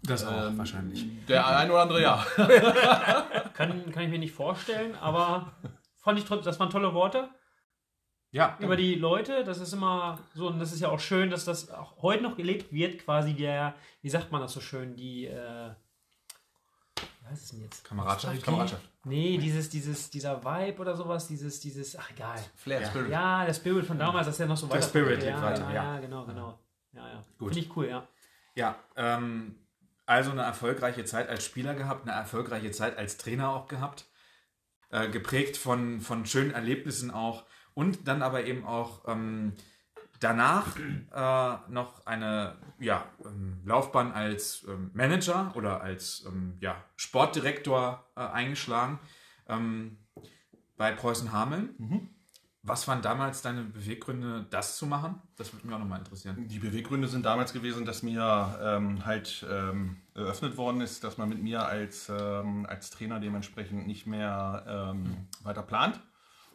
Das 0.02 0.24
auch 0.24 0.48
Ähm, 0.48 0.58
wahrscheinlich. 0.58 1.06
Der 1.26 1.46
ein 1.46 1.70
oder 1.70 1.82
andere 1.82 2.02
ja. 2.02 2.24
Kann, 3.54 3.92
kann 3.92 4.02
ich 4.04 4.10
mir 4.10 4.18
nicht 4.18 4.34
vorstellen, 4.34 4.94
aber 4.96 5.52
fand 5.98 6.18
ich 6.18 6.24
trotzdem, 6.24 6.44
das 6.44 6.58
waren 6.58 6.70
tolle 6.70 6.92
Worte 6.94 7.28
Ja, 8.30 8.56
über 8.60 8.76
die 8.76 8.94
Leute. 8.96 9.44
Das 9.44 9.58
ist 9.58 9.72
immer 9.72 10.18
so, 10.34 10.48
und 10.48 10.58
das 10.58 10.72
ist 10.72 10.80
ja 10.80 10.88
auch 10.88 11.00
schön, 11.00 11.30
dass 11.30 11.44
das 11.44 11.70
auch 11.70 12.02
heute 12.02 12.22
noch 12.22 12.36
gelebt 12.36 12.72
wird, 12.72 13.04
quasi 13.04 13.34
der, 13.34 13.74
wie 14.00 14.10
sagt 14.10 14.32
man 14.32 14.40
das 14.40 14.52
so 14.52 14.60
schön, 14.60 14.96
die, 14.96 15.26
äh, 15.26 15.70
wie 17.20 17.28
heißt 17.28 17.44
es 17.44 17.50
denn 17.50 17.60
jetzt? 17.60 17.84
Kameradschaft. 17.84 18.42
Kameradschaft. 18.42 18.82
Nee, 19.04 19.36
dieses, 19.38 19.68
dieses, 19.70 20.10
dieser 20.10 20.44
Vibe 20.44 20.80
oder 20.80 20.96
sowas, 20.96 21.26
dieses, 21.28 21.60
dieses, 21.60 21.96
ach 21.96 22.10
egal. 22.10 22.38
Flair, 22.56 22.86
Spirit. 22.86 23.10
Ja, 23.10 23.44
der 23.44 23.54
Spirit 23.54 23.84
von 23.86 23.98
damals, 23.98 24.26
dass 24.26 24.36
der 24.38 24.46
noch 24.46 24.56
so 24.56 24.66
Der 24.66 24.76
weiter. 24.76 24.88
Spirit 24.88 25.22
ja, 25.22 25.42
weiter, 25.42 25.62
ja, 25.68 25.74
ja. 25.74 25.94
ja, 25.94 26.00
genau, 26.00 26.24
genau. 26.24 26.58
Ja, 26.92 27.08
ja. 27.08 27.22
Gut. 27.38 27.52
Finde 27.52 27.60
ich 27.66 27.76
cool, 27.76 27.86
ja. 27.88 28.06
Ja, 28.54 28.76
ähm, 28.96 29.56
also 30.06 30.30
eine 30.30 30.42
erfolgreiche 30.42 31.04
Zeit 31.04 31.28
als 31.28 31.44
Spieler 31.44 31.74
gehabt, 31.74 32.08
eine 32.08 32.16
erfolgreiche 32.16 32.70
Zeit 32.70 32.98
als 32.98 33.16
Trainer 33.16 33.50
auch 33.50 33.68
gehabt, 33.68 34.06
äh, 34.90 35.08
geprägt 35.08 35.56
von, 35.56 36.00
von 36.00 36.26
schönen 36.26 36.52
Erlebnissen 36.52 37.10
auch 37.10 37.46
und 37.74 38.08
dann 38.08 38.22
aber 38.22 38.44
eben 38.44 38.66
auch 38.66 39.08
ähm, 39.08 39.54
danach 40.20 40.76
äh, 40.76 41.70
noch 41.72 42.06
eine 42.06 42.58
ja, 42.78 43.06
ähm, 43.24 43.60
Laufbahn 43.64 44.12
als 44.12 44.64
ähm, 44.68 44.90
Manager 44.94 45.52
oder 45.56 45.80
als 45.80 46.24
ähm, 46.26 46.56
ja, 46.60 46.76
Sportdirektor 46.96 48.06
äh, 48.16 48.20
eingeschlagen 48.20 48.98
ähm, 49.48 49.98
bei 50.76 50.92
Preußen 50.92 51.32
Hameln. 51.32 51.74
Was 52.64 52.86
waren 52.86 53.02
damals 53.02 53.42
deine 53.42 53.64
Beweggründe, 53.64 54.46
das 54.50 54.76
zu 54.76 54.86
machen? 54.86 55.20
Das 55.36 55.52
würde 55.52 55.66
mich 55.66 55.74
auch 55.74 55.80
nochmal 55.80 55.98
interessieren. 55.98 56.46
Die 56.46 56.60
Beweggründe 56.60 57.08
sind 57.08 57.26
damals 57.26 57.52
gewesen, 57.52 57.84
dass 57.84 58.04
mir 58.04 58.56
ähm, 58.62 59.04
halt 59.04 59.44
ähm, 59.50 59.96
eröffnet 60.14 60.56
worden 60.56 60.80
ist, 60.80 61.02
dass 61.02 61.18
man 61.18 61.28
mit 61.28 61.42
mir 61.42 61.66
als, 61.66 62.08
ähm, 62.08 62.64
als 62.66 62.90
Trainer 62.90 63.18
dementsprechend 63.18 63.88
nicht 63.88 64.06
mehr 64.06 64.92
ähm, 64.94 65.26
weiter 65.42 65.62
plant. 65.62 66.00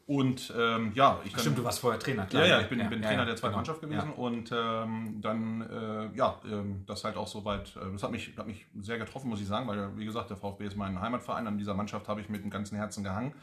Und 0.07 0.53
ähm, 0.57 0.93
ja, 0.95 1.19
ich 1.25 1.33
dann, 1.33 1.41
Stimmt, 1.41 1.57
du 1.57 1.63
warst 1.65 1.79
vorher 1.79 1.99
Trainer, 1.99 2.23
Ja, 2.23 2.27
klar. 2.29 2.47
ja, 2.47 2.61
ich 2.61 2.67
bin, 2.67 2.77
bin 2.89 3.01
ja, 3.03 3.07
Trainer 3.09 3.23
ja, 3.23 3.25
der 3.25 3.35
zweiten 3.35 3.51
genau. 3.51 3.57
Mannschaft 3.57 3.81
gewesen 3.81 4.09
Ja. 4.09 4.15
und 4.15 4.51
ähm, 4.53 5.17
dann, 5.21 5.61
äh, 6.13 6.17
ja, 6.17 6.39
ähm, 6.49 6.83
das 6.87 7.03
halt 7.03 7.17
auch 7.17 7.27
soweit, 7.27 7.75
äh, 7.75 7.91
das 7.91 8.03
hat 8.03 8.11
mich, 8.11 8.31
hat 8.37 8.47
mich 8.47 8.65
sehr 8.79 8.97
getroffen, 8.99 9.29
muss 9.29 9.41
ich 9.41 9.47
sagen, 9.47 9.67
weil, 9.67 9.97
wie 9.97 10.05
gesagt, 10.05 10.29
der 10.29 10.37
VfB 10.37 10.65
ist 10.65 10.77
mein 10.77 11.01
Heimatverein, 11.01 11.45
an 11.45 11.57
dieser 11.57 11.73
Mannschaft 11.73 12.07
habe 12.07 12.21
ich 12.21 12.29
mit 12.29 12.41
dem 12.41 12.49
ganzen 12.49 12.77
Herzen 12.77 13.03
gehangen, 13.03 13.33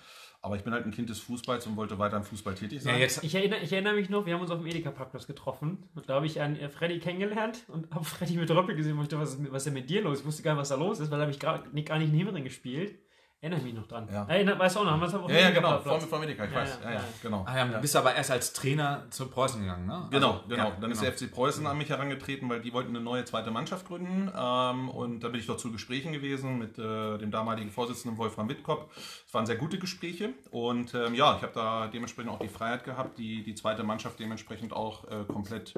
aber 0.41 0.57
ich 0.57 0.63
bin 0.65 0.73
halt 0.73 0.87
ein 0.87 0.91
Kind 0.91 1.11
des 1.11 1.21
Fußballs 1.21 1.67
und 1.67 1.77
wollte 1.77 1.99
weiter 1.99 2.17
im 2.17 2.23
Fußball 2.25 2.55
tätig 2.55 2.83
sein. 2.83 2.95
Ja, 2.95 3.01
jetzt, 3.01 3.23
Ich 3.23 3.35
erinnere, 3.35 3.61
ich 3.61 3.71
erinnere 3.73 3.95
mich 3.95 4.09
noch, 4.09 4.25
wir 4.25 4.33
haben 4.33 4.41
uns 4.41 4.51
auf 4.51 4.59
dem 4.59 4.67
Edeka-Parkplatz 4.67 5.27
getroffen. 5.27 5.83
Und 5.95 6.09
da 6.09 6.15
habe 6.15 6.27
ich 6.27 6.41
einen 6.41 6.57
äh, 6.57 6.69
Freddy 6.71 6.99
kennengelernt 6.99 7.65
und 7.69 7.91
habe 7.95 8.05
Freddy 8.05 8.37
mit 8.37 8.51
Röppel 8.51 8.75
gesehen 8.75 8.93
und 8.99 9.01
dachte, 9.13 9.19
was 9.23 9.31
ist, 9.35 9.41
mit- 9.41 9.53
was 9.53 9.59
ist 9.63 9.67
denn 9.67 9.75
mit 9.75 9.89
dir 9.91 10.03
los? 10.03 10.21
Ich 10.21 10.27
wusste 10.27 10.43
gar 10.43 10.53
nicht, 10.53 10.61
was 10.61 10.69
da 10.71 10.75
los 10.77 11.01
ist, 11.01 11.11
weil 11.11 11.19
da 11.19 11.23
habe 11.25 11.31
ich 11.33 11.39
gar 11.41 11.63
nicht, 11.73 11.89
gar 11.89 11.99
nicht 11.99 12.09
einen 12.09 12.17
Himmering 12.19 12.45
gespielt. 12.45 12.99
Erinnere 13.45 13.59
ich 13.61 13.65
mich 13.67 13.75
noch 13.75 13.87
dran. 13.87 14.09
Ja. 14.11 14.25
Erinnere, 14.25 14.59
weißt 14.59 14.75
du 14.75 14.81
auch 14.81 14.85
noch, 14.85 14.93
haben 14.93 15.29
wir 15.29 15.35
ja, 15.35 15.41
ja, 15.43 15.51
genau, 15.51 15.79
vor, 15.79 16.01
vor 16.01 16.19
Medica, 16.19 16.47
ich 16.47 16.51
Ja, 16.51 16.57
weiß, 16.57 16.79
ja, 16.83 16.93
ja, 16.93 17.05
genau. 17.21 17.45
ah, 17.47 17.55
ja, 17.55 17.67
du 17.67 17.79
bist 17.79 17.95
aber 17.95 18.15
erst 18.15 18.31
als 18.31 18.55
Trainer 18.55 19.03
zu 19.11 19.29
Preußen 19.29 19.61
gegangen, 19.61 19.85
ne? 19.87 20.09
Genau, 20.11 20.31
Also, 20.31 20.45
genau. 20.49 20.65
ja, 20.71 20.77
dann 20.81 20.91
ist 20.91 21.03
der 21.03 21.13
FC 21.13 21.31
Preußen 21.31 21.67
an 21.67 21.77
mich 21.77 21.91
herangetreten, 21.91 22.49
weil 22.49 22.63
die 22.63 22.73
wollten 22.73 22.97
eine 22.97 23.05
neue 23.05 23.27
zweite 23.27 23.51
Mannschaft 23.51 23.87
gründen. 23.87 24.33
Ähm, 24.35 24.89
und 24.89 25.21
da 25.21 25.29
bin 25.29 25.41
ich 25.41 25.47
doch 25.47 25.59
zu 25.59 25.71
Gesprächen 25.71 26.15
gewesen 26.15 26.59
mit 26.59 26.79
äh, 26.79 27.19
dem 27.19 27.31
damaligen 27.31 27.71
Vorsitzenden 27.71 28.17
Wolfram 28.17 28.49
Wittkopp. 28.49 28.91
Es 28.97 29.35
waren 29.35 29.45
sehr 29.45 29.57
gute 29.57 29.79
Gespräche. 29.79 30.31
Und 30.51 30.95
ähm, 30.95 31.15
ja, 31.15 31.37
ich 31.37 31.43
habe 31.43 31.53
da 31.53 31.89
dementsprechend 31.89 32.33
auch 32.33 32.39
die 32.39 32.49
Freiheit 32.49 32.85
gehabt, 32.85 33.19
die, 33.19 33.43
die 33.43 33.55
zweite 33.55 33.83
Mannschaft 33.83 34.19
dementsprechend 34.21 34.73
auch 34.73 35.05
äh, 35.11 35.25
komplett 35.31 35.75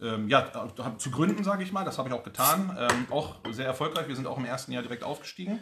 ähm, 0.00 0.28
ja, 0.28 0.40
äh, 0.40 0.98
zu 0.98 1.10
gründen, 1.10 1.42
sage 1.42 1.64
ich 1.64 1.72
mal. 1.72 1.84
Das 1.84 1.98
habe 1.98 2.08
ich 2.10 2.14
auch 2.14 2.22
getan. 2.22 2.78
Ähm, 2.78 3.06
auch 3.10 3.34
sehr 3.50 3.66
erfolgreich. 3.66 4.06
Wir 4.06 4.14
sind 4.14 4.28
auch 4.28 4.38
im 4.38 4.44
ersten 4.44 4.70
Jahr 4.70 4.82
direkt 4.84 5.02
aufgestiegen. 5.02 5.60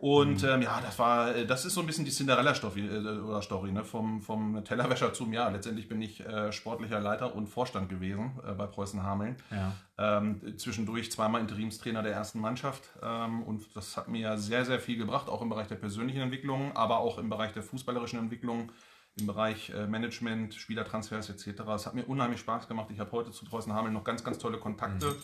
Und 0.00 0.44
ähm, 0.44 0.62
ja, 0.62 0.80
das 0.80 0.98
war, 0.98 1.36
äh, 1.36 1.44
das 1.44 1.66
ist 1.66 1.74
so 1.74 1.82
ein 1.82 1.86
bisschen 1.86 2.06
die 2.06 2.10
Cinderella-Story 2.10 2.86
äh, 2.86 3.20
oder 3.20 3.42
Story, 3.42 3.70
ne? 3.70 3.84
vom, 3.84 4.22
vom 4.22 4.64
Tellerwäscher 4.64 5.12
zum 5.12 5.30
Jahr. 5.34 5.50
Letztendlich 5.50 5.90
bin 5.90 6.00
ich 6.00 6.20
äh, 6.20 6.50
sportlicher 6.52 7.00
Leiter 7.00 7.34
und 7.34 7.48
Vorstand 7.48 7.90
gewesen 7.90 8.40
äh, 8.42 8.54
bei 8.54 8.66
Preußen 8.66 9.02
Hameln. 9.02 9.36
Ja. 9.50 9.74
Ähm, 9.98 10.56
zwischendurch 10.56 11.12
zweimal 11.12 11.42
Interimstrainer 11.42 12.02
der 12.02 12.14
ersten 12.14 12.40
Mannschaft. 12.40 12.88
Ähm, 13.02 13.42
und 13.42 13.76
das 13.76 13.98
hat 13.98 14.08
mir 14.08 14.38
sehr, 14.38 14.64
sehr 14.64 14.80
viel 14.80 14.96
gebracht, 14.96 15.28
auch 15.28 15.42
im 15.42 15.50
Bereich 15.50 15.68
der 15.68 15.76
persönlichen 15.76 16.22
Entwicklung, 16.22 16.74
aber 16.74 17.00
auch 17.00 17.18
im 17.18 17.28
Bereich 17.28 17.52
der 17.52 17.62
fußballerischen 17.62 18.18
Entwicklung, 18.18 18.72
im 19.18 19.26
Bereich 19.26 19.68
äh, 19.68 19.86
Management, 19.86 20.54
Spielertransfers 20.54 21.28
etc. 21.28 21.60
Es 21.74 21.84
hat 21.84 21.94
mir 21.94 22.06
unheimlich 22.06 22.40
Spaß 22.40 22.68
gemacht. 22.68 22.88
Ich 22.90 23.00
habe 23.00 23.12
heute 23.12 23.32
zu 23.32 23.44
Preußen 23.44 23.74
Hameln 23.74 23.92
noch 23.92 24.04
ganz, 24.04 24.24
ganz 24.24 24.38
tolle 24.38 24.58
Kontakte. 24.58 25.14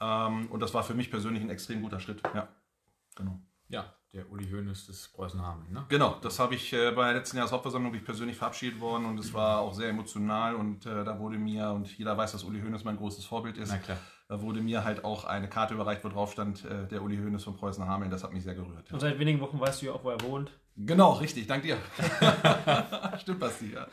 Ähm, 0.00 0.46
und 0.50 0.60
das 0.60 0.72
war 0.72 0.84
für 0.84 0.94
mich 0.94 1.10
persönlich 1.10 1.42
ein 1.42 1.50
extrem 1.50 1.82
guter 1.82 2.00
Schritt. 2.00 2.22
Ja, 2.34 2.48
genau. 3.14 3.38
ja, 3.68 3.92
der 4.12 4.30
Uli 4.30 4.46
Hoeneß 4.50 4.86
des 4.86 5.08
Preußen 5.08 5.40
Hameln, 5.40 5.72
ne? 5.72 5.86
Genau, 5.88 6.16
das 6.20 6.38
habe 6.38 6.54
ich 6.54 6.72
äh, 6.72 6.90
bei 6.90 7.06
der 7.06 7.14
letzten 7.14 7.38
Jahreshauptversammlung 7.38 7.92
bin 7.92 8.00
ich 8.00 8.04
persönlich 8.04 8.36
verabschiedet 8.36 8.78
worden 8.78 9.06
und 9.06 9.18
es 9.18 9.32
war 9.32 9.60
auch 9.60 9.72
sehr 9.72 9.88
emotional 9.88 10.54
und 10.54 10.84
äh, 10.84 11.02
da 11.02 11.18
wurde 11.18 11.38
mir, 11.38 11.70
und 11.70 11.96
jeder 11.96 12.16
weiß, 12.16 12.32
dass 12.32 12.44
Uli 12.44 12.60
Hoeneß 12.60 12.84
mein 12.84 12.98
großes 12.98 13.24
Vorbild 13.24 13.56
ist, 13.56 13.70
Na 13.70 13.78
klar. 13.78 13.96
da 14.28 14.42
wurde 14.42 14.60
mir 14.60 14.84
halt 14.84 15.04
auch 15.04 15.24
eine 15.24 15.48
Karte 15.48 15.72
überreicht, 15.74 16.04
wo 16.04 16.10
drauf 16.10 16.32
stand, 16.32 16.62
äh, 16.66 16.86
der 16.88 17.02
Uli 17.02 17.16
Hoeneß 17.16 17.42
von 17.42 17.56
Preußen 17.56 17.86
Hameln, 17.86 18.10
das 18.10 18.22
hat 18.22 18.34
mich 18.34 18.42
sehr 18.44 18.54
gerührt. 18.54 18.86
Ja. 18.88 18.94
Und 18.94 19.00
seit 19.00 19.18
wenigen 19.18 19.40
Wochen 19.40 19.58
weißt 19.58 19.80
du 19.80 19.86
ja 19.86 19.92
auch, 19.92 20.04
wo 20.04 20.10
er 20.10 20.20
wohnt. 20.20 20.50
Genau, 20.76 21.12
richtig, 21.12 21.46
dank 21.46 21.62
dir. 21.62 21.78
Stimmt, 23.18 23.40
Basti, 23.40 23.72
ja. 23.72 23.86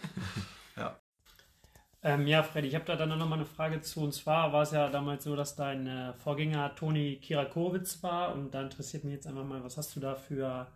Ähm, 2.01 2.27
ja, 2.27 2.43
Freddy, 2.43 2.69
ich 2.69 2.75
habe 2.75 2.85
da 2.85 2.95
dann 2.95 3.09
noch 3.09 3.27
mal 3.27 3.35
eine 3.35 3.45
Frage 3.45 3.81
zu. 3.81 4.01
Und 4.01 4.13
zwar 4.13 4.53
war 4.53 4.63
es 4.63 4.71
ja 4.71 4.89
damals 4.89 5.25
so, 5.25 5.35
dass 5.35 5.55
dein 5.55 5.85
äh, 5.85 6.13
Vorgänger 6.13 6.73
Toni 6.75 7.17
Kirakowitz 7.17 8.01
war. 8.03 8.33
Und 8.33 8.51
da 8.51 8.61
interessiert 8.61 9.03
mich 9.03 9.13
jetzt 9.13 9.27
einfach 9.27 9.43
mal, 9.43 9.63
was 9.63 9.75
hast 9.75 9.95
du 9.95 9.99
da 9.99 10.15
für, 10.15 10.67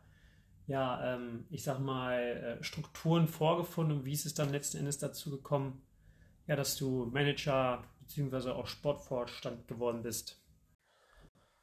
ja, 0.67 1.15
ähm, 1.15 1.45
ich 1.49 1.63
sag 1.63 1.79
mal, 1.79 2.19
äh, 2.59 2.63
Strukturen 2.63 3.27
vorgefunden 3.29 3.99
und 3.99 4.05
wie 4.05 4.11
ist 4.11 4.25
es 4.25 4.33
dann 4.33 4.51
letzten 4.51 4.77
Endes 4.77 4.97
dazu 4.97 5.31
gekommen, 5.31 5.81
ja, 6.45 6.57
dass 6.57 6.75
du 6.75 7.05
Manager 7.13 7.81
bzw. 8.01 8.49
auch 8.49 8.67
Sportvorstand 8.67 9.65
geworden 9.69 10.03
bist? 10.03 10.41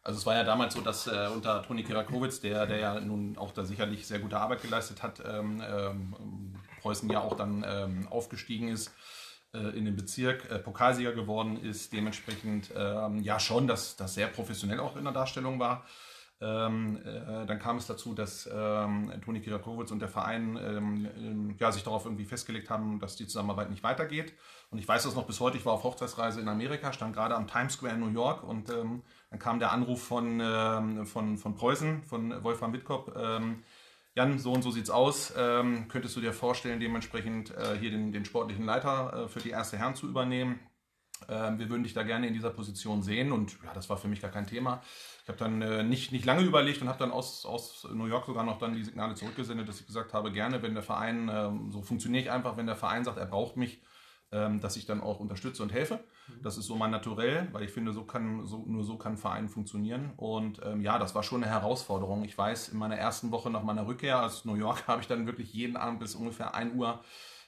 Also 0.02 0.20
es 0.20 0.24
war 0.24 0.36
ja 0.36 0.44
damals 0.44 0.72
so, 0.72 0.80
dass 0.80 1.06
äh, 1.06 1.28
unter 1.34 1.62
Toni 1.62 1.84
Kirakowitz, 1.84 2.40
der, 2.40 2.64
der 2.64 2.78
ja 2.78 3.00
nun 3.00 3.36
auch 3.36 3.52
da 3.52 3.64
sicherlich 3.64 4.06
sehr 4.06 4.20
gute 4.20 4.38
Arbeit 4.38 4.62
geleistet 4.62 5.02
hat, 5.02 5.22
ähm, 5.22 5.62
ähm, 5.62 6.54
Preußen 6.80 7.10
ja 7.10 7.20
auch 7.20 7.36
dann 7.36 7.62
ähm, 7.68 8.08
aufgestiegen 8.08 8.68
ist 8.68 8.90
in 9.52 9.84
den 9.84 9.96
Bezirk, 9.96 10.50
äh, 10.50 10.58
Pokalsieger 10.58 11.12
geworden 11.12 11.62
ist, 11.62 11.92
dementsprechend 11.92 12.70
ähm, 12.76 13.20
ja 13.22 13.40
schon, 13.40 13.66
dass 13.66 13.96
das 13.96 14.14
sehr 14.14 14.28
professionell 14.28 14.80
auch 14.80 14.96
in 14.96 15.04
der 15.04 15.12
Darstellung 15.12 15.58
war. 15.58 15.84
Ähm, 16.42 16.98
äh, 17.04 17.44
dann 17.44 17.58
kam 17.58 17.76
es 17.76 17.86
dazu, 17.86 18.14
dass 18.14 18.48
ähm, 18.50 19.12
Toni 19.22 19.40
Kirakowitz 19.40 19.90
und 19.90 19.98
der 19.98 20.08
Verein 20.08 20.56
ähm, 20.56 21.08
ähm, 21.18 21.54
ja, 21.58 21.70
sich 21.70 21.82
darauf 21.82 22.06
irgendwie 22.06 22.24
festgelegt 22.24 22.70
haben, 22.70 22.98
dass 22.98 23.16
die 23.16 23.26
Zusammenarbeit 23.26 23.68
nicht 23.68 23.82
weitergeht. 23.82 24.32
Und 24.70 24.78
ich 24.78 24.88
weiß 24.88 25.02
das 25.02 25.14
noch 25.14 25.26
bis 25.26 25.40
heute, 25.40 25.58
ich 25.58 25.66
war 25.66 25.74
auf 25.74 25.84
Hochzeitsreise 25.84 26.40
in 26.40 26.48
Amerika, 26.48 26.92
stand 26.92 27.14
gerade 27.14 27.34
am 27.34 27.46
Times 27.46 27.74
Square 27.74 27.94
in 27.94 28.00
New 28.00 28.12
York 28.12 28.42
und 28.42 28.70
ähm, 28.70 29.02
dann 29.28 29.38
kam 29.38 29.58
der 29.58 29.72
Anruf 29.72 30.02
von, 30.02 31.06
von, 31.06 31.38
von 31.38 31.54
Preußen, 31.54 32.02
von 32.02 32.42
Wolfram 32.42 32.72
Wittkopp. 32.72 33.16
Jan, 34.16 34.38
so 34.38 34.52
und 34.52 34.62
so 34.62 34.70
sieht's 34.70 34.90
aus. 34.90 35.32
Ähm, 35.36 35.86
könntest 35.88 36.16
du 36.16 36.20
dir 36.20 36.32
vorstellen, 36.32 36.80
dementsprechend 36.80 37.50
äh, 37.52 37.78
hier 37.78 37.90
den, 37.90 38.12
den 38.12 38.24
sportlichen 38.24 38.64
Leiter 38.64 39.24
äh, 39.24 39.28
für 39.28 39.40
die 39.40 39.50
erste 39.50 39.78
Herren 39.78 39.94
zu 39.94 40.08
übernehmen? 40.08 40.58
Ähm, 41.28 41.58
wir 41.58 41.68
würden 41.68 41.84
dich 41.84 41.94
da 41.94 42.02
gerne 42.02 42.26
in 42.26 42.34
dieser 42.34 42.50
Position 42.50 43.02
sehen 43.02 43.30
und 43.30 43.58
ja, 43.62 43.72
das 43.72 43.88
war 43.88 43.98
für 43.98 44.08
mich 44.08 44.20
gar 44.20 44.30
kein 44.30 44.46
Thema. 44.46 44.82
Ich 45.22 45.28
habe 45.28 45.38
dann 45.38 45.62
äh, 45.62 45.82
nicht, 45.84 46.10
nicht 46.10 46.24
lange 46.24 46.42
überlegt 46.42 46.82
und 46.82 46.88
habe 46.88 46.98
dann 46.98 47.12
aus, 47.12 47.46
aus 47.46 47.86
New 47.92 48.06
York 48.06 48.26
sogar 48.26 48.42
noch 48.42 48.58
dann 48.58 48.74
die 48.74 48.82
Signale 48.82 49.14
zurückgesendet, 49.14 49.68
dass 49.68 49.80
ich 49.80 49.86
gesagt 49.86 50.12
habe, 50.12 50.32
gerne, 50.32 50.60
wenn 50.62 50.74
der 50.74 50.82
Verein, 50.82 51.30
ähm, 51.32 51.70
so 51.70 51.82
funktioniere 51.82 52.24
ich 52.24 52.30
einfach, 52.30 52.56
wenn 52.56 52.66
der 52.66 52.76
Verein 52.76 53.04
sagt, 53.04 53.18
er 53.18 53.26
braucht 53.26 53.56
mich, 53.56 53.80
dass 54.30 54.76
ich 54.76 54.86
dann 54.86 55.00
auch 55.00 55.18
unterstütze 55.18 55.62
und 55.62 55.72
helfe. 55.72 55.98
Das 56.42 56.56
ist 56.56 56.66
so 56.66 56.76
mein 56.76 56.90
Naturell, 56.90 57.48
weil 57.52 57.64
ich 57.64 57.70
finde, 57.70 57.92
so 57.92 58.04
kann, 58.04 58.46
so, 58.46 58.64
nur 58.66 58.84
so 58.84 58.96
kann 58.96 59.12
ein 59.12 59.18
Verein 59.18 59.48
funktionieren. 59.48 60.12
Und 60.16 60.60
ähm, 60.64 60.80
ja, 60.80 60.98
das 60.98 61.14
war 61.14 61.22
schon 61.22 61.42
eine 61.42 61.52
Herausforderung. 61.52 62.24
Ich 62.24 62.36
weiß, 62.38 62.68
in 62.68 62.78
meiner 62.78 62.96
ersten 62.96 63.32
Woche 63.32 63.50
nach 63.50 63.62
meiner 63.62 63.86
Rückkehr 63.86 64.24
aus 64.24 64.44
New 64.44 64.54
York 64.54 64.84
habe 64.86 65.00
ich 65.00 65.08
dann 65.08 65.26
wirklich 65.26 65.52
jeden 65.52 65.76
Abend 65.76 66.00
bis 66.00 66.14
ungefähr 66.14 66.54
1 66.54 66.74
Uhr 66.74 67.00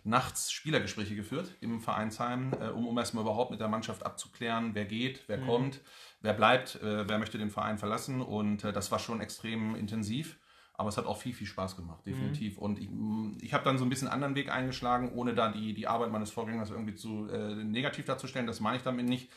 nachts 0.05 0.51
Spielergespräche 0.51 1.15
geführt 1.15 1.55
im 1.61 1.81
Vereinsheim, 1.81 2.53
äh, 2.61 2.69
um, 2.69 2.87
um 2.89 2.99
erstmal 2.99 3.23
überhaupt 3.23 3.51
mit 3.51 3.61
der 3.61 3.69
Mannschaft 3.69 4.05
abzuklären, 4.05 4.75
wer 4.75 4.85
geht, 4.85 5.23
wer 5.29 5.39
kommt, 5.39 5.81
wer 6.21 6.33
bleibt, 6.33 6.83
äh, 6.83 7.09
wer 7.09 7.19
möchte 7.19 7.39
den 7.39 7.51
Verein 7.51 7.79
verlassen. 7.79 8.21
Und 8.21 8.65
äh, 8.65 8.73
das 8.73 8.91
war 8.91 8.99
schon 8.99 9.21
extrem 9.21 9.75
intensiv. 9.77 10.39
Aber 10.83 10.89
es 10.89 10.97
hat 10.97 11.07
auch 11.07 11.17
viel, 11.17 11.33
viel 11.33 11.47
Spaß 11.47 11.77
gemacht, 11.77 12.05
definitiv. 12.05 12.59
Und 12.59 12.81
ich, 12.81 12.91
mm, 12.91 13.39
ich 13.41 13.55
habe 13.55 13.63
dann 13.63 13.79
so 13.79 13.85
ein 13.85 13.89
bisschen 13.89 14.09
einen 14.09 14.15
anderen 14.15 14.35
Weg 14.35 14.51
eingeschlagen, 14.51 15.13
ohne 15.15 15.33
da 15.33 15.49
die, 15.49 15.75
die 15.75 15.87
Arbeit 15.87 16.11
meines 16.11 16.33
Vorgängers 16.33 16.71
irgendwie 16.71 16.97
zu 16.97 17.29
äh, 17.29 17.55
negativ 17.55 18.05
darzustellen. 18.05 18.49
Das 18.49 18.59
meine 18.59 18.79
ich 18.79 18.83
damit 18.83 19.07
nicht. 19.07 19.31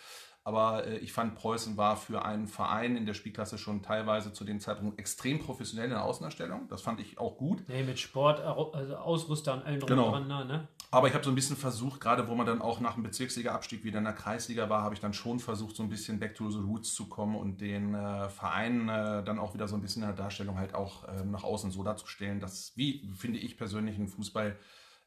Aber 0.47 0.85
äh, 0.85 0.97
ich 0.99 1.11
fand, 1.11 1.33
Preußen 1.33 1.75
war 1.75 1.97
für 1.97 2.23
einen 2.23 2.47
Verein 2.47 2.95
in 2.95 3.07
der 3.07 3.15
Spielklasse 3.15 3.57
schon 3.57 3.81
teilweise 3.81 4.31
zu 4.31 4.45
dem 4.45 4.59
Zeitpunkt 4.59 4.99
extrem 4.99 5.39
professionell 5.39 5.85
in 5.85 5.91
der 5.91 6.03
Außenerstellung. 6.03 6.67
Das 6.69 6.83
fand 6.83 6.99
ich 6.99 7.17
auch 7.17 7.35
gut. 7.37 7.63
Nee, 7.67 7.81
mit 7.81 7.99
Sport, 7.99 8.39
also 8.41 8.95
Ausrüster 8.95 9.65
allen 9.65 9.79
drum 9.79 9.89
Genau. 9.89 10.05
und 10.05 10.11
dran, 10.11 10.27
ne, 10.27 10.45
ne? 10.45 10.67
Aber 10.91 11.07
ich 11.07 11.15
habe 11.15 11.23
so 11.25 11.31
ein 11.31 11.35
bisschen 11.35 11.57
versucht, 11.57 11.99
gerade 11.99 12.27
wo 12.27 12.35
man 12.35 12.45
dann 12.45 12.61
auch 12.61 12.79
nach 12.79 12.93
dem 12.93 13.01
Bezirksliga-Abstieg 13.01 13.83
wieder 13.83 13.97
in 13.97 14.03
der 14.03 14.13
Kreisliga 14.13 14.69
war, 14.69 14.83
habe 14.83 14.93
ich 14.93 15.01
dann 15.01 15.13
schon 15.13 15.39
versucht, 15.39 15.75
so 15.75 15.81
ein 15.81 15.89
bisschen 15.89 16.19
back 16.19 16.35
to 16.35 16.49
the 16.51 16.59
roots 16.59 16.93
zu 16.93 17.09
kommen 17.09 17.35
und 17.35 17.59
den 17.59 17.95
äh, 17.95 18.29
Verein 18.29 18.87
äh, 18.87 19.23
dann 19.23 19.39
auch 19.39 19.55
wieder 19.55 19.67
so 19.67 19.75
ein 19.75 19.81
bisschen 19.81 20.03
in 20.03 20.09
der 20.09 20.15
Darstellung 20.15 20.59
halt 20.59 20.75
auch 20.75 21.05
ähm, 21.09 21.31
nach 21.31 21.43
außen 21.43 21.71
so 21.71 21.81
darzustellen, 21.83 22.39
dass, 22.39 22.71
wie 22.75 23.09
finde 23.17 23.39
ich 23.39 23.57
persönlich, 23.57 23.97
ein 23.97 24.07
Fußball 24.07 24.55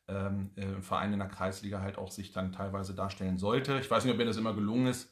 ähm, 0.09 0.51
äh, 0.57 0.82
Verein 0.82 1.12
in 1.12 1.20
der 1.20 1.28
Kreisliga 1.28 1.80
halt 1.80 1.97
auch 1.97 2.11
sich 2.11 2.32
dann 2.32 2.53
teilweise 2.53 2.93
darstellen 2.93 3.39
sollte. 3.39 3.78
Ich 3.78 3.89
weiß 3.89 4.05
nicht, 4.05 4.12
ob 4.12 4.18
mir 4.18 4.24
das 4.26 4.36
immer 4.36 4.55
gelungen 4.55 4.89
ist, 4.89 5.09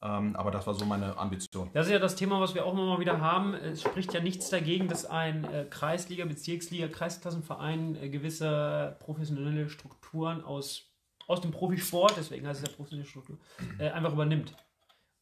aber 0.00 0.50
das 0.50 0.66
war 0.66 0.74
so 0.74 0.86
meine 0.86 1.16
Ambition. 1.18 1.70
Das 1.74 1.86
ist 1.86 1.92
ja 1.92 1.98
das 1.98 2.16
Thema, 2.16 2.40
was 2.40 2.54
wir 2.54 2.64
auch 2.64 2.72
immer 2.72 2.86
mal 2.86 3.00
wieder 3.00 3.20
haben. 3.20 3.52
Es 3.52 3.82
spricht 3.82 4.14
ja 4.14 4.20
nichts 4.20 4.48
dagegen, 4.48 4.88
dass 4.88 5.04
ein 5.04 5.44
äh, 5.44 5.66
Kreisliga, 5.68 6.24
Bezirksliga, 6.24 6.88
Kreisklassenverein 6.88 7.96
äh, 7.96 8.08
gewisse 8.08 8.96
professionelle 9.00 9.68
Strukturen 9.68 10.42
aus, 10.42 10.90
aus 11.26 11.42
dem 11.42 11.50
Profisport, 11.50 12.14
deswegen 12.16 12.46
heißt 12.46 12.62
es 12.62 12.70
ja 12.70 12.74
professionelle 12.74 13.08
Struktur, 13.08 13.38
äh, 13.78 13.90
einfach 13.90 14.12
übernimmt. 14.12 14.54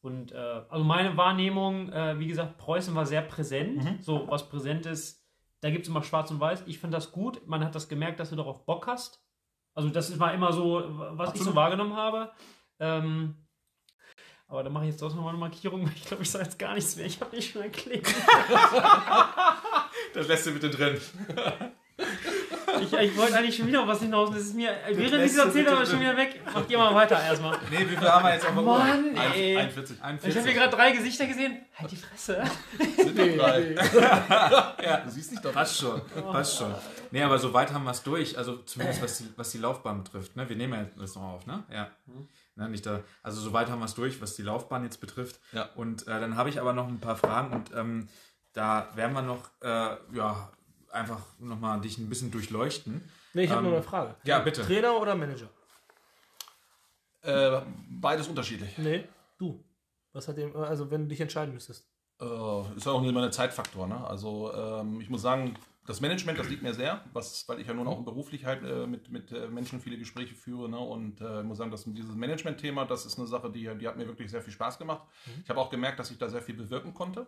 Und 0.01 0.33
also 0.33 0.85
meine 0.85 1.17
Wahrnehmung, 1.17 1.91
wie 1.91 2.27
gesagt, 2.27 2.57
Preußen 2.57 2.95
war 2.95 3.05
sehr 3.05 3.21
präsent. 3.21 4.01
So 4.01 4.29
was 4.29 4.47
präsent 4.47 4.85
ist, 4.85 5.27
da 5.59 5.69
gibt 5.69 5.83
es 5.83 5.89
immer 5.89 6.03
schwarz 6.03 6.31
und 6.31 6.39
weiß. 6.39 6.63
Ich 6.67 6.79
finde 6.79 6.95
das 6.95 7.11
gut. 7.11 7.45
Man 7.47 7.65
hat 7.65 7.75
das 7.75 7.89
gemerkt, 7.89 8.21
dass 8.21 8.29
du 8.29 8.37
darauf 8.37 8.65
Bock 8.65 8.87
hast. 8.87 9.21
Also 9.73 9.89
das 9.89 10.17
war 10.17 10.33
immer 10.33 10.53
so, 10.53 10.83
was 10.87 11.31
ich 11.33 11.41
so 11.41 11.49
Absolut. 11.49 11.55
wahrgenommen 11.55 11.97
habe. 11.97 12.31
Ähm, 12.79 13.35
aber 14.49 14.63
da 14.63 14.69
mache 14.69 14.85
ich 14.85 14.91
jetzt 14.91 14.99
trotzdem 14.99 15.21
mal 15.21 15.29
eine 15.29 15.37
Markierung, 15.37 15.83
weil 15.85 15.93
ich 15.95 16.03
glaube, 16.05 16.23
ich 16.23 16.31
sage 16.31 16.45
jetzt 16.45 16.57
gar 16.59 16.73
nichts 16.73 16.95
mehr. 16.95 17.05
Ich 17.05 17.19
habe 17.21 17.35
nicht 17.35 17.51
schon 17.53 17.61
erklärt. 17.61 18.05
Das 20.13 20.27
lässt 20.27 20.45
du 20.47 20.51
bitte 20.51 20.69
drin. 20.69 20.99
Ich, 22.81 22.93
ich 22.93 23.17
wollte 23.17 23.35
eigentlich 23.37 23.55
schon 23.57 23.67
wieder 23.67 23.81
auf 23.81 23.87
was 23.87 23.99
hinaus. 23.99 24.29
Das 24.31 24.39
ist 24.41 24.55
mir, 24.55 24.71
während 24.87 25.01
ich 25.01 25.11
lässt 25.11 25.35
es 25.35 25.35
du 25.35 25.47
erzählt 25.47 25.67
bitte 25.69 25.85
schon 25.85 25.99
wieder 25.99 26.15
weg. 26.15 26.41
Macht 26.53 26.69
ihr 26.71 26.77
mal 26.77 26.95
weiter 26.95 27.21
erstmal. 27.21 27.57
Nee, 27.69 27.79
wie 27.81 27.95
viel 27.97 28.09
haben 28.09 28.23
wir 28.23 28.33
jetzt 28.33 28.45
auf 28.47 28.53
der 28.53 28.63
Uhr? 28.63 28.77
Mann, 28.77 29.15
ey. 29.35 29.57
41. 29.57 29.97
Ich 29.97 30.01
habe 30.01 30.09
41. 30.13 30.43
hier 30.45 30.53
gerade 30.53 30.75
drei 30.75 30.91
Gesichter 30.91 31.25
gesehen. 31.27 31.57
Halt 31.75 31.91
die 31.91 31.95
Fresse. 31.97 32.43
Sind 32.97 33.17
wir 33.17 33.37
drei. 33.37 33.75
Ja, 34.83 34.97
Du 35.01 35.09
siehst 35.11 35.31
nicht 35.31 35.43
doch. 35.43 35.51
passt 35.51 35.77
schon. 35.77 36.01
Passt 36.31 36.57
schon. 36.57 36.73
Nee, 37.11 37.21
aber 37.23 37.37
soweit 37.37 37.71
haben 37.73 37.83
wir 37.83 37.91
es 37.91 38.01
durch. 38.03 38.37
Also 38.37 38.57
zumindest 38.57 39.01
was 39.03 39.17
die, 39.17 39.25
was 39.35 39.51
die 39.51 39.57
Laufbahn 39.57 40.03
betrifft. 40.03 40.35
Ne? 40.35 40.47
Wir 40.47 40.55
nehmen 40.55 40.73
ja 40.73 40.85
das 40.97 41.15
noch 41.15 41.23
auf, 41.23 41.45
ne? 41.47 41.63
Ja. 41.71 41.89
Ne, 42.59 42.67
nicht 42.67 42.85
da, 42.85 43.01
also 43.23 43.39
soweit 43.39 43.69
haben 43.69 43.79
wir 43.79 43.85
es 43.85 43.95
durch, 43.95 44.21
was 44.21 44.35
die 44.35 44.41
Laufbahn 44.41 44.83
jetzt 44.83 44.99
betrifft. 44.99 45.39
Ja. 45.53 45.69
Und 45.75 46.03
äh, 46.07 46.19
dann 46.19 46.35
habe 46.35 46.49
ich 46.49 46.59
aber 46.59 46.73
noch 46.73 46.87
ein 46.89 46.99
paar 46.99 47.15
Fragen 47.15 47.53
und 47.53 47.73
ähm, 47.73 48.09
da 48.51 48.89
werden 48.95 49.13
wir 49.13 49.21
noch, 49.21 49.49
äh, 49.61 49.95
ja, 50.13 50.51
einfach 50.91 51.21
nochmal 51.39 51.79
dich 51.79 51.97
ein 51.97 52.09
bisschen 52.09 52.31
durchleuchten. 52.31 53.09
Nee, 53.33 53.43
ich 53.43 53.49
habe 53.49 53.59
Ähm, 53.59 53.65
nur 53.67 53.73
eine 53.75 53.83
Frage. 53.83 54.15
Ja, 54.25 54.39
bitte. 54.39 54.61
Trainer 54.63 54.99
oder 54.99 55.15
Manager? 55.15 55.47
Äh, 57.21 57.61
beides 57.89 58.27
unterschiedlich. 58.27 58.77
Nee, 58.77 59.07
du. 59.37 59.63
Was 60.11 60.27
hat 60.27 60.37
dem, 60.37 60.55
also 60.55 60.89
wenn 60.91 61.03
du 61.03 61.07
dich 61.09 61.21
entscheiden 61.21 61.53
müsstest. 61.53 61.87
Äh, 62.19 62.75
ist 62.75 62.87
auch 62.87 63.01
immer 63.03 63.23
ein 63.23 63.31
Zeitfaktor. 63.31 63.87
Ne? 63.87 64.05
Also 64.05 64.51
ähm, 64.53 64.99
ich 64.99 65.09
muss 65.09 65.21
sagen, 65.21 65.55
das 65.85 66.01
Management, 66.01 66.37
das 66.37 66.49
liegt 66.49 66.61
mir 66.61 66.73
sehr, 66.73 67.03
was, 67.13 67.47
weil 67.47 67.59
ich 67.59 67.67
ja 67.67 67.73
nun 67.73 67.87
auch 67.87 67.99
beruflich 68.03 68.45
halt 68.45 68.63
äh, 68.63 68.85
mit, 68.85 69.09
mit 69.09 69.31
äh, 69.31 69.47
Menschen 69.47 69.79
viele 69.79 69.97
Gespräche 69.97 70.35
führe. 70.35 70.69
Ne? 70.69 70.77
Und 70.77 71.19
äh, 71.21 71.39
ich 71.39 71.45
muss 71.45 71.57
sagen, 71.57 71.71
dass 71.71 71.85
dieses 71.85 72.15
Management-Thema, 72.15 72.85
das 72.85 73.05
ist 73.05 73.17
eine 73.17 73.27
Sache, 73.27 73.49
die, 73.49 73.69
die 73.77 73.87
hat 73.87 73.97
mir 73.97 74.07
wirklich 74.07 74.29
sehr 74.29 74.41
viel 74.41 74.53
Spaß 74.53 74.77
gemacht. 74.77 75.01
Ich 75.43 75.49
habe 75.49 75.59
auch 75.59 75.69
gemerkt, 75.69 75.99
dass 75.99 76.11
ich 76.11 76.17
da 76.17 76.29
sehr 76.29 76.41
viel 76.41 76.55
bewirken 76.55 76.93
konnte. 76.93 77.27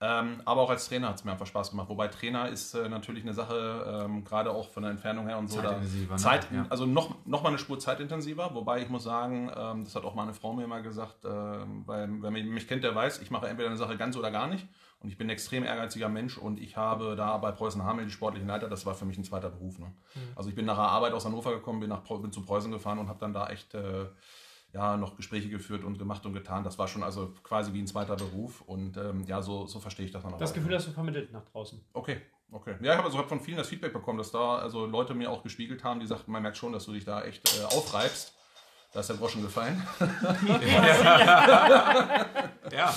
Ähm, 0.00 0.42
aber 0.44 0.62
auch 0.62 0.70
als 0.70 0.88
Trainer 0.88 1.08
hat 1.08 1.16
es 1.16 1.24
mir 1.24 1.32
einfach 1.32 1.46
Spaß 1.46 1.70
gemacht. 1.70 1.88
Wobei 1.88 2.08
Trainer 2.08 2.48
ist 2.48 2.74
äh, 2.74 2.88
natürlich 2.88 3.22
eine 3.22 3.32
Sache, 3.32 4.04
ähm, 4.04 4.24
gerade 4.24 4.50
auch 4.50 4.68
von 4.68 4.82
der 4.82 4.90
Entfernung 4.90 5.26
her 5.28 5.38
und 5.38 5.48
so. 5.48 5.62
Da, 5.62 5.68
Zeitintensiver, 5.70 6.14
ne? 6.14 6.20
Zeit, 6.20 6.48
Ja. 6.52 6.66
Also 6.68 6.84
noch, 6.84 7.24
noch 7.24 7.42
mal 7.42 7.50
eine 7.50 7.58
Spur 7.58 7.78
zeitintensiver. 7.78 8.54
Wobei 8.54 8.82
ich 8.82 8.88
muss 8.88 9.04
sagen, 9.04 9.50
ähm, 9.56 9.84
das 9.84 9.94
hat 9.94 10.04
auch 10.04 10.14
meine 10.14 10.34
Frau 10.34 10.52
mir 10.52 10.64
immer 10.64 10.82
gesagt, 10.82 11.24
ähm, 11.24 11.84
weil 11.86 12.08
wer 12.20 12.30
mich, 12.30 12.44
mich 12.44 12.68
kennt, 12.68 12.82
der 12.82 12.94
weiß, 12.94 13.22
ich 13.22 13.30
mache 13.30 13.48
entweder 13.48 13.68
eine 13.68 13.78
Sache 13.78 13.96
ganz 13.96 14.16
oder 14.16 14.30
gar 14.30 14.48
nicht. 14.48 14.66
Und 15.04 15.10
ich 15.10 15.18
bin 15.18 15.26
ein 15.26 15.30
extrem 15.30 15.64
ehrgeiziger 15.64 16.08
Mensch 16.08 16.38
und 16.38 16.58
ich 16.58 16.78
habe 16.78 17.14
da 17.14 17.36
bei 17.36 17.52
Preußen 17.52 17.84
Hamel 17.84 18.06
die 18.06 18.10
sportlichen 18.10 18.48
Leiter, 18.48 18.70
das 18.70 18.86
war 18.86 18.94
für 18.94 19.04
mich 19.04 19.18
ein 19.18 19.24
zweiter 19.24 19.50
Beruf. 19.50 19.78
Ne? 19.78 19.92
Also 20.34 20.48
ich 20.48 20.54
bin 20.54 20.64
nach 20.64 20.76
der 20.76 20.84
Arbeit 20.84 21.12
aus 21.12 21.26
Hannover 21.26 21.52
gekommen, 21.52 21.80
bin, 21.80 21.90
nach, 21.90 22.00
bin 22.00 22.32
zu 22.32 22.40
Preußen 22.40 22.72
gefahren 22.72 22.98
und 22.98 23.08
habe 23.08 23.18
dann 23.20 23.34
da 23.34 23.48
echt 23.48 23.74
äh, 23.74 24.06
ja, 24.72 24.96
noch 24.96 25.14
Gespräche 25.16 25.50
geführt 25.50 25.84
und 25.84 25.98
gemacht 25.98 26.24
und 26.24 26.32
getan. 26.32 26.64
Das 26.64 26.78
war 26.78 26.88
schon 26.88 27.02
also 27.02 27.34
quasi 27.42 27.74
wie 27.74 27.80
ein 27.80 27.86
zweiter 27.86 28.16
Beruf 28.16 28.62
und 28.62 28.96
ähm, 28.96 29.24
ja, 29.26 29.42
so, 29.42 29.66
so 29.66 29.78
verstehe 29.78 30.06
ich 30.06 30.12
das 30.12 30.22
dann 30.22 30.32
auch. 30.32 30.38
Das. 30.38 30.54
Gefühl 30.54 30.74
hast 30.74 30.88
du 30.88 30.92
vermittelt 30.92 31.30
nach 31.32 31.44
draußen. 31.44 31.84
Okay, 31.92 32.22
okay. 32.50 32.76
Ja, 32.80 32.92
ich 32.92 32.96
habe 32.96 33.04
also 33.04 33.18
hab 33.18 33.28
von 33.28 33.40
vielen 33.40 33.58
das 33.58 33.68
Feedback 33.68 33.92
bekommen, 33.92 34.16
dass 34.16 34.30
da 34.30 34.56
also 34.56 34.86
Leute 34.86 35.12
mir 35.12 35.30
auch 35.30 35.42
gespiegelt 35.42 35.84
haben, 35.84 36.00
die 36.00 36.06
sagten, 36.06 36.32
man 36.32 36.40
merkt 36.40 36.56
schon, 36.56 36.72
dass 36.72 36.86
du 36.86 36.94
dich 36.94 37.04
da 37.04 37.22
echt 37.22 37.46
äh, 37.60 37.64
aufreibst. 37.64 38.33
Da 38.94 39.00
ist 39.00 39.10
der 39.10 39.16
Groschen 39.16 39.42
gefallen. 39.42 39.82
Ja. 42.72 42.92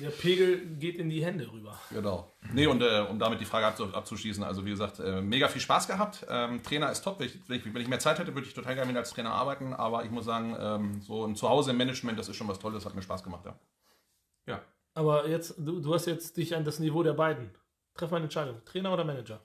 Der 0.00 0.10
Pegel 0.10 0.64
geht 0.78 0.96
in 0.96 1.10
die 1.10 1.22
Hände 1.22 1.50
rüber. 1.50 1.78
genau. 1.90 2.32
Nee, 2.52 2.66
und 2.66 2.80
äh, 2.80 3.04
um 3.10 3.18
damit 3.18 3.40
die 3.40 3.44
Frage 3.44 3.66
abzu 3.66 3.92
abzuschließen, 3.92 4.42
also 4.44 4.64
wie 4.64 4.70
gesagt, 4.70 5.00
äh, 5.00 5.20
mega 5.20 5.48
viel 5.48 5.60
Spaß 5.60 5.88
gehabt. 5.88 6.24
Ähm, 6.30 6.62
Trainer 6.62 6.90
ist 6.90 7.02
top. 7.02 7.18
Wenn 7.18 7.26
ich, 7.26 7.38
wenn, 7.48 7.58
ich, 7.58 7.74
wenn 7.74 7.82
ich 7.82 7.88
mehr 7.88 7.98
Zeit 7.98 8.20
hätte, 8.20 8.34
würde 8.34 8.46
ich 8.46 8.54
total 8.54 8.76
gerne 8.76 8.88
wieder 8.88 9.00
als 9.00 9.10
Trainer 9.10 9.32
arbeiten. 9.32 9.74
Aber 9.74 10.04
ich 10.04 10.10
muss 10.10 10.24
sagen, 10.24 10.56
ähm, 10.58 11.02
so 11.02 11.26
ein 11.26 11.34
Zuhause 11.34 11.72
im 11.72 11.76
Management, 11.76 12.18
das 12.18 12.28
ist 12.28 12.36
schon 12.36 12.48
was 12.48 12.60
Tolles, 12.60 12.86
hat 12.86 12.94
mir 12.94 13.02
Spaß 13.02 13.24
gemacht, 13.24 13.44
ja. 13.44 13.58
Ja. 14.46 14.62
Aber 14.94 15.28
jetzt, 15.28 15.56
du, 15.58 15.80
du 15.80 15.92
hast 15.92 16.06
jetzt 16.06 16.36
dich 16.36 16.54
an 16.54 16.64
das 16.64 16.78
Niveau 16.78 17.02
der 17.02 17.14
beiden. 17.14 17.50
Treff 17.94 18.10
mal 18.10 18.18
eine 18.18 18.26
Entscheidung. 18.26 18.64
Trainer 18.64 18.92
oder 18.92 19.04
Manager? 19.04 19.40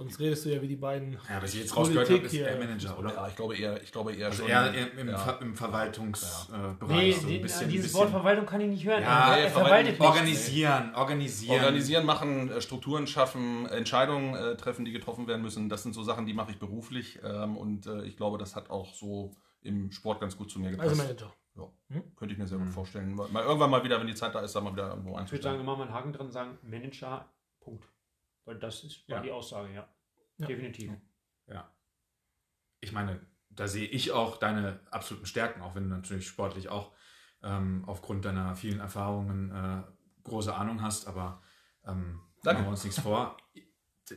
Sonst 0.00 0.20
redest 0.20 0.44
du 0.44 0.50
ja 0.50 0.62
wie 0.62 0.68
die 0.68 0.76
beiden. 0.76 1.14
Ja, 1.28 1.42
was 1.42 1.54
ich 1.54 1.62
jetzt 1.62 1.74
Politik 1.74 1.96
rausgehört 1.98 2.10
habe, 2.10 2.26
ist 2.26 2.30
hier. 2.30 2.46
eher 2.46 2.58
Manager, 2.60 2.98
oder? 3.00 3.14
Ja, 3.14 3.26
ich 3.26 3.34
glaube 3.34 3.56
eher, 3.56 3.82
ich 3.82 3.90
glaube 3.90 4.12
eher 4.14 4.26
Also 4.26 4.42
schon. 4.42 4.48
eher 4.48 4.72
im, 4.72 4.98
im, 4.98 5.08
ja. 5.08 5.18
Ver 5.18 5.40
im 5.42 5.56
Verwaltungsbereich. 5.56 6.88
Nee, 6.88 7.12
so 7.12 7.26
ein 7.26 7.42
bisschen, 7.42 7.68
dieses 7.68 7.90
ein 7.90 7.94
Wort 7.94 8.06
bisschen 8.06 8.20
Verwaltung 8.20 8.46
kann 8.46 8.60
ich 8.60 8.68
nicht 8.68 8.86
hören. 8.86 9.02
Ja, 9.02 9.34
er, 9.34 9.42
er 9.42 9.50
verwaltet 9.50 9.98
nicht. 9.98 10.00
organisieren, 10.00 10.94
organisieren. 10.94 11.56
Organisieren, 11.56 12.06
machen, 12.06 12.48
äh, 12.48 12.60
Strukturen 12.60 13.08
schaffen, 13.08 13.66
Entscheidungen 13.66 14.36
äh, 14.36 14.56
treffen, 14.56 14.84
die 14.84 14.92
getroffen 14.92 15.26
werden 15.26 15.42
müssen. 15.42 15.68
Das 15.68 15.82
sind 15.82 15.94
so 15.96 16.04
Sachen, 16.04 16.26
die 16.26 16.32
mache 16.32 16.52
ich 16.52 16.60
beruflich. 16.60 17.18
Ähm, 17.24 17.56
und 17.56 17.86
äh, 17.88 18.04
ich 18.04 18.16
glaube, 18.16 18.38
das 18.38 18.54
hat 18.54 18.70
auch 18.70 18.94
so 18.94 19.32
im 19.62 19.90
Sport 19.90 20.20
ganz 20.20 20.36
gut 20.36 20.48
zu 20.48 20.60
mir 20.60 20.70
gepasst. 20.70 20.90
Also 20.90 21.02
Manager. 21.02 21.34
ja, 21.56 22.00
könnte 22.14 22.32
ich 22.34 22.38
mir 22.38 22.46
sehr 22.46 22.58
gut 22.58 22.68
vorstellen. 22.68 23.16
Mal, 23.16 23.42
irgendwann 23.42 23.70
mal 23.70 23.82
wieder, 23.82 23.98
wenn 23.98 24.06
die 24.06 24.14
Zeit 24.14 24.32
da 24.32 24.42
ist, 24.42 24.54
da 24.54 24.60
mal 24.60 24.74
wieder 24.74 24.90
irgendwo 24.90 25.18
Ich 25.18 25.32
würde 25.32 25.42
sagen, 25.42 25.58
wir 25.58 25.64
machen 25.64 25.78
mal 25.78 25.86
einen 25.86 25.94
Haken 25.94 26.12
dran 26.12 26.26
und 26.26 26.32
sagen 26.32 26.56
Manager, 26.62 27.28
Punkt. 27.58 27.88
Weil 28.48 28.58
das 28.58 28.82
ist 28.82 29.06
war 29.10 29.18
Ja. 29.18 29.22
die 29.22 29.30
Aussage, 29.30 29.74
ja. 29.74 29.86
Ja. 30.38 30.46
Definitiv. 30.46 30.90
Ja. 31.48 31.70
Ich 32.80 32.92
meine, 32.92 33.20
da 33.50 33.68
sehe 33.68 33.86
ich 33.86 34.10
auch 34.12 34.38
deine 34.38 34.80
absoluten 34.90 35.26
Stärken, 35.26 35.60
auch 35.60 35.74
wenn 35.74 35.90
du 35.90 35.94
natürlich 35.96 36.26
sportlich 36.26 36.70
auch 36.70 36.92
ähm, 37.42 37.84
aufgrund 37.86 38.24
deiner 38.24 38.56
vielen 38.56 38.80
Erfahrungen 38.80 39.50
äh, 39.50 39.82
große 40.24 40.54
Ahnung 40.54 40.80
hast, 40.80 41.06
aber 41.06 41.42
ähm, 41.86 42.20
Danke. 42.42 42.60
machen 42.62 42.68
wir 42.68 42.70
uns 42.70 42.84
nichts 42.84 43.00
vor. 43.00 43.36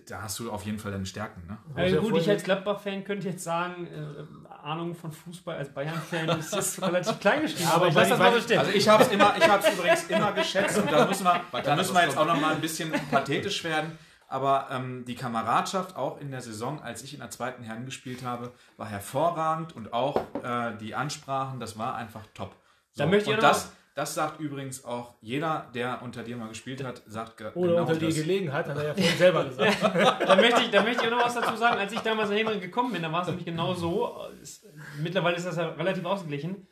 Da 0.08 0.22
hast 0.22 0.40
du 0.40 0.50
auf 0.50 0.64
jeden 0.64 0.80
Fall 0.80 0.94
deine 0.94 1.06
Stärken, 1.06 1.46
ne? 1.48 1.58
Also 1.76 2.00
gut, 2.00 2.16
ich 2.16 2.30
als 2.30 2.46
Gladbach-Fan 2.46 3.04
könnte 3.04 3.28
jetzt 3.28 3.44
sagen, 3.44 3.88
äh, 3.88 4.50
Ahnung 4.64 4.96
von 4.96 5.12
Fußball 5.12 5.58
als 5.58 5.74
Bayern-Fan 5.74 6.30
ist 6.40 6.54
das 6.54 6.82
relativ 6.82 7.20
klein 7.20 7.42
geschrieben. 7.42 7.70
aber 7.70 7.90
ich 7.90 7.96
weiß, 7.96 8.08
das 8.08 8.34
bestimmt. 8.34 8.60
Also 8.60 8.72
ich 8.72 8.88
habe 8.88 9.04
es 9.04 9.10
immer, 9.12 9.36
ich 9.38 9.46
habe 9.50 9.68
es 9.68 9.74
übrigens 9.74 10.04
immer 10.06 10.32
geschätzt 10.32 10.78
und 10.78 10.90
da 10.90 11.06
müssen 11.06 11.26
wir, 11.26 11.62
da 11.62 11.76
müssen 11.76 11.94
wir 11.94 12.04
jetzt 12.06 12.18
auch 12.18 12.26
noch 12.26 12.40
mal 12.40 12.56
ein 12.56 12.62
bisschen 12.62 12.90
pathetisch 13.12 13.66
werden. 13.66 13.98
Aber 14.32 14.68
ähm, 14.72 15.04
die 15.04 15.16
Kameradschaft 15.16 15.98
auch 15.98 16.18
in 16.22 16.32
der 16.32 16.40
Saison, 16.40 16.82
als 16.82 17.04
ich 17.04 17.14
in 17.14 17.20
der 17.20 17.30
zweiten 17.32 17.64
Herren 17.64 17.84
gespielt 17.84 18.24
habe, 18.24 18.54
war 18.78 18.88
hervorragend 18.88 19.76
und 19.76 19.92
auch 19.92 20.22
äh, 20.42 20.78
die 20.80 20.96
Ansprachen, 20.96 21.60
das 21.60 21.78
war 21.78 21.96
einfach 21.96 22.26
top. 22.34 22.56
So, 22.92 23.04
Da 23.04 23.10
möchte 23.10 23.30
ich 23.30 23.36
und 23.36 23.44
das, 23.44 23.74
Das 23.94 24.14
sagt 24.14 24.40
übrigens 24.40 24.86
auch 24.86 25.16
jeder, 25.20 25.70
der 25.76 26.02
unter 26.02 26.24
dir 26.24 26.38
mal 26.38 26.48
gespielt 26.48 26.82
hat, 26.82 27.04
sagt 27.08 27.42
Oder 27.42 27.52
genau 27.52 27.82
unter 27.82 27.96
die 27.96 28.06
das. 28.06 28.16
Gelegenheit, 28.16 28.70
hat 28.70 28.78
er 28.78 28.88
ja 28.88 28.94
vorhin 28.94 29.18
selber 29.18 29.44
gesagt. 29.44 29.84
da, 29.84 30.36
möchte 30.38 30.62
ich, 30.62 30.72
da 30.72 30.82
möchte 30.82 31.06
ich 31.06 31.12
auch 31.12 31.18
noch 31.18 31.26
was 31.26 31.34
dazu 31.34 31.58
sagen. 31.58 31.78
Als 31.78 31.92
ich 31.92 32.00
damals 32.00 32.30
nach 32.30 32.38
Hemering 32.38 32.62
gekommen 32.62 32.94
bin, 32.94 33.02
da 33.02 33.12
war 33.12 33.24
es 33.24 33.28
nämlich 33.28 33.46
genau 33.46 33.74
so. 33.74 34.28
Es, 34.42 34.66
mittlerweile 35.02 35.36
ist 35.36 35.46
das 35.46 35.58
ja 35.58 35.68
relativ 35.72 36.06
ausgeglichen. 36.06 36.70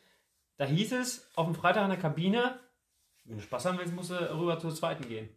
Da 0.56 0.64
hieß 0.64 0.92
es 0.92 1.30
auf 1.36 1.44
dem 1.44 1.54
Freitag 1.54 1.84
in 1.84 1.90
der 1.90 1.98
Kabine, 1.98 2.58
wenn 3.26 3.36
du 3.36 3.42
Spaß 3.42 3.66
haben 3.66 3.78
willst, 3.78 3.94
musst 3.94 4.12
du 4.12 4.14
rüber 4.14 4.58
zur 4.58 4.74
zweiten 4.74 5.06
gehen. 5.06 5.28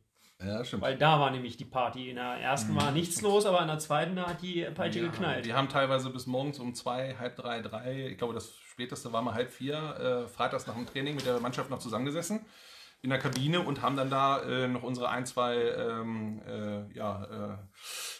Ja, 0.45 0.63
stimmt. 0.65 0.83
Weil 0.83 0.97
da 0.97 1.19
war 1.19 1.31
nämlich 1.31 1.57
die 1.57 1.65
Party. 1.65 2.09
In 2.09 2.15
der 2.17 2.39
ersten 2.39 2.75
war 2.75 2.91
nichts 2.91 3.21
los, 3.21 3.45
aber 3.45 3.61
in 3.61 3.67
der 3.67 3.79
zweiten 3.79 4.15
da 4.15 4.27
hat 4.27 4.41
die 4.41 4.63
Peitsche 4.73 4.99
Ja, 4.99 5.09
geknallt. 5.09 5.45
Die 5.45 5.53
haben 5.53 5.69
teilweise 5.69 6.09
bis 6.09 6.25
morgens 6.25 6.59
um 6.59 6.73
zwei, 6.73 7.15
halb 7.17 7.35
drei, 7.35 7.61
drei, 7.61 8.07
ich 8.07 8.17
glaube 8.17 8.33
das 8.33 8.55
späteste 8.57 9.13
war 9.13 9.21
mal 9.21 9.33
halb 9.33 9.51
vier, 9.51 10.25
äh, 10.25 10.27
freitags 10.27 10.67
nach 10.67 10.75
dem 10.75 10.85
Training 10.85 11.15
mit 11.15 11.25
der 11.25 11.39
Mannschaft 11.39 11.69
noch 11.69 11.79
zusammengesessen 11.79 12.45
in 13.03 13.09
der 13.09 13.19
Kabine 13.19 13.59
und 13.59 13.81
haben 13.81 13.97
dann 13.97 14.09
da 14.09 14.41
äh, 14.43 14.67
noch 14.67 14.81
unsere 14.81 15.09
ein, 15.09 15.25
zwei 15.25 15.57
ähm, 15.57 16.41
äh, 16.47 16.89
ja, 16.93 17.23
äh, 17.25 17.57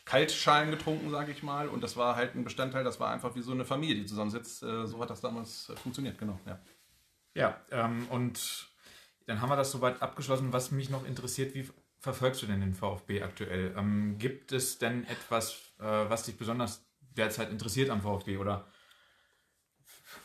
Kaltschalen 0.03 0.71
getrunken, 0.71 1.09
sage 1.09 1.32
ich 1.32 1.41
mal. 1.41 1.69
Und 1.69 1.82
das 1.82 1.95
war 1.95 2.17
halt 2.17 2.36
ein 2.36 2.43
Bestandteil, 2.43 2.84
das 2.84 2.99
war 2.99 3.09
einfach 3.09 3.34
wie 3.36 3.41
so 3.41 3.53
eine 3.53 3.63
Familie, 3.63 3.95
die 3.95 4.05
zusammensitzt. 4.05 4.61
Äh, 4.61 4.86
so 4.86 4.99
hat 4.99 5.09
das 5.09 5.21
damals 5.21 5.71
funktioniert, 5.82 6.17
genau. 6.17 6.38
Ja. 6.45 6.59
Ja, 7.34 7.57
ähm, 7.71 8.07
und 8.09 8.67
dann 9.26 9.41
haben 9.41 9.49
wir 9.49 9.55
das 9.55 9.71
soweit 9.71 10.01
abgeschlossen. 10.01 10.51
Was 10.51 10.71
mich 10.71 10.89
noch 10.89 11.07
interessiert, 11.07 11.55
wie 11.55 11.67
verfolgst 12.03 12.41
du 12.41 12.47
denn 12.47 12.59
den 12.59 12.73
VfB 12.73 13.21
aktuell? 13.21 13.73
Ähm, 13.77 14.17
gibt 14.17 14.51
es 14.51 14.77
denn 14.77 15.07
etwas, 15.07 15.53
äh, 15.79 15.83
was 15.83 16.23
dich 16.23 16.37
besonders 16.37 16.85
derzeit 16.99 17.49
interessiert 17.49 17.89
am 17.89 18.01
VfB 18.01 18.37
oder 18.37 18.67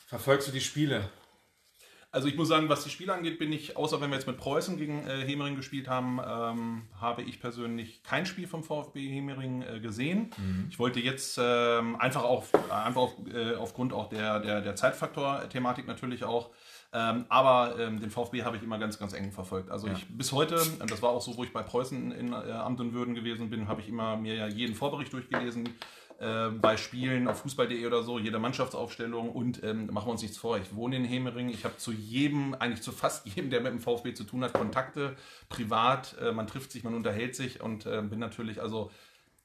verfolgst 0.07 0.49
du 0.49 0.53
die 0.53 0.61
Spiele? 0.61 1.09
Also 2.19 2.27
ich 2.27 2.37
muss 2.37 2.49
sagen, 2.49 2.69
was 2.69 2.83
die 2.83 2.91
Spiele 2.91 3.15
angeht, 3.15 3.39
bin 3.39 3.53
ich, 3.53 3.77
außer 3.77 4.01
wenn 4.01 4.11
wir 4.11 4.17
jetzt 4.17 4.27
mit 4.27 4.39
Preußen 4.39 4.77
gegen 4.77 5.07
äh, 5.07 5.25
Hemering 5.25 5.55
gespielt 5.55 5.87
haben, 5.87 6.19
ähm, 6.19 6.83
habe 7.01 7.23
ich 7.23 7.41
persönlich 7.41 8.03
kein 8.03 8.27
Spiel 8.27 8.49
vom 8.49 8.65
VfB 8.65 9.09
Hemering 9.09 9.63
äh, 9.63 9.79
gesehen. 9.79 10.33
Ich 10.69 10.81
wollte 10.81 10.99
jetzt 10.99 11.39
ähm, 11.41 11.95
einfach, 11.95 12.25
auf, 12.25 12.53
einfach 12.73 13.03
auf, 13.03 13.13
äh, 13.33 13.55
aufgrund 13.55 13.93
auch 13.93 14.09
der, 14.09 14.41
der, 14.41 14.63
der 14.63 14.75
Zeitfaktor-Thematik 14.75 15.87
natürlich 15.87 16.25
auch, 16.25 16.51
ähm, 16.93 17.25
aber 17.29 17.79
ähm, 17.79 18.01
den 18.01 18.11
VfB 18.11 18.43
habe 18.43 18.57
ich 18.57 18.65
immer 18.65 18.79
ganz, 18.79 18.99
ganz 18.99 19.13
eng 19.13 19.31
verfolgt. 19.31 19.71
Also 19.71 19.87
ich 19.87 20.09
bis 20.09 20.33
heute, 20.33 20.61
und 20.81 20.91
das 20.91 21.01
war 21.01 21.11
auch 21.11 21.21
so, 21.21 21.37
wo 21.37 21.45
ich 21.45 21.53
bei 21.53 21.63
Preußen 21.63 22.11
in 22.11 22.33
äh, 22.33 22.51
Amt 22.51 22.81
und 22.81 22.95
Würden 22.95 23.15
gewesen 23.15 23.49
bin, 23.49 23.69
habe 23.69 23.81
ich 23.81 23.89
immer 23.89 24.17
mir 24.17 24.35
ja 24.35 24.49
jeden 24.49 24.75
Vorbericht 24.75 25.13
durchgelesen, 25.13 25.69
äh, 26.19 26.49
bei 26.49 26.77
Spielen 26.77 27.29
auf 27.29 27.41
Fußball.de 27.43 27.87
oder 27.87 28.03
so, 28.03 28.19
jede 28.19 28.39
Mannschaftsaufstellung 28.39 29.31
und 29.31 29.63
ähm, 29.63 29.87
machen 29.93 30.09
wir 30.09 30.13
uns 30.13 30.23
nichts 30.23 30.37
vor, 30.37 30.59
ich 30.59 30.75
wohne 30.75 30.97
in 30.97 31.05
Hemering, 31.05 31.49
ich 31.49 31.65
habe 31.65 31.77
zu 31.77 31.93
jedem, 31.93 32.55
eigentlich 32.55 32.83
zu 32.83 32.93
fast 32.93 33.27
jedem, 33.35 33.51
der 33.51 33.61
mit 33.61 33.73
dem 33.73 33.79
VfB 33.79 34.15
zu 34.15 34.25
tun 34.25 34.43
hat, 34.43 34.53
Kontakte, 34.53 35.17
privat, 35.49 36.17
äh, 36.21 36.33
man 36.33 36.47
trifft 36.47 36.73
sich, 36.73 36.83
man 36.85 36.95
unterhält 36.95 37.37
sich 37.37 37.61
und 37.61 37.87
äh, 37.87 38.03
bin 38.03 38.19
natürlich, 38.19 38.61
also 38.61 38.91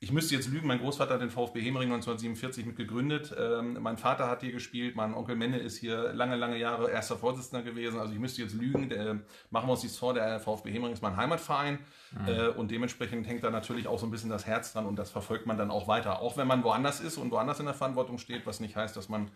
ich 0.04 0.12
müsste 0.12 0.36
jetzt 0.36 0.49
lügen, 0.49 0.68
mein 0.68 0.80
Großvater 0.80 1.14
hat 1.14 1.22
den 1.22 1.30
VfB 1.30 1.62
Hemering 1.62 1.93
1947 1.93 2.66
mit 2.66 2.76
gegründet. 2.76 3.34
Ähm, 3.39 3.78
mein 3.80 3.97
Vater 3.97 4.30
hat 4.30 4.41
hier 4.41 4.51
gespielt, 4.51 4.97
mein 4.97 5.14
Onkel 5.14 5.38
Menne 5.38 5.58
ist 5.58 5.78
hier 5.78 6.12
lange, 6.12 6.36
lange 6.36 6.58
Jahre 6.58 6.91
erster 6.91 7.18
Vorsitzender 7.18 7.64
gewesen. 7.64 7.99
Also 7.99 8.12
ich 8.12 8.20
müsste 8.20 8.41
jetzt 8.41 8.54
lügen, 8.54 8.89
der, 8.89 9.22
machen 9.49 9.68
wir 9.68 9.72
uns 9.72 9.84
nichts 9.84 9.97
vor, 9.97 10.14
der 10.14 10.41
VfB 10.41 10.74
Hemering 10.74 10.91
ist 10.93 11.01
mein 11.01 11.16
Heimatverein 11.16 11.80
äh, 12.28 12.49
und 12.49 12.70
dementsprechend 12.70 13.26
hängt 13.28 13.45
da 13.45 13.49
natürlich 13.49 13.88
auch 13.88 13.97
so 13.97 14.06
ein 14.06 14.12
bisschen 14.12 14.30
das 14.30 14.45
Herz 14.45 14.74
dran 14.74 14.86
und 14.86 14.97
das 14.97 15.10
verfolgt 15.10 15.45
man 15.45 15.58
dann 15.58 15.72
auch 15.72 15.88
weiter. 15.88 16.20
Auch 16.20 16.36
wenn 16.36 16.47
man 16.47 16.66
woanders 16.66 16.99
ist 16.99 17.18
und 17.18 17.32
woanders 17.32 17.62
in 17.62 17.66
der 17.66 17.74
Verantwortung 17.74 18.18
steht, 18.18 18.45
was 18.45 18.60
nicht 18.60 18.76
heißt, 18.76 18.97
dass 18.97 19.08
man 19.08 19.32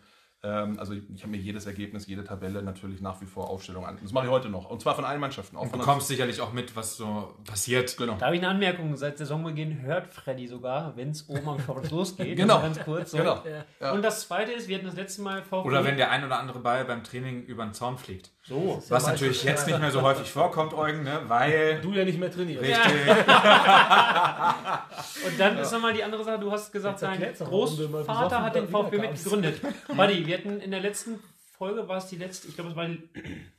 also 0.46 0.92
ich 0.92 1.22
habe 1.22 1.30
mir 1.32 1.38
jedes 1.38 1.66
Ergebnis, 1.66 2.06
jede 2.06 2.22
Tabelle 2.22 2.62
natürlich 2.62 3.00
nach 3.00 3.20
wie 3.20 3.26
vor 3.26 3.50
Aufstellung 3.50 3.84
an. 3.84 3.98
Das 4.02 4.12
mache 4.12 4.26
ich 4.26 4.30
heute 4.30 4.48
noch. 4.48 4.70
Und 4.70 4.80
zwar 4.80 4.94
von 4.94 5.04
allen 5.04 5.20
Mannschaften. 5.20 5.56
Auch 5.56 5.64
Du 5.64 5.70
von 5.70 5.78
der- 5.80 5.84
bekommst 5.86 6.06
sicherlich 6.08 6.40
auch 6.40 6.52
mit, 6.52 6.76
was 6.76 6.96
so 6.96 7.34
passiert. 7.44 7.96
Genau. 7.96 8.14
Da 8.18 8.26
habe 8.26 8.36
ich 8.36 8.42
eine 8.42 8.50
Anmerkung. 8.50 8.96
Seit 8.96 9.18
Saisonbeginn 9.18 9.82
hört 9.82 10.06
Freddy 10.14 10.46
sogar, 10.46 10.96
wenn 10.96 11.10
es 11.10 11.28
oben 11.28 11.48
am 11.48 11.58
Short 11.60 11.90
losgeht. 11.90 12.36
Genau. 12.36 12.56
Also 12.58 12.66
Ganz 12.66 12.84
kurz. 12.84 13.10
So. 13.10 13.16
Genau. 13.18 13.42
Ja. 13.80 13.92
Und 13.92 14.02
das 14.02 14.28
zweite 14.28 14.52
ist, 14.52 14.68
wir 14.68 14.76
hatten 14.76 14.86
das 14.86 14.94
letzte 14.96 15.22
Mal 15.22 15.42
VfB. 15.42 15.66
Oder 15.68 15.84
wenn 15.84 15.96
der 15.96 16.10
ein 16.10 16.24
oder 16.24 16.38
andere 16.38 16.60
Ball 16.60 16.84
beim 16.84 17.02
Training 17.02 17.42
über 17.42 17.64
den 17.64 17.72
Zaun 17.74 17.98
fliegt. 17.98 18.30
So. 18.48 18.82
Was 18.88 19.06
natürlich 19.06 19.44
jetzt 19.44 19.66
nicht 19.66 19.78
mehr 19.78 19.90
so 19.90 20.00
häufig 20.00 20.30
vorkommt, 20.30 20.72
Eugen, 20.72 21.02
ne? 21.02 21.20
weil... 21.26 21.82
Du 21.82 21.92
ja 21.92 22.02
nicht 22.02 22.18
mehr 22.18 22.30
trainierst. 22.30 22.62
Richtig. 22.62 22.82
Und 25.26 25.38
dann 25.38 25.58
ist 25.58 25.70
nochmal 25.70 25.92
die 25.92 26.02
andere 26.02 26.24
Sache, 26.24 26.38
du 26.38 26.50
hast 26.50 26.72
gesagt, 26.72 27.02
Jetzt 27.02 27.40
dein 27.42 27.48
Großvater 27.48 28.42
hat 28.42 28.54
den 28.54 28.68
VfB 28.68 28.96
mitgegründet. 28.98 29.60
Buddy, 29.94 30.26
wir 30.26 30.38
hatten 30.38 30.60
in 30.60 30.70
der 30.70 30.80
letzten 30.80 31.18
Folge, 31.58 31.86
war 31.88 31.98
es 31.98 32.06
die 32.06 32.16
letzte, 32.16 32.48
ich 32.48 32.54
glaube, 32.54 32.70
es 32.70 32.76
war 32.76 32.88
die, 32.88 33.02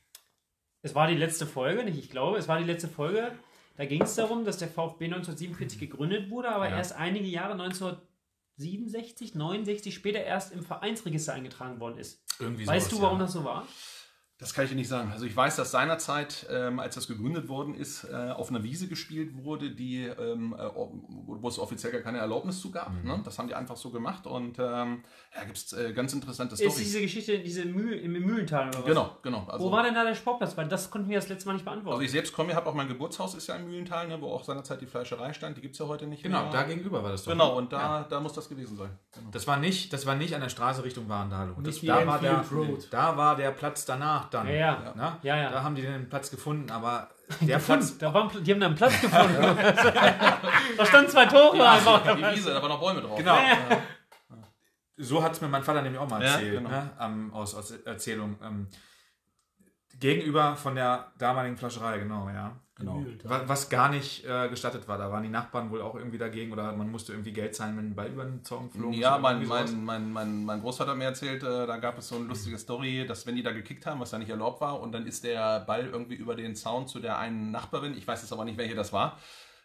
es 0.82 0.94
war 0.96 1.06
die 1.06 1.14
letzte 1.16 1.46
Folge, 1.46 1.84
nicht 1.84 1.98
ich 1.98 2.10
glaube, 2.10 2.38
es 2.38 2.48
war 2.48 2.58
die 2.58 2.64
letzte 2.64 2.88
Folge. 2.88 3.30
Da 3.76 3.84
ging 3.84 4.02
es 4.02 4.16
darum, 4.16 4.44
dass 4.44 4.58
der 4.58 4.66
VfB 4.68 5.04
1947 5.04 5.78
gegründet 5.78 6.30
wurde, 6.30 6.48
aber 6.50 6.68
Ja. 6.68 6.78
erst 6.78 6.96
einige 6.96 7.28
Jahre 7.28 7.52
1967, 7.52 9.36
69 9.36 9.94
später 9.94 10.18
erst 10.18 10.52
im 10.52 10.64
Vereinsregister 10.64 11.32
eingetragen 11.32 11.78
worden 11.78 11.98
ist. 11.98 12.24
Irgendwie 12.40 12.66
Weißt 12.66 12.90
sowas, 12.90 12.98
du, 12.98 13.04
warum 13.04 13.18
ja. 13.20 13.24
das 13.26 13.34
so 13.34 13.44
war? 13.44 13.68
Das 14.40 14.54
kann 14.54 14.64
ich 14.64 14.70
dir 14.70 14.76
nicht 14.76 14.88
sagen. 14.88 15.10
Also 15.12 15.26
ich 15.26 15.36
weiß, 15.36 15.56
dass 15.56 15.70
seinerzeit, 15.70 16.46
ähm, 16.50 16.80
als 16.80 16.94
das 16.94 17.06
gegründet 17.06 17.48
worden 17.48 17.74
ist, 17.74 18.04
äh, 18.04 18.30
auf 18.30 18.48
einer 18.48 18.62
Wiese 18.62 18.88
gespielt 18.88 19.44
wurde, 19.44 19.70
die, 19.70 20.04
ähm, 20.06 20.54
äh, 20.58 20.68
wo 21.26 21.46
es 21.46 21.58
offiziell 21.58 21.92
gar 21.92 22.00
keine 22.00 22.18
Erlaubnis 22.18 22.60
zu 22.60 22.70
gab. 22.70 22.90
Ne? 23.04 23.20
Das 23.22 23.38
haben 23.38 23.48
die 23.48 23.54
einfach 23.54 23.76
so 23.76 23.90
gemacht 23.90 24.26
und 24.26 24.58
ähm, 24.58 25.02
ja, 25.36 25.44
gibt 25.44 25.58
es 25.58 25.72
äh, 25.74 25.92
ganz 25.92 26.14
interessante 26.14 26.54
Ist 26.54 26.60
Storys. 26.60 26.76
diese 26.78 27.00
Geschichte, 27.02 27.38
diese 27.40 27.66
Mühl, 27.66 27.92
im 27.92 28.12
Mühlental 28.12 28.68
oder 28.68 28.78
was? 28.78 28.84
Genau, 28.86 29.16
genau. 29.22 29.46
Also, 29.46 29.66
Wo 29.66 29.72
war 29.72 29.82
denn 29.82 29.94
da 29.94 30.04
der 30.04 30.14
Sportplatz? 30.14 30.56
Weil 30.56 30.68
das 30.68 30.90
konnten 30.90 31.10
wir 31.10 31.16
das 31.18 31.28
letzte 31.28 31.46
Mal 31.46 31.52
nicht 31.54 31.64
beantworten. 31.66 31.92
also 31.96 32.02
ich 32.02 32.10
selbst 32.10 32.32
komme, 32.32 32.54
habe 32.54 32.66
auch 32.68 32.74
mein 32.74 32.88
Geburtshaus 32.88 33.34
ist 33.34 33.46
ja 33.46 33.56
im 33.56 33.66
Mühlental, 33.66 34.08
ne, 34.08 34.20
wo 34.22 34.28
auch 34.32 34.42
seinerzeit 34.44 34.80
die 34.80 34.86
Fleischerei 34.86 35.34
stand. 35.34 35.58
Die 35.58 35.60
gibt 35.60 35.74
es 35.74 35.78
ja 35.80 35.86
heute 35.86 36.06
nicht 36.06 36.22
Genau, 36.22 36.44
mehr. 36.44 36.50
da 36.50 36.62
gegenüber 36.62 37.02
war 37.02 37.10
das 37.10 37.24
doch. 37.24 37.32
Genau, 37.32 37.58
und 37.58 37.74
da, 37.74 37.80
Ja. 38.00 38.06
da 38.08 38.20
muss 38.20 38.32
das 38.32 38.48
gewesen 38.48 38.76
sein. 38.78 38.90
Genau. 39.12 39.28
Das 39.32 39.46
war 39.46 39.58
nicht, 39.58 39.92
das 39.92 40.06
war 40.06 40.14
nicht 40.16 40.34
an 40.34 40.40
der 40.40 40.48
Straße 40.48 40.82
Richtung 40.82 41.10
Warendalo. 41.10 41.56
Das, 41.60 41.80
da, 41.82 42.06
war 42.06 42.18
der, 42.20 42.42
da 42.90 43.16
war 43.18 43.36
der 43.36 43.50
Platz 43.50 43.84
danach 43.84 44.29
dann. 44.30 44.46
Ja, 44.48 44.54
ja. 44.54 44.92
Na? 44.94 45.18
Ja, 45.22 45.36
ja. 45.36 45.50
Da 45.50 45.62
haben 45.62 45.74
die 45.74 45.82
den 45.82 46.08
Platz 46.08 46.30
gefunden, 46.30 46.70
aber 46.70 47.08
der. 47.40 47.58
Platz. 47.58 47.98
Da 47.98 48.12
waren, 48.12 48.30
die 48.44 48.52
haben 48.52 48.60
da 48.60 48.66
einen 48.66 48.76
Platz 48.76 49.00
gefunden. 49.00 49.36
da 50.76 50.86
standen 50.86 51.10
zwei 51.10 51.26
Tore 51.26 51.68
einfach. 51.68 52.02
Die 52.16 52.22
Wiese, 52.22 52.52
da 52.52 52.62
waren 52.62 52.68
noch 52.70 52.80
Bäume 52.80 53.00
drauf. 53.00 53.18
Genau. 53.18 53.36
So 54.96 55.22
hat 55.22 55.32
es 55.32 55.40
mir 55.40 55.48
mein 55.48 55.62
Vater 55.64 55.80
nämlich 55.80 56.00
auch 56.00 56.08
mal 56.08 56.22
Ja, 56.22 56.32
erzählt, 56.32 56.58
genau. 56.58 56.68
ne? 56.68 56.90
ähm, 57.00 57.32
aus, 57.32 57.54
aus 57.54 57.70
Erzählung. 57.70 58.36
Ähm, 58.42 58.68
gegenüber 59.98 60.56
von 60.56 60.74
der 60.74 61.12
damaligen 61.18 61.56
Flascherei, 61.56 61.98
genau, 61.98 62.28
ja. 62.28 62.54
Genau. 62.80 62.94
Mühlental. 62.94 63.30
Was, 63.30 63.48
was 63.48 63.68
gar 63.68 63.90
nicht 63.90 64.24
äh, 64.24 64.48
gestattet 64.48 64.88
war. 64.88 64.98
Da 64.98 65.12
waren 65.12 65.22
die 65.22 65.28
Nachbarn 65.28 65.70
wohl 65.70 65.82
auch 65.82 65.94
irgendwie 65.94 66.18
dagegen 66.18 66.52
oder 66.52 66.72
man 66.72 66.90
musste 66.90 67.12
irgendwie 67.12 67.32
Geld 67.32 67.54
zahlen, 67.54 67.76
wenn 67.76 67.90
ein 67.90 67.94
Ball 67.94 68.08
über 68.08 68.24
den 68.24 68.42
Zaun 68.42 68.70
flog. 68.70 68.94
Ja, 68.94 69.18
mein, 69.18 69.46
mein, 69.46 69.84
mein, 69.84 70.12
mein, 70.12 70.44
mein 70.44 70.60
Großvater 70.60 70.92
hat 70.92 70.98
mir 70.98 71.04
erzählt, 71.04 71.42
äh, 71.42 71.66
da 71.66 71.76
gab 71.76 71.98
es 71.98 72.08
so 72.08 72.16
eine 72.16 72.24
lustige 72.24 72.58
Story, 72.58 73.06
dass 73.06 73.26
wenn 73.26 73.36
die 73.36 73.42
da 73.42 73.52
gekickt 73.52 73.86
haben, 73.86 74.00
was 74.00 74.10
da 74.10 74.18
nicht 74.18 74.30
erlaubt 74.30 74.60
war, 74.60 74.80
und 74.80 74.92
dann 74.92 75.06
ist 75.06 75.24
der 75.24 75.60
Ball 75.60 75.86
irgendwie 75.86 76.14
über 76.14 76.34
den 76.34 76.56
Zaun 76.56 76.88
zu 76.88 76.98
der 76.98 77.18
einen 77.18 77.50
Nachbarin, 77.50 77.96
ich 77.96 78.06
weiß 78.06 78.22
jetzt 78.22 78.32
aber 78.32 78.44
nicht, 78.44 78.58
welche 78.58 78.74
das 78.74 78.92
war, 78.92 79.18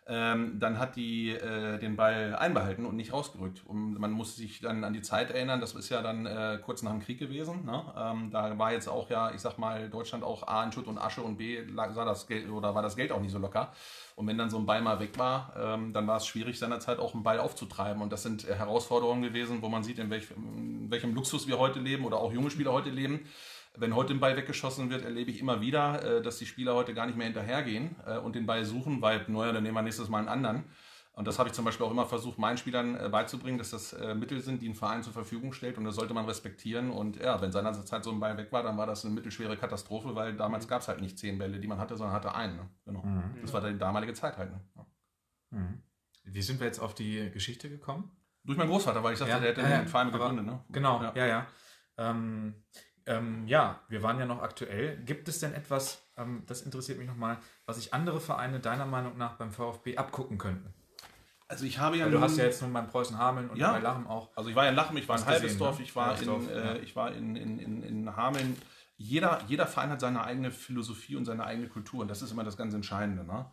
ähm, 0.08 0.60
dann 0.60 0.78
hat 0.78 0.96
die 0.96 1.32
äh, 1.32 1.80
den 1.80 1.96
Ball 1.96 2.36
einbehalten 2.36 2.86
und 2.86 2.96
nicht 2.96 3.12
rausgerückt. 3.12 3.64
Und 3.66 4.00
man 4.00 4.12
muss 4.12 4.36
sich 4.36 4.62
dann 4.62 4.84
an 4.84 4.94
die 4.94 5.02
Zeit 5.02 5.32
erinnern, 5.32 5.60
das 5.62 5.74
ist 5.74 5.90
ja 5.90 6.04
dann 6.04 6.28
äh, 6.28 6.60
kurz 6.64 6.84
nach 6.84 6.92
dem 6.92 7.00
Krieg 7.00 7.18
gewesen. 7.18 7.66
Ne? 7.66 7.84
Ähm, 7.98 8.30
da 8.30 8.58
war 8.60 8.72
jetzt 8.72 8.88
auch 8.88 9.10
ja, 9.10 9.32
ich 9.32 9.42
sag 9.42 9.58
mal, 9.58 9.90
Deutschland 9.90 10.24
auch 10.24 10.48
A 10.48 10.64
in 10.64 10.72
Schutt 10.72 10.88
und 10.88 11.00
Asche 11.00 11.22
und 11.22 11.38
B 11.38 11.60
sah 11.76 12.06
das 12.06 12.28
Geld 12.28 12.50
oder 12.52 12.76
war 12.76 12.84
das 12.84 12.96
Geld 12.96 13.12
auch 13.12 13.20
nicht 13.20 13.32
so 13.32 13.40
locker. 13.40 13.72
Und 14.16 14.28
wenn 14.28 14.38
dann 14.38 14.52
so 14.52 14.58
ein 14.58 14.68
Ball 14.68 14.82
mal 14.82 15.00
weg 15.00 15.18
war, 15.18 15.54
ähm, 15.58 15.92
dann 15.92 16.06
war 16.06 16.18
es 16.18 16.28
schwierig, 16.28 16.60
seinerzeit 16.60 17.00
auch 17.00 17.16
einen 17.16 17.24
Ball 17.24 17.40
aufzutreiben. 17.40 18.04
Und 18.04 18.14
das 18.14 18.22
sind 18.22 18.48
äh, 18.48 18.54
Herausforderungen 18.54 19.24
gewesen, 19.24 19.64
wo 19.64 19.70
man 19.70 19.84
sieht, 19.84 19.98
in, 19.98 20.12
welch, 20.12 20.28
in 20.36 20.92
welchem 20.92 21.16
Luxus 21.16 21.48
wir 21.48 21.58
heute 21.58 21.80
leben 21.80 22.06
oder 22.06 22.18
auch 22.18 22.32
junge 22.32 22.52
Spieler 22.52 22.74
heute 22.74 22.92
leben. 22.92 23.26
Wenn 23.78 23.96
heute 23.96 24.14
ein 24.14 24.20
Ball 24.20 24.36
weggeschossen 24.38 24.90
wird, 24.90 25.04
erlebe 25.04 25.32
ich 25.32 25.40
immer 25.40 25.62
wieder, 25.62 26.18
äh, 26.18 26.22
dass 26.22 26.38
die 26.38 26.46
Spieler 26.46 26.76
heute 26.76 26.94
gar 26.94 27.06
nicht 27.06 27.18
mehr 27.18 27.26
hinterhergehen 27.26 27.96
äh, 28.06 28.18
und 28.18 28.36
den 28.36 28.46
Ball 28.46 28.66
suchen, 28.66 29.02
weil, 29.02 29.26
naja, 29.28 29.52
dann 29.52 29.64
nehmen 29.64 29.76
wir 29.76 29.82
nächstes 29.82 30.10
Mal 30.10 30.20
einen 30.20 30.28
anderen. 30.28 30.64
Und 31.14 31.28
das 31.28 31.40
habe 31.40 31.48
ich 31.48 31.56
zum 31.56 31.64
Beispiel 31.64 31.86
auch 31.86 31.92
immer 31.92 32.06
versucht, 32.06 32.38
meinen 32.38 32.58
Spielern 32.58 32.96
äh, 33.00 33.08
beizubringen, 33.10 33.58
dass 33.58 33.70
das 33.70 33.96
Mittel 34.16 34.42
sind, 34.42 34.62
die 34.62 34.68
ein 34.68 34.76
Verein 34.76 35.02
zur 35.02 35.14
Verfügung 35.14 35.54
stellt 35.54 35.78
und 35.78 35.86
das 35.86 35.96
sollte 35.96 36.14
man 36.14 36.26
respektieren. 36.26 36.90
Und 36.92 37.16
ja, 37.16 37.40
wenn 37.42 37.54
seinerzeit 37.54 38.04
so 38.04 38.12
ein 38.12 38.20
Ball 38.20 38.38
weg 38.38 38.52
war, 38.52 38.64
dann 38.64 38.78
war 38.78 38.86
das 38.86 39.06
eine 39.06 39.14
mittelschwere 39.14 39.56
Katastrophe, 39.56 40.14
weil 40.14 40.36
damals 40.36 40.68
gab 40.68 40.82
es 40.82 40.90
halt 40.90 41.00
nicht 41.00 41.18
zehn 41.18 41.38
Bälle, 41.38 41.60
die 41.60 41.68
man 41.68 41.78
hatte, 41.78 41.96
sondern 41.96 42.14
hatte 42.16 42.36
einen. 42.36 42.58
Ne? 42.58 42.70
Genau. 42.86 43.04
Das 43.42 43.54
war 43.54 43.62
die 43.62 43.78
damalige 43.78 44.14
Zeit 44.14 44.38
halt. 44.38 44.52
Ne? 44.52 44.86
Mhm. 45.52 45.84
Wie 46.26 46.42
sind 46.42 46.60
wir 46.60 46.68
jetzt 46.68 46.80
auf 46.80 46.96
die 46.96 47.32
Geschichte 47.32 47.70
gekommen? 47.70 48.12
Durch 48.44 48.58
meinen 48.58 48.70
Großvater, 48.70 49.02
weil 49.04 49.14
ich 49.14 49.20
dachte, 49.20 49.32
Ja, 49.32 49.40
der 49.40 49.50
hätte 49.52 49.62
ja, 49.62 49.70
ja, 49.70 49.78
einen 49.80 49.88
Verein 49.88 50.12
gegründet. 50.12 50.46
Ne? 50.46 50.64
Genau, 50.70 51.02
Ja. 51.02 51.14
ja, 51.16 51.26
ja. 51.26 51.48
Ähm, 51.98 52.64
ähm, 53.06 53.48
ja, 53.48 53.80
wir 53.88 54.02
waren 54.04 54.20
ja 54.20 54.26
noch 54.26 54.42
aktuell. 54.42 54.98
Gibt 55.06 55.28
es 55.28 55.40
denn 55.40 55.54
etwas, 55.54 56.02
ähm, 56.18 56.44
das 56.48 56.62
interessiert 56.62 56.98
mich 56.98 57.08
nochmal, 57.08 57.38
was 57.66 57.78
sich 57.78 57.94
andere 57.94 58.20
Vereine 58.20 58.60
deiner 58.60 58.86
Meinung 58.86 59.18
nach 59.18 59.34
beim 59.34 59.52
VfB 59.52 59.98
abgucken 59.98 60.38
könnten? 60.38 60.74
Also 61.48 61.66
ich 61.66 61.78
habe 61.78 61.98
ja 61.98 62.06
Weil 62.06 62.12
du 62.12 62.22
hast 62.22 62.38
ja 62.38 62.46
jetzt 62.46 62.62
nun 62.64 62.74
beim 62.74 62.88
Preußen 62.88 63.18
Hameln 63.18 63.50
und 63.50 63.58
Ja. 63.58 63.74
bei 63.74 63.80
Lachem 63.80 64.08
auch. 64.08 64.30
Also 64.36 64.50
ich 64.50 64.56
war 64.56 64.68
in 64.68 64.74
Lachem, 64.74 64.98
ich 64.98 65.08
war 65.08 65.20
in 65.20 65.26
Halbesdorf, 65.26 65.78
ne? 65.78 65.84
ich 65.84 65.96
war, 65.96 66.20
in, 66.20 66.28
ja. 66.50 66.56
äh, 66.56 66.78
ich 66.80 66.96
war 66.96 67.12
in, 67.14 67.36
in, 67.36 67.60
in, 67.60 67.84
in 67.84 68.16
Hameln. 68.16 68.58
jeder, 68.98 69.42
jeder 69.48 69.68
Verein 69.68 69.92
hat 69.92 70.00
seine 70.00 70.24
eigene 70.24 70.50
Philosophie 70.52 71.16
und 71.16 71.26
seine 71.26 71.46
eigene 71.46 71.68
Kultur 71.68 72.02
und 72.02 72.08
das 72.08 72.24
ist 72.24 72.32
immer 72.32 72.44
das 72.44 72.58
ganz 72.58 72.74
Entscheidende. 72.74 73.24
Ne? 73.24 73.46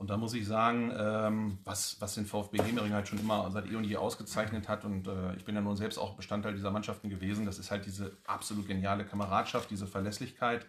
Und 0.00 0.08
da 0.08 0.16
muss 0.16 0.32
ich 0.32 0.46
sagen, 0.46 0.90
ähm, 0.96 1.58
was, 1.62 2.00
was 2.00 2.14
den 2.14 2.24
VfB 2.24 2.62
Hemering 2.62 2.94
halt 2.94 3.06
schon 3.06 3.18
immer 3.18 3.50
seit 3.50 3.70
eh 3.70 3.76
und 3.76 3.84
je 3.84 3.98
ausgezeichnet 3.98 4.66
hat 4.66 4.86
und 4.86 5.06
äh, 5.06 5.34
ich 5.36 5.44
bin 5.44 5.54
ja 5.54 5.60
nun 5.60 5.76
selbst 5.76 5.98
auch 5.98 6.16
Bestandteil 6.16 6.54
dieser 6.54 6.70
Mannschaften 6.70 7.10
gewesen, 7.10 7.44
das 7.44 7.58
ist 7.58 7.70
halt 7.70 7.84
diese 7.84 8.16
absolut 8.26 8.66
geniale 8.66 9.04
Kameradschaft, 9.04 9.70
diese 9.70 9.86
Verlässlichkeit, 9.86 10.66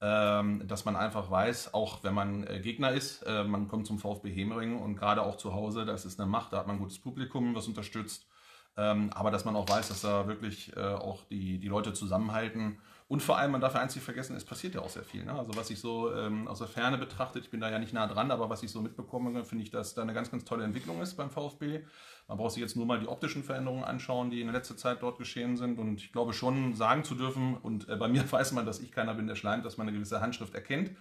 ähm, 0.00 0.68
dass 0.68 0.84
man 0.84 0.94
einfach 0.94 1.32
weiß, 1.32 1.74
auch 1.74 2.04
wenn 2.04 2.14
man 2.14 2.46
äh, 2.46 2.60
Gegner 2.60 2.92
ist, 2.92 3.22
äh, 3.22 3.42
man 3.42 3.66
kommt 3.66 3.88
zum 3.88 3.98
VfB 3.98 4.30
Hemering 4.32 4.78
und 4.78 4.94
gerade 4.94 5.22
auch 5.22 5.34
zu 5.34 5.52
Hause, 5.52 5.84
das 5.84 6.04
ist 6.04 6.20
eine 6.20 6.30
Macht, 6.30 6.52
da 6.52 6.58
hat 6.58 6.68
man 6.68 6.76
ein 6.76 6.80
gutes 6.80 7.00
Publikum, 7.00 7.56
was 7.56 7.66
unterstützt, 7.66 8.28
ähm, 8.76 9.10
aber 9.12 9.32
dass 9.32 9.44
man 9.44 9.56
auch 9.56 9.68
weiß, 9.68 9.88
dass 9.88 10.02
da 10.02 10.28
wirklich 10.28 10.76
äh, 10.76 10.80
auch 10.80 11.24
die, 11.24 11.58
die 11.58 11.66
Leute 11.66 11.92
zusammenhalten 11.92 12.78
und 13.10 13.24
vor 13.24 13.38
allem, 13.38 13.50
man 13.50 13.60
darf 13.60 13.74
ja 13.74 13.80
eins 13.80 13.96
nicht 13.96 14.04
vergessen, 14.04 14.36
es 14.36 14.44
passiert 14.44 14.76
ja 14.76 14.82
auch 14.82 14.88
sehr 14.88 15.02
viel. 15.02 15.24
Ne? 15.24 15.32
Also 15.32 15.56
was 15.56 15.68
ich 15.70 15.80
so 15.80 16.14
ähm, 16.14 16.46
aus 16.46 16.58
der 16.58 16.68
Ferne 16.68 16.96
betrachtet, 16.96 17.42
ich 17.42 17.50
bin 17.50 17.60
da 17.60 17.68
ja 17.68 17.80
nicht 17.80 17.92
nah 17.92 18.06
dran, 18.06 18.30
aber 18.30 18.48
was 18.48 18.62
ich 18.62 18.70
so 18.70 18.80
mitbekomme, 18.80 19.44
finde 19.44 19.64
ich, 19.64 19.72
dass 19.72 19.94
da 19.94 20.02
eine 20.02 20.14
ganz, 20.14 20.30
ganz 20.30 20.44
tolle 20.44 20.62
Entwicklung 20.62 21.02
ist 21.02 21.16
beim 21.16 21.28
VfB. 21.28 21.80
Man 22.28 22.38
braucht 22.38 22.52
sich 22.52 22.62
jetzt 22.62 22.76
nur 22.76 22.86
mal 22.86 23.00
die 23.00 23.08
optischen 23.08 23.42
Veränderungen 23.42 23.82
anschauen, 23.82 24.30
die 24.30 24.40
in 24.40 24.46
der 24.46 24.54
letzten 24.54 24.78
Zeit 24.78 25.02
dort 25.02 25.18
geschehen 25.18 25.56
sind. 25.56 25.80
Und 25.80 25.96
ich 25.96 26.12
glaube 26.12 26.32
schon 26.32 26.74
sagen 26.74 27.02
zu 27.02 27.16
dürfen, 27.16 27.56
und 27.56 27.88
äh, 27.88 27.96
bei 27.96 28.06
mir 28.06 28.22
weiß 28.32 28.52
man, 28.52 28.64
dass 28.64 28.78
ich 28.78 28.92
keiner 28.92 29.14
bin, 29.14 29.26
der 29.26 29.34
schleimt, 29.34 29.64
dass 29.64 29.76
man 29.76 29.88
eine 29.88 29.96
gewisse 29.96 30.20
Handschrift 30.20 30.54
erkennt. 30.54 30.92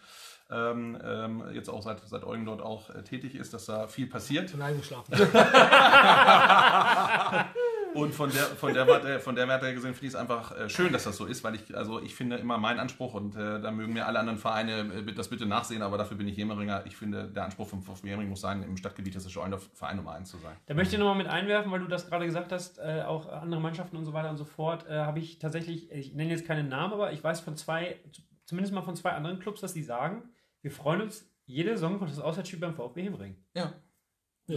Ähm, 0.50 0.98
ähm, 1.04 1.44
jetzt 1.54 1.70
auch 1.70 1.84
seit, 1.84 2.02
seit 2.10 2.24
Eugen 2.24 2.44
dort 2.44 2.64
auch 2.64 2.90
äh, 2.90 3.04
tätig 3.04 3.36
ist, 3.36 3.54
dass 3.54 3.68
da 3.68 3.86
viel 3.86 4.08
passiert. 4.08 4.52
Bin 4.52 4.64
eingeschlafen. 4.64 5.14
Und 7.94 8.14
von 8.14 8.32
der, 8.32 8.44
von 8.44 8.74
der 8.74 8.88
Warte, 8.88 9.20
von 9.20 9.36
der 9.36 9.48
Warte 9.48 9.66
her 9.66 9.74
gesehen 9.74 9.94
finde 9.94 10.08
ich 10.08 10.14
es 10.14 10.16
einfach 10.16 10.56
äh, 10.56 10.70
schön, 10.70 10.94
dass 10.94 11.04
das 11.06 11.18
so 11.18 11.26
ist, 11.26 11.44
weil 11.44 11.56
ich, 11.56 11.76
also 11.76 12.02
ich 12.02 12.16
finde 12.16 12.38
immer 12.38 12.58
mein 12.58 12.80
Anspruch 12.80 13.14
und 13.14 13.36
äh, 13.36 13.60
da 13.60 13.72
mögen 13.72 13.94
mir 13.94 14.06
alle 14.06 14.20
anderen 14.20 14.38
Vereine 14.38 14.94
äh, 14.94 15.14
das 15.14 15.30
bitte 15.30 15.46
nachsehen, 15.46 15.82
aber 15.82 15.98
dafür 15.98 16.18
bin 16.18 16.28
ich 16.28 16.38
Hemeringer. 16.38 16.86
Ich 16.86 16.96
finde, 16.96 17.28
der 17.28 17.46
Anspruch 17.46 17.68
vom 17.68 17.82
VfB 17.82 18.10
Hemering 18.10 18.30
muss 18.30 18.42
sein, 18.42 18.64
im 18.64 18.78
Stadtgebiet 18.78 19.16
des 19.16 19.32
Scheune 19.32 19.58
Verein 19.58 19.98
Nummer 19.98 20.14
1 20.14 20.30
zu 20.30 20.38
sein. 20.38 20.56
Da 20.68 20.74
möchte 20.74 20.96
ich 20.96 21.00
nochmal 21.00 21.18
mit 21.18 21.28
einwerfen, 21.28 21.72
weil 21.72 21.80
du 21.80 21.88
das 21.88 22.08
gerade 22.08 22.26
gesagt 22.26 22.52
hast, 22.52 22.80
äh, 22.80 23.04
auch 23.06 23.28
andere 23.30 23.62
Mannschaften 23.62 23.98
und 23.98 24.06
so 24.06 24.14
weiter 24.14 24.30
und 24.30 24.38
so 24.38 24.46
fort, 24.46 24.88
äh, 24.88 25.00
habe 25.00 25.20
ich 25.20 25.40
tatsächlich, 25.40 25.92
ich 25.92 26.14
nenne 26.14 26.32
jetzt 26.32 26.46
keinen 26.46 26.70
Namen, 26.70 26.94
aber 26.94 27.12
ich 27.12 27.24
weiß 27.24 27.40
von 27.42 27.56
zwei, 27.56 28.00
zumindest 28.46 28.74
mal 28.74 28.82
von 28.82 28.96
zwei 28.96 29.12
anderen 29.12 29.40
Clubs, 29.40 29.62
dass 29.62 29.74
die 29.74 29.84
sagen, 29.84 30.30
wir 30.62 30.72
freuen 30.72 31.02
uns 31.02 31.30
jede 31.46 31.72
Saison 31.72 32.02
auf 32.02 32.10
das 32.10 32.20
Auswärtsspiel 32.20 32.60
beim 32.60 32.76
VfB 32.76 33.04
Hemering. 33.04 33.36
Ja. 33.56 33.74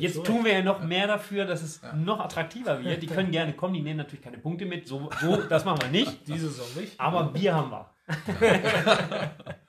Jetzt 0.01 0.15
so. 0.15 0.23
tun 0.23 0.45
wir 0.45 0.53
ja 0.53 0.63
noch 0.63 0.83
mehr 0.83 1.07
dafür, 1.07 1.45
dass 1.45 1.63
es 1.63 1.81
noch 1.95 2.21
attraktiver 2.21 2.83
wird. 2.83 3.03
Die 3.03 3.07
können 3.07 3.31
gerne 3.31 3.53
kommen, 3.53 3.75
die 3.75 3.83
nehmen 3.83 3.99
natürlich 3.99 4.25
keine 4.25 4.39
Punkte 4.39 4.65
mit. 4.67 4.89
So, 4.89 5.11
so 5.21 5.37
das 5.49 5.65
machen 5.65 5.83
wir 5.83 5.89
nicht. 5.89 6.27
Diese 6.27 6.49
Saison 6.49 6.83
nicht. 6.83 6.99
Aber 7.01 7.25
Bier 7.25 7.55
haben 7.55 7.71
wir. 7.71 7.91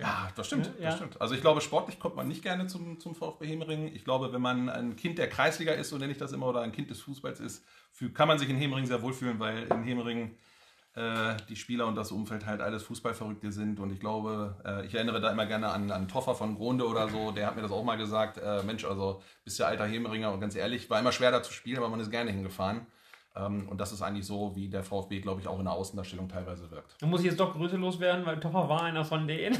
Ja, 0.00 0.28
das 0.34 0.46
stimmt, 0.46 0.70
Ja. 0.78 0.86
das 0.88 0.96
stimmt. 0.96 1.20
Also 1.20 1.34
ich 1.34 1.42
glaube, 1.42 1.60
sportlich 1.60 1.98
kommt 1.98 2.16
man 2.16 2.26
nicht 2.26 2.42
gerne 2.42 2.66
zum, 2.66 2.98
zum 2.98 3.14
VfB 3.14 3.46
Hemering. 3.46 3.94
Ich 3.94 4.02
glaube, 4.04 4.32
wenn 4.32 4.40
man 4.40 4.70
ein 4.70 4.96
Kind 4.96 5.18
der 5.18 5.28
Kreisliga 5.28 5.72
ist, 5.72 5.90
so 5.90 5.98
nenne 5.98 6.12
ich 6.12 6.18
das 6.18 6.32
immer, 6.32 6.46
oder 6.46 6.62
ein 6.62 6.72
Kind 6.72 6.88
des 6.90 7.00
Fußballs 7.02 7.38
ist, 7.40 7.66
kann 8.14 8.26
man 8.26 8.38
sich 8.38 8.48
in 8.48 8.56
Hemering 8.56 8.86
sehr 8.86 9.02
wohlfühlen, 9.02 9.38
weil 9.38 9.64
in 9.64 9.82
Hemering 9.82 10.36
äh, 10.96 11.34
die 11.48 11.56
Spieler 11.56 11.86
und 11.86 11.94
das 11.94 12.10
Umfeld 12.12 12.46
halt 12.46 12.60
alles 12.60 12.82
Fußballverrückte 12.84 13.52
sind. 13.52 13.78
Und 13.80 13.90
ich 13.92 14.00
glaube, 14.00 14.56
äh, 14.64 14.86
ich 14.86 14.94
erinnere 14.94 15.20
da 15.20 15.30
immer 15.30 15.46
gerne 15.46 15.68
an, 15.70 15.90
an 15.90 16.08
Toffer 16.08 16.34
von 16.34 16.56
Gronde 16.56 16.86
oder 16.86 17.08
so, 17.08 17.30
der 17.30 17.46
hat 17.46 17.56
mir 17.56 17.62
das 17.62 17.70
auch 17.72 17.84
mal 17.84 17.96
gesagt, 17.96 18.38
äh, 18.38 18.62
Mensch, 18.64 18.84
also 18.84 19.22
bist 19.44 19.58
ja 19.58 19.66
alter 19.66 19.86
Hemeringer 19.86 20.32
und 20.32 20.40
ganz 20.40 20.56
ehrlich, 20.56 20.90
war 20.90 20.98
immer 20.98 21.12
schwer 21.12 21.30
da 21.30 21.42
zu 21.42 21.52
spielen, 21.52 21.78
aber 21.78 21.88
man 21.88 22.00
ist 22.00 22.10
gerne 22.10 22.30
hingefahren. 22.30 22.86
Ähm, 23.36 23.68
und 23.68 23.80
das 23.80 23.92
ist 23.92 24.02
eigentlich 24.02 24.26
so, 24.26 24.56
wie 24.56 24.68
der 24.68 24.82
VfB, 24.82 25.20
glaube 25.20 25.40
ich, 25.40 25.46
auch 25.46 25.60
in 25.60 25.64
der 25.64 25.74
Außendarstellung 25.74 26.28
teilweise 26.28 26.68
wirkt. 26.72 26.96
Da 27.00 27.06
muss 27.06 27.20
ich 27.20 27.26
jetzt 27.26 27.38
doch 27.38 27.52
Grüße 27.52 27.76
loswerden, 27.76 28.26
weil 28.26 28.40
Topper 28.40 28.68
war 28.68 28.82
einer 28.82 29.04
von 29.04 29.28
denen, 29.28 29.56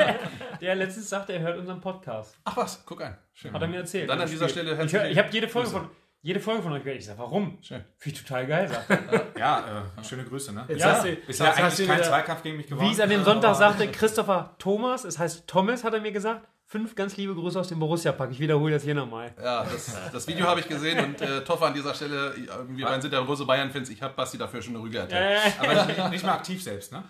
der 0.60 0.74
letztens 0.76 1.08
sagte, 1.08 1.32
er 1.32 1.40
hört 1.40 1.58
unseren 1.58 1.80
Podcast. 1.80 2.36
Ach 2.44 2.56
was, 2.56 2.84
guck 2.86 3.02
an. 3.02 3.16
Schön. 3.34 3.52
Hat 3.52 3.62
er 3.62 3.66
mir 3.68 3.78
erzählt. 3.78 4.08
Dann 4.08 4.20
an 4.20 4.28
dieser. 4.30 4.48
Stelle 4.48 4.80
Ich, 4.84 4.92
hör- 4.92 5.08
ich 5.10 5.18
habe 5.18 5.28
jede 5.32 5.48
Folge 5.48 5.70
Grüße. 5.70 5.80
von 5.82 5.90
jede 6.22 6.40
Folge 6.40 6.62
von 6.62 6.72
euch 6.72 6.82
gehört. 6.82 6.98
Ich 7.00 7.06
sag, 7.06 7.18
warum? 7.18 7.58
Schön. 7.62 7.84
Finde 7.96 8.16
ich 8.18 8.22
total 8.24 8.46
geil, 8.46 8.68
sagt 8.68 8.90
er. 8.90 9.26
Ja, 9.38 9.84
äh, 9.98 10.04
schöne 10.04 10.24
Grüße, 10.24 10.52
ne? 10.52 10.64
Jetzt 10.68 10.80
Ja. 10.80 10.92
hast 10.92 11.04
du, 11.04 11.16
Bisher 11.16 11.46
jetzt 11.46 11.58
hast 11.58 11.58
eigentlich 11.78 11.88
du 11.88 11.94
kein 11.94 12.04
Zweikampf 12.04 12.42
gegen 12.42 12.56
mich 12.58 12.66
gewonnen. 12.66 12.88
Wie 12.88 12.92
es 12.92 13.00
an 13.00 13.08
dem 13.10 13.24
Sonntag 13.24 13.54
sagte, 13.56 13.88
Christopher 13.88 14.54
Thomas, 14.58 15.04
es 15.04 15.18
heißt 15.18 15.46
Thomas, 15.46 15.82
hat 15.84 15.94
er 15.94 16.00
mir 16.00 16.12
gesagt. 16.12 16.46
Fünf 16.66 16.94
ganz 16.94 17.16
liebe 17.16 17.34
Grüße 17.34 17.58
aus 17.58 17.66
dem 17.66 17.80
Borussia-Pack. 17.80 18.30
Ich 18.30 18.38
wiederhole 18.38 18.72
das 18.72 18.84
hier 18.84 18.94
nochmal. 18.94 19.34
Ja, 19.42 19.64
das, 19.64 19.92
das 20.12 20.28
Video 20.28 20.46
habe 20.46 20.60
ich 20.60 20.68
gesehen 20.68 21.04
und 21.04 21.20
äh, 21.20 21.42
Toffer 21.42 21.66
an 21.66 21.74
dieser 21.74 21.94
Stelle, 21.94 22.32
wir 22.68 22.86
beiden 22.86 23.02
sind 23.02 23.12
ja 23.12 23.20
große 23.20 23.44
Bayern-Fans, 23.44 23.88
ich 23.90 24.00
habe 24.02 24.14
Basti 24.14 24.38
dafür 24.38 24.62
schon 24.62 24.76
eine 24.76 24.84
Rüge 24.84 24.98
erteilt. 24.98 25.40
Aber 25.58 25.84
nicht, 25.86 26.10
nicht 26.10 26.24
mal 26.24 26.34
aktiv 26.34 26.62
selbst, 26.62 26.92
ne? 26.92 27.02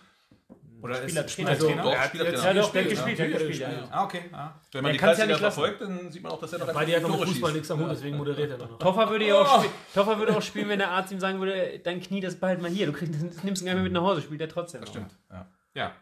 Oder 0.82 0.94
Spieler- 0.96 1.24
ist 1.24 1.34
Trainer- 1.34 1.54
Spielertrainer? 1.54 1.82
Doch, 1.82 1.92
er 1.92 2.00
hat 2.00 2.08
spielt 2.08 2.24
jetzt- 2.24 2.44
er 2.44 2.54
Ja, 2.54 2.62
doch, 2.62 2.72
der 2.72 2.82
hat 2.82 2.88
gespielt, 2.90 3.16
gespielt, 3.16 3.18
der 3.18 3.26
hat 3.26 3.32
Ja, 3.42 3.46
gespielt. 3.48 3.60
Ja. 3.60 3.88
Ah, 3.90 4.04
okay. 4.04 4.22
Ah. 4.32 4.50
Wenn 4.72 4.82
man 4.82 4.90
Er 4.90 4.92
die 4.92 4.98
kann's 4.98 5.18
ja 5.18 5.24
Kreisliga 5.26 5.26
nicht 5.26 5.38
verfolgt, 5.40 5.80
dann 5.80 6.12
sieht 6.12 6.22
man 6.22 6.32
auch, 6.32 6.40
dass 6.40 6.52
er 6.52 6.58
doch 6.60 6.72
Bei 6.72 6.84
dir 6.84 6.96
hat 6.96 7.02
noch 7.02 7.18
mit 7.20 7.28
Fußball 7.28 7.52
nichts 7.52 7.70
am 7.70 7.80
Hut, 7.80 7.90
deswegen 7.90 8.16
moderiert 8.16 8.50
er 8.50 8.58
noch. 8.58 8.78
Toffer 8.78 9.10
würde, 9.10 9.26
ja 9.26 9.34
auch 9.34 9.58
spiel- 9.60 9.70
Toffer 9.94 10.18
würde 10.18 10.36
auch 10.36 10.42
spielen, 10.42 10.68
wenn 10.68 10.78
der 10.78 10.90
Arzt 10.90 11.12
ihm 11.12 11.20
sagen 11.20 11.38
würde, 11.40 11.78
dein 11.84 12.00
Knie, 12.00 12.20
das 12.20 12.36
bald 12.36 12.60
mal 12.62 12.70
hier. 12.70 12.86
Du 12.86 12.92
kriegst, 12.92 13.14
das 13.14 13.42
nimmst 13.44 13.62
ihn 13.62 13.66
gar 13.66 13.72
nicht 13.74 13.82
mehr 13.82 13.82
mit 13.84 13.92
nach 13.92 14.02
Hause, 14.02 14.22
spielt 14.22 14.40
er 14.40 14.48
trotzdem. 14.48 14.80
Das 14.80 14.88
noch. 14.90 14.94
stimmt, 14.96 15.16
ja. 15.30 15.46
Ja, 15.74 15.92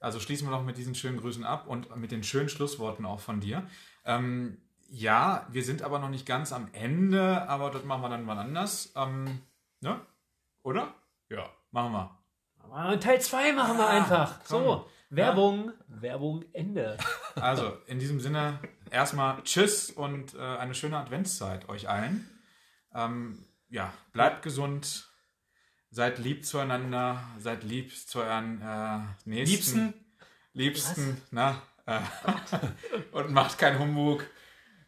also 0.00 0.20
schließen 0.20 0.46
wir 0.48 0.50
noch 0.50 0.64
mit 0.64 0.76
diesen 0.76 0.94
schönen 0.94 1.18
Grüßen 1.18 1.44
ab 1.44 1.66
und 1.66 1.94
mit 1.96 2.10
den 2.12 2.22
schönen 2.24 2.48
Schlussworten 2.48 3.04
auch 3.06 3.20
von 3.20 3.40
dir. 3.40 3.66
Ähm, 4.04 4.58
ja, 4.88 5.46
wir 5.50 5.62
sind 5.64 5.82
aber 5.82 5.98
noch 5.98 6.08
nicht 6.10 6.26
ganz 6.26 6.52
am 6.52 6.68
Ende, 6.72 7.48
aber 7.48 7.70
das 7.70 7.84
machen 7.84 8.02
wir 8.02 8.08
dann 8.10 8.24
mal 8.24 8.38
anders. 8.38 8.92
Ähm, 8.96 9.40
ne? 9.80 10.00
Oder? 10.62 10.94
Ja, 11.30 11.48
machen 11.70 11.92
wir. 11.92 12.18
Aber 12.74 12.98
Teil 12.98 13.20
2 13.20 13.52
machen 13.52 13.78
wir 13.78 13.88
einfach. 13.88 14.40
komm. 14.48 14.64
So, 14.64 14.90
Werbung, 15.10 15.72
Werbung, 15.86 16.44
Ende. 16.52 16.98
Also, 17.36 17.76
in 17.86 17.98
diesem 17.98 18.20
Sinne, 18.20 18.60
erstmal 18.90 19.42
Tschüss 19.42 19.90
und 19.90 20.34
äh, 20.34 20.38
eine 20.38 20.74
schöne 20.74 20.96
Adventszeit 20.98 21.68
euch 21.68 21.88
allen. 21.88 22.28
Ähm, 22.94 23.44
ja, 23.68 23.92
bleibt 24.12 24.42
gesund, 24.42 25.08
seid 25.90 26.18
lieb 26.18 26.46
zueinander, 26.46 27.22
seid 27.38 27.64
lieb 27.64 27.92
zu 27.92 28.20
euren 28.20 28.60
äh, 28.62 29.00
Nächsten. 29.28 29.44
Liebsten? 29.50 29.94
Liebsten, 30.52 31.22
na. 31.32 31.60
Äh, 31.86 31.98
und 33.12 33.32
macht 33.32 33.58
keinen 33.58 33.80
Humbug, 33.80 34.24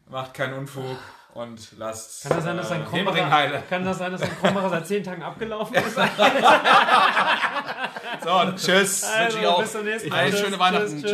macht 0.09 0.33
keinen 0.33 0.53
Unfug 0.53 0.97
und 1.37 1.59
lasst. 1.77 2.23
Kann 2.23 2.35
das 2.35 2.43
sein, 2.45 2.57
dass 2.57 2.71
ein 2.71 2.81
äh, 2.81 3.61
kann 3.69 3.85
das 3.85 3.99
sein, 3.99 4.11
dass 4.11 4.21
ein 4.23 4.39
Krombacher 4.39 4.69
seit 4.71 4.87
10 4.87 5.03
Tagen 5.03 5.21
abgelaufen 5.23 5.75
ist? 5.75 5.97
So, 8.23 8.51
tschüss. 8.55 9.03
Also, 9.03 9.23
Wünsche 9.23 9.39
ich 9.39 9.47
auch. 9.47 9.61
bis 9.61 9.71
zum 9.71 9.85
nächsten 9.85 10.09
Mal. 10.09 10.15
Eine 10.17 10.37
schöne 10.37 10.59
Weihnachten. 10.59 10.87
tschüss, 10.87 11.01
Tschüss. 11.01 11.11